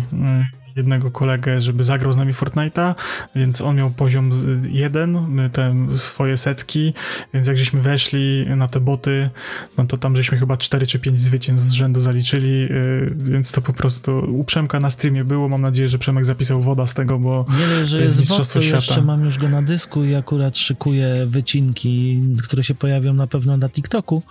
jednego 0.75 1.11
kolegę, 1.11 1.61
żeby 1.61 1.83
zagrał 1.83 2.13
z 2.13 2.17
nami 2.17 2.33
Fortnite'a, 2.33 2.95
więc 3.35 3.61
on 3.61 3.75
miał 3.75 3.91
poziom 3.91 4.31
jeden, 4.71 5.27
my 5.27 5.49
te 5.49 5.75
swoje 5.95 6.37
setki, 6.37 6.93
więc 7.33 7.47
jak 7.47 7.57
żeśmy 7.57 7.81
weszli 7.81 8.45
na 8.55 8.67
te 8.67 8.79
boty, 8.79 9.29
no 9.77 9.85
to 9.85 9.97
tam 9.97 10.15
żeśmy 10.15 10.37
chyba 10.37 10.57
4 10.57 10.87
czy 10.87 10.99
5 10.99 11.19
zwycięstw 11.19 11.67
z 11.67 11.71
rzędu 11.71 12.01
zaliczyli, 12.01 12.63
e, 12.63 12.69
więc 13.15 13.51
to 13.51 13.61
po 13.61 13.73
prostu 13.73 14.17
u 14.17 14.43
Przemka 14.43 14.79
na 14.79 14.89
streamie 14.89 15.23
było, 15.23 15.49
mam 15.49 15.61
nadzieję, 15.61 15.89
że 15.89 15.99
Przemek 15.99 16.25
zapisał 16.25 16.61
woda 16.61 16.87
z 16.87 16.93
tego, 16.93 17.19
bo 17.19 17.45
Nie 17.49 17.75
wiem, 17.75 17.85
że 17.85 17.97
To 17.97 18.03
jest 18.03 18.19
jest 18.19 18.19
Mistrzostwo 18.19 18.61
Świata. 18.61 18.75
jeszcze 18.75 19.01
mam 19.01 19.23
już 19.25 19.37
go 19.37 19.49
na 19.49 19.61
dysku 19.61 20.03
i 20.03 20.15
akurat 20.15 20.57
szykuję 20.57 21.25
wycinki, 21.27 22.19
które 22.43 22.63
się 22.63 22.75
pojawią 22.75 23.13
na 23.13 23.27
pewno 23.27 23.57
na 23.57 23.69
TikToku, 23.69 24.23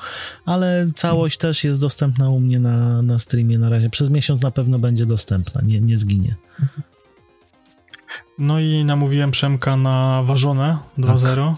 ale 0.47 0.91
całość 0.95 1.39
też 1.39 1.64
jest 1.64 1.80
dostępna 1.80 2.30
u 2.30 2.41
mnie 2.41 2.61
na, 2.61 3.03
na 3.03 3.18
streamie 3.18 3.59
na 3.59 3.68
razie. 3.68 3.91
Przez 3.91 4.11
miesiąc 4.11 4.43
na 4.43 4.51
pewno 4.51 4.78
będzie 4.78 5.05
dostępna, 5.07 5.61
nie, 5.64 5.80
nie 5.80 5.97
zginie. 5.97 6.34
No 8.39 8.61
i 8.61 8.84
namówiłem 8.84 9.30
Przemka 9.30 9.76
na 9.76 10.22
ważone 10.22 10.78
2-0. 10.99 11.41
E, 11.41 11.55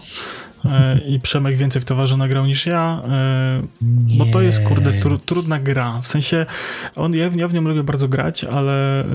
I 1.07 1.19
Przemek 1.19 1.57
więcej 1.57 1.81
w 1.81 1.85
to 1.85 1.95
ważone 1.95 2.27
grał 2.29 2.45
niż 2.45 2.65
ja, 2.65 3.01
e, 3.07 3.61
Nie. 3.81 4.17
bo 4.17 4.25
to 4.25 4.41
jest, 4.41 4.63
kurde, 4.63 4.93
tru, 4.93 5.17
trudna 5.17 5.59
gra. 5.59 6.01
W 6.01 6.07
sensie, 6.07 6.45
on, 6.95 7.13
ja, 7.15 7.29
w- 7.29 7.35
ja 7.35 7.47
w 7.47 7.53
nią 7.53 7.61
lubię 7.61 7.83
bardzo 7.83 8.07
grać, 8.07 8.43
ale 8.43 9.01
e, 9.01 9.05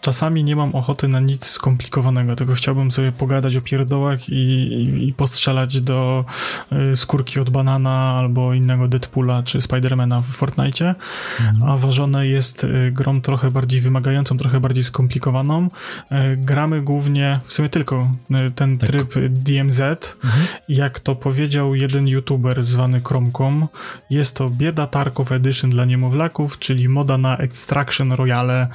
czasami 0.00 0.44
nie 0.44 0.56
mam 0.56 0.74
ochoty 0.74 1.08
na 1.08 1.20
nic 1.20 1.46
skomplikowanego, 1.46 2.36
tylko 2.36 2.54
chciałbym 2.54 2.90
sobie 2.90 3.12
pogadać 3.12 3.56
o 3.56 3.60
pierdołach 3.60 4.28
i, 4.28 4.32
i, 4.34 5.08
i 5.08 5.12
postrzelać 5.12 5.80
do 5.80 6.24
e, 6.72 6.96
skórki 6.96 7.40
od 7.40 7.50
banana 7.50 7.90
albo 8.18 8.54
innego 8.54 8.88
Deadpoola 8.88 9.42
czy 9.42 9.60
Spidermana 9.60 10.20
w 10.20 10.26
Fortnite 10.26 10.94
Mhm. 11.40 11.70
a 11.70 11.76
ważone 11.76 12.26
jest 12.26 12.64
y, 12.64 12.90
grą 12.92 13.20
trochę 13.20 13.50
bardziej 13.50 13.80
wymagającą, 13.80 14.38
trochę 14.38 14.60
bardziej 14.60 14.84
skomplikowaną. 14.84 15.66
Y, 16.12 16.36
Gramy 16.36 16.82
głównie, 16.82 17.40
w 17.46 17.52
sumie 17.52 17.68
tylko 17.68 18.10
ten 18.54 18.78
Tak. 18.78 18.90
tryb 18.90 19.14
DMZ. 19.28 19.80
Mhm. 19.80 20.46
Jak 20.88 21.00
to 21.00 21.16
powiedział 21.16 21.74
jeden 21.74 22.08
youtuber 22.08 22.64
zwany 22.64 23.00
Kromką, 23.00 23.68
jest 24.10 24.36
to 24.36 24.50
bieda 24.50 24.86
Tarkov 24.86 25.32
Edition 25.32 25.70
dla 25.70 25.84
niemowlaków, 25.84 26.58
czyli 26.58 26.88
moda 26.88 27.18
na 27.18 27.36
Extraction 27.36 28.12
Royale 28.12 28.68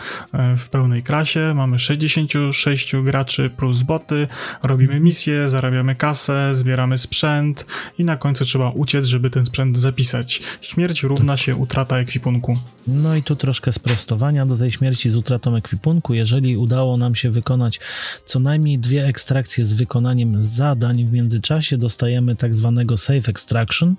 y, 0.54 0.58
w 0.58 0.70
pełnej 0.70 1.04
krasie. 1.04 1.54
Mamy 1.56 1.80
66 1.80 2.96
graczy 3.04 3.50
plus 3.50 3.84
boty, 3.84 4.28
robimy 4.64 5.00
misje, 5.00 5.50
zarabiamy 5.50 5.96
kasę, 5.96 6.54
zbieramy 6.54 6.98
sprzęt 6.98 7.66
i 7.98 8.06
na 8.06 8.18
końcu 8.18 8.46
trzeba 8.46 8.70
uciec, 8.70 9.06
żeby 9.06 9.30
ten 9.30 9.46
sprzęt 9.46 9.78
zapisać. 9.78 10.42
Śmierć 10.62 11.04
równa 11.04 11.38
się 11.38 11.56
utrata 11.56 11.98
ekwipunku. 11.98 12.54
No 12.88 13.16
i 13.16 13.24
tu 13.24 13.36
troszkę 13.36 13.72
sprostowania 13.72 14.46
do 14.46 14.58
tej 14.58 14.72
śmierci 14.72 15.10
z 15.10 15.16
utratą 15.16 15.56
ekwipunku. 15.56 16.14
Jeżeli 16.14 16.58
udało 16.58 16.98
nam 16.98 17.16
się 17.16 17.30
wykonać 17.30 17.80
co 18.26 18.40
najmniej 18.40 18.80
dwie 18.80 19.06
ekstrakcje 19.06 19.66
z 19.66 19.74
wykonaniem 19.74 20.44
zadań 20.44 21.06
w 21.06 21.12
międzyczasie, 21.12 21.78
dostajemy 22.04 22.36
tak 22.36 22.56
zwanego 22.56 22.98
safe 22.98 23.32
extraction, 23.32 23.96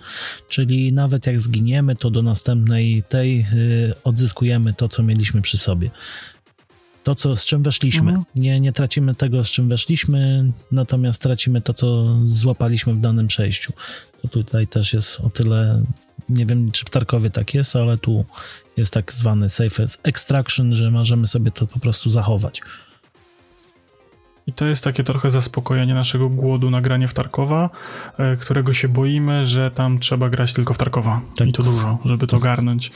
czyli 0.49 0.93
nawet 0.93 1.27
jak 1.27 1.41
zginiemy, 1.41 1.97
to 1.97 2.11
do 2.11 2.23
następnej 2.23 3.03
tej 3.09 3.41
y, 3.41 3.95
odzyskujemy 4.05 4.75
to, 4.75 4.89
co 4.89 5.03
mieliśmy 5.03 5.43
przy 5.43 5.59
sobie. 5.59 5.91
To, 7.05 7.15
co, 7.15 7.37
z 7.37 7.47
czym 7.47 7.63
weszliśmy. 7.63 8.11
Mhm. 8.11 8.25
Nie, 8.37 8.61
nie 8.61 8.73
tracimy 8.73 9.15
tego, 9.15 9.45
z 9.45 9.51
czym 9.51 9.69
weszliśmy, 9.69 10.53
natomiast 10.73 11.23
tracimy 11.23 11.61
to, 11.61 11.75
co 11.75 12.19
złapaliśmy 12.25 12.95
w 12.95 13.01
danym 13.01 13.27
przejściu. 13.27 13.73
To 14.23 14.29
tutaj 14.29 14.67
też 14.67 14.93
jest 14.93 15.21
o 15.21 15.31
tyle, 15.31 15.85
nie 16.29 16.47
wiem, 16.47 16.71
czy 16.73 16.85
w 16.85 16.91
Tarkowie 16.91 17.31
tak 17.31 17.55
jest, 17.55 17.77
ale 17.77 17.99
tu 17.99 18.25
jest 18.77 18.93
tak 18.93 19.13
zwany 19.13 19.49
safe 19.49 19.87
extraction, 20.03 20.75
że 20.75 20.91
możemy 20.91 21.27
sobie 21.27 21.51
to 21.51 21.67
po 21.67 21.79
prostu 21.79 22.11
zachować. 22.11 22.61
I 24.47 24.53
to 24.53 24.67
jest 24.67 24.85
takie 24.85 25.05
trochę 25.05 25.31
zaspokojenie 25.31 25.95
naszego 25.95 26.29
głodu 26.29 26.71
na 26.71 26.81
granie 26.81 27.09
w 27.09 27.15
Tarkowa, 27.15 27.71
e, 28.19 28.37
którego 28.37 28.73
się 28.75 28.89
boimy, 28.89 29.47
że 29.47 29.71
tam 29.71 29.99
trzeba 29.99 30.29
grać 30.29 30.53
tylko 30.53 30.75
w 30.75 30.79
Tarkowa. 30.79 31.21
Tak. 31.37 31.49
I 31.49 31.53
to 31.53 31.63
dużo, 31.63 31.99
żeby 32.05 32.27
to 32.27 32.39
garnąć. 32.39 32.93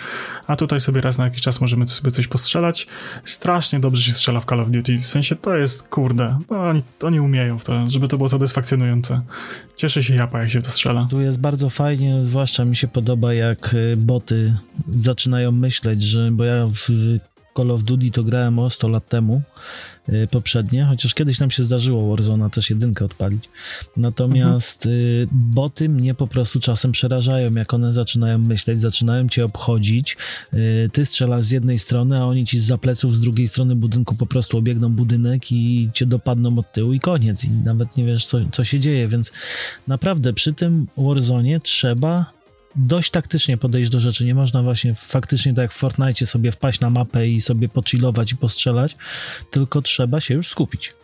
A 0.47 0.57
tutaj 0.57 0.81
sobie 0.81 1.01
raz 1.01 1.19
na 1.19 1.25
jakiś 1.25 1.41
czas 1.41 1.61
możemy 1.61 1.89
sobie 1.89 2.11
coś 2.11 2.27
postrzelać. 2.27 2.87
Strasznie 3.25 3.81
dobrze 3.81 4.03
się 4.03 4.13
strzela 4.13 4.41
w 4.41 4.45
Call 4.45 4.61
of 4.61 4.71
Duty. 4.71 4.99
W 4.99 5.07
sensie 5.07 5.37
to 5.37 5.57
jest, 5.57 5.89
kurde, 5.89 6.39
no 6.51 6.69
oni, 6.69 6.83
oni 7.03 7.21
umieją 7.21 7.59
w 7.59 7.65
to, 7.65 7.87
żeby 7.87 8.09
to 8.09 8.17
było 8.17 8.29
satysfakcjonujące. 8.29 9.23
Cieszy 9.77 10.05
się 10.05 10.15
japa, 10.15 10.41
jak 10.41 10.51
się 10.51 10.63
to 10.63 10.71
strzela. 10.71 11.07
Tu 11.11 11.21
jest 11.21 11.41
bardzo 11.41 11.71
fajnie, 11.71 12.23
zwłaszcza 12.23 12.65
mi 12.65 12.77
się 12.77 12.89
podoba, 12.89 13.35
jak 13.35 13.75
y, 13.75 13.97
boty 13.97 14.55
zaczynają 14.89 15.53
myśleć, 15.53 16.03
że, 16.03 16.31
bo 16.33 16.45
ja 16.45 16.67
w 16.67 16.91
Call 17.57 17.71
of 17.71 17.83
Duty 17.83 18.11
to 18.11 18.25
grałem 18.25 18.59
o 18.59 18.71
100 18.71 18.89
lat 18.89 19.09
temu, 19.09 19.43
y, 20.09 20.29
poprzednie, 20.31 20.85
chociaż 20.85 21.15
kiedyś 21.15 21.41
nam 21.41 21.51
się 21.51 21.65
zdarzyło 21.65 22.11
Warzona 22.11 22.51
też 22.51 22.71
jedynkę 22.71 23.05
odpalić. 23.05 23.45
Natomiast 23.97 24.87
y, 24.87 25.27
boty 25.33 25.89
mnie 25.89 26.15
po 26.15 26.27
prostu 26.27 26.61
czasem 26.61 26.93
przerażają, 26.93 27.55
jak 27.55 27.75
one 27.75 27.93
zaczynają 27.93 28.39
myśleć, 28.39 28.81
zaczynają 28.81 29.29
cię 29.29 29.45
obchodzić. 29.45 30.17
Y, 30.55 30.91
ty 30.93 31.07
strzelasz 31.07 31.45
z 31.45 31.51
jednej 31.51 31.79
strony, 31.79 32.19
a 32.19 32.25
oni 32.25 32.47
ci 32.47 32.61
z 32.61 32.81
pleców 32.81 33.15
z 33.15 33.21
drugiej 33.21 33.49
strony 33.49 33.77
budynku 33.77 34.15
po 34.15 34.27
prostu 34.27 34.59
obiegną 34.59 34.93
budynek 34.93 35.53
i 35.53 35.91
cię 35.95 36.07
dopadną 36.07 36.59
od 36.59 36.73
tyłu 36.73 36.93
i 36.93 37.01
koniec. 37.01 37.45
I 37.45 37.51
nawet 37.51 37.97
nie 37.97 38.05
wiesz, 38.05 38.27
co, 38.27 38.39
co 38.53 38.65
się 38.65 38.81
dzieje, 38.81 39.09
więc 39.09 39.33
naprawdę 39.87 40.33
przy 40.33 40.53
tym 40.53 40.87
Warzone 40.97 41.61
trzeba 41.61 42.38
dość 42.79 43.11
taktycznie 43.11 43.57
podejść 43.57 43.91
do 43.91 44.01
rzeczy. 44.01 44.25
Nie 44.25 44.35
można 44.35 44.63
właśnie 44.63 44.95
faktycznie 44.95 45.55
tak 45.55 45.63
jak 45.63 45.73
w 45.73 45.77
Fortnite 45.77 46.27
sobie 46.27 46.53
wpaść 46.53 46.81
na 46.81 46.91
mapę 46.91 47.29
i 47.29 47.41
sobie 47.41 47.69
pochillować 47.69 48.33
i 48.33 48.37
postrzelać, 48.37 48.97
tylko 49.51 49.83
trzeba 49.83 50.21
się 50.21 50.35
już 50.35 50.49
skupić. 50.49 50.95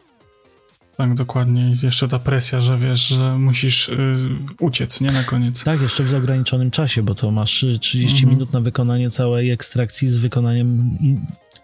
Tak, 0.96 1.14
dokładnie. 1.14 1.72
Jeszcze 1.82 2.08
ta 2.08 2.18
presja, 2.18 2.60
że 2.60 2.78
wiesz, 2.78 3.00
że 3.08 3.38
musisz 3.38 3.88
y, 3.88 4.16
uciec, 4.60 5.00
nie? 5.00 5.12
Na 5.12 5.24
koniec. 5.24 5.64
Tak, 5.64 5.80
jeszcze 5.80 6.04
w 6.04 6.14
ograniczonym 6.14 6.70
czasie, 6.70 7.02
bo 7.02 7.14
to 7.14 7.30
masz 7.30 7.62
y, 7.62 7.78
30 7.78 8.16
Mhm. 8.16 8.30
minut 8.34 8.52
na 8.52 8.60
wykonanie 8.60 9.10
całej 9.10 9.50
ekstrakcji 9.50 10.08
z 10.10 10.16
wykonaniem. 10.16 10.96
I 11.00 11.16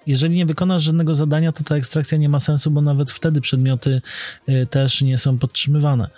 jeżeli 0.07 0.37
nie 0.37 0.47
wykonasz 0.47 0.83
żadnego 0.83 1.15
zadania, 1.15 1.53
to 1.53 1.65
ta 1.65 1.77
ekstrakcja 1.77 2.19
nie 2.19 2.29
ma 2.29 2.41
sensu, 2.41 2.71
bo 2.71 2.81
nawet 2.81 3.11
wtedy 3.11 3.41
przedmioty 3.41 4.03
y, 4.49 4.67
też 4.67 5.03
nie 5.03 5.19
są 5.19 5.39
podtrzymywane. 5.39 6.11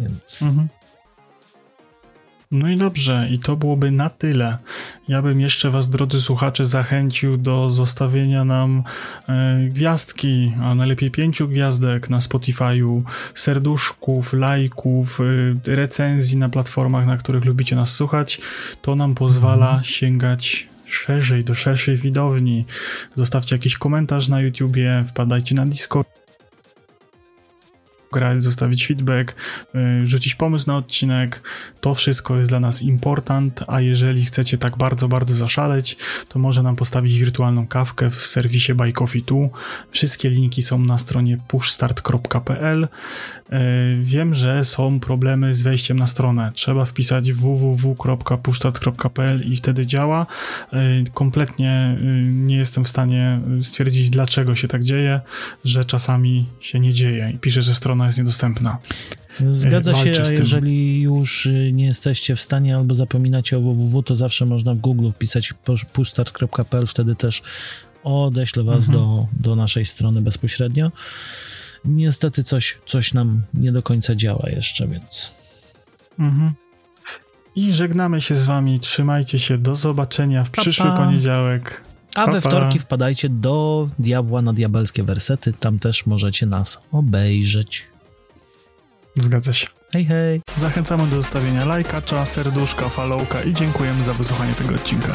Więc 0.00 0.42
Mhm. 0.42 0.68
No 2.52 2.68
i 2.68 2.76
dobrze, 2.76 3.28
i 3.30 3.38
to 3.38 3.56
byłoby 3.56 3.90
na 3.90 4.10
tyle. 4.10 4.58
Ja 5.08 5.22
bym 5.22 5.40
jeszcze 5.40 5.70
Was, 5.70 5.90
drodzy 5.90 6.20
słuchacze, 6.20 6.64
zachęcił 6.64 7.36
do 7.36 7.70
zostawienia 7.70 8.44
nam 8.44 8.82
e, 9.28 9.68
gwiazdki, 9.68 10.52
a 10.62 10.74
najlepiej 10.74 11.10
pięciu 11.10 11.48
gwiazdek 11.48 12.10
na 12.10 12.18
Spotify'u, 12.18 13.02
serduszków, 13.34 14.32
lajków, 14.32 15.20
e, 15.20 15.24
recenzji 15.76 16.38
na 16.38 16.48
platformach, 16.48 17.06
na 17.06 17.16
których 17.16 17.44
lubicie 17.44 17.76
nas 17.76 17.94
słuchać. 17.94 18.40
To 18.82 18.96
nam 18.96 19.14
pozwala 19.14 19.80
sięgać 19.82 20.68
szerzej, 20.86 21.44
do 21.44 21.54
szerszej 21.54 21.96
widowni. 21.96 22.64
Zostawcie 23.14 23.56
jakiś 23.56 23.76
komentarz 23.76 24.28
na 24.28 24.40
YouTubie, 24.40 25.04
wpadajcie 25.08 25.54
na 25.54 25.66
Discord 25.66 26.21
grać, 28.12 28.42
zostawić 28.42 28.86
feedback, 28.86 29.34
y, 29.74 30.06
rzucić 30.06 30.34
pomysł 30.34 30.66
na 30.66 30.76
odcinek. 30.76 31.42
To 31.80 31.94
wszystko 31.94 32.38
jest 32.38 32.50
dla 32.50 32.60
nas 32.60 32.82
important, 32.82 33.64
a 33.66 33.80
jeżeli 33.80 34.24
chcecie 34.24 34.58
tak 34.58 34.76
bardzo, 34.76 35.08
bardzo 35.08 35.34
zaszaleć, 35.34 35.96
to 36.28 36.38
może 36.38 36.62
nam 36.62 36.76
postawić 36.76 37.18
wirtualną 37.18 37.66
kawkę 37.66 38.10
w 38.10 38.26
serwisie 38.26 38.74
Buy 38.74 38.92
Coffee 38.92 39.22
2. 39.22 39.36
Wszystkie 39.90 40.30
linki 40.30 40.62
są 40.62 40.78
na 40.78 40.98
stronie 40.98 41.38
pushstart.pl. 41.48 42.88
Y, 43.52 43.98
Wiem, 44.00 44.34
że 44.34 44.64
są 44.64 45.00
problemy 45.00 45.54
z 45.54 45.62
wejściem 45.62 45.98
na 45.98 46.06
stronę. 46.06 46.52
Trzeba 46.54 46.84
wpisać 46.84 47.32
www.pushstart.pl 47.32 49.52
i 49.52 49.56
wtedy 49.56 49.86
działa. 49.86 50.26
Y, 50.72 51.04
Kompletnie 51.14 51.98
nie 52.32 52.56
jestem 52.56 52.84
w 52.84 52.88
stanie 52.88 53.40
stwierdzić, 53.62 54.10
dlaczego 54.10 54.54
się 54.54 54.68
tak 54.68 54.84
dzieje, 54.84 55.20
że 55.64 55.84
czasami 55.84 56.46
się 56.60 56.80
nie 56.80 56.92
dzieje 56.92 57.30
i 57.34 57.38
pisze, 57.38 57.62
że 57.62 57.74
strona 57.74 58.01
jest 58.06 58.18
niedostępna. 58.18 58.78
Zgadza 59.50 59.94
się, 59.94 60.04
walczę 60.04 60.24
z 60.24 60.30
a 60.30 60.32
jeżeli 60.32 61.00
już 61.00 61.46
y, 61.46 61.70
nie 61.72 61.84
jesteście 61.84 62.36
w 62.36 62.40
stanie 62.40 62.76
albo 62.76 62.94
zapominacie 62.94 63.58
o 63.58 63.60
www, 63.60 64.02
to 64.02 64.16
zawsze 64.16 64.46
można 64.46 64.74
w 64.74 64.78
Google 64.78 65.10
wpisać 65.10 65.54
pushstart.pl, 65.92 66.86
wtedy 66.86 67.14
też 67.14 67.42
odeślę 68.04 68.62
was 68.64 68.88
Mhm. 68.88 68.92
do, 68.92 69.26
do 69.40 69.56
naszej 69.56 69.84
strony 69.84 70.22
bezpośrednio. 70.22 70.92
Niestety 71.84 72.44
coś, 72.44 72.78
coś 72.86 73.14
nam 73.14 73.42
nie 73.54 73.72
do 73.72 73.82
końca 73.82 74.14
działa 74.14 74.50
jeszcze, 74.50 74.88
więc 74.88 75.32
Mhm. 76.18 76.52
I 77.56 77.72
żegnamy 77.72 78.20
się 78.20 78.36
z 78.36 78.44
wami. 78.44 78.80
Trzymajcie 78.80 79.38
się. 79.38 79.58
Do 79.58 79.76
zobaczenia 79.76 80.44
w 80.44 80.50
Pa, 80.50 80.62
przyszły 80.62 80.86
pa. 80.86 80.96
poniedziałek. 80.96 81.80
A 82.14 82.26
Pa, 82.26 82.32
we 82.32 82.40
wtorki 82.40 82.78
wpadajcie 82.78 83.28
do 83.28 83.88
Diabła 83.98 84.42
na 84.42 84.52
diabelskie 84.52 85.02
wersety. 85.02 85.52
Tam 85.52 85.78
też 85.78 86.06
możecie 86.06 86.46
nas 86.46 86.80
obejrzeć. 86.92 87.84
Zgadza 89.16 89.52
się. 89.52 89.66
Hej, 89.92 90.04
hej. 90.04 90.40
Zachęcamy 90.56 91.06
do 91.06 91.16
zostawienia 91.16 91.64
lajka, 91.64 92.02
serduszka, 92.24 92.88
followka 92.88 93.42
i 93.42 93.54
dziękujemy 93.54 94.04
za 94.04 94.14
wysłuchanie 94.14 94.54
tego 94.54 94.74
odcinka. 94.74 95.12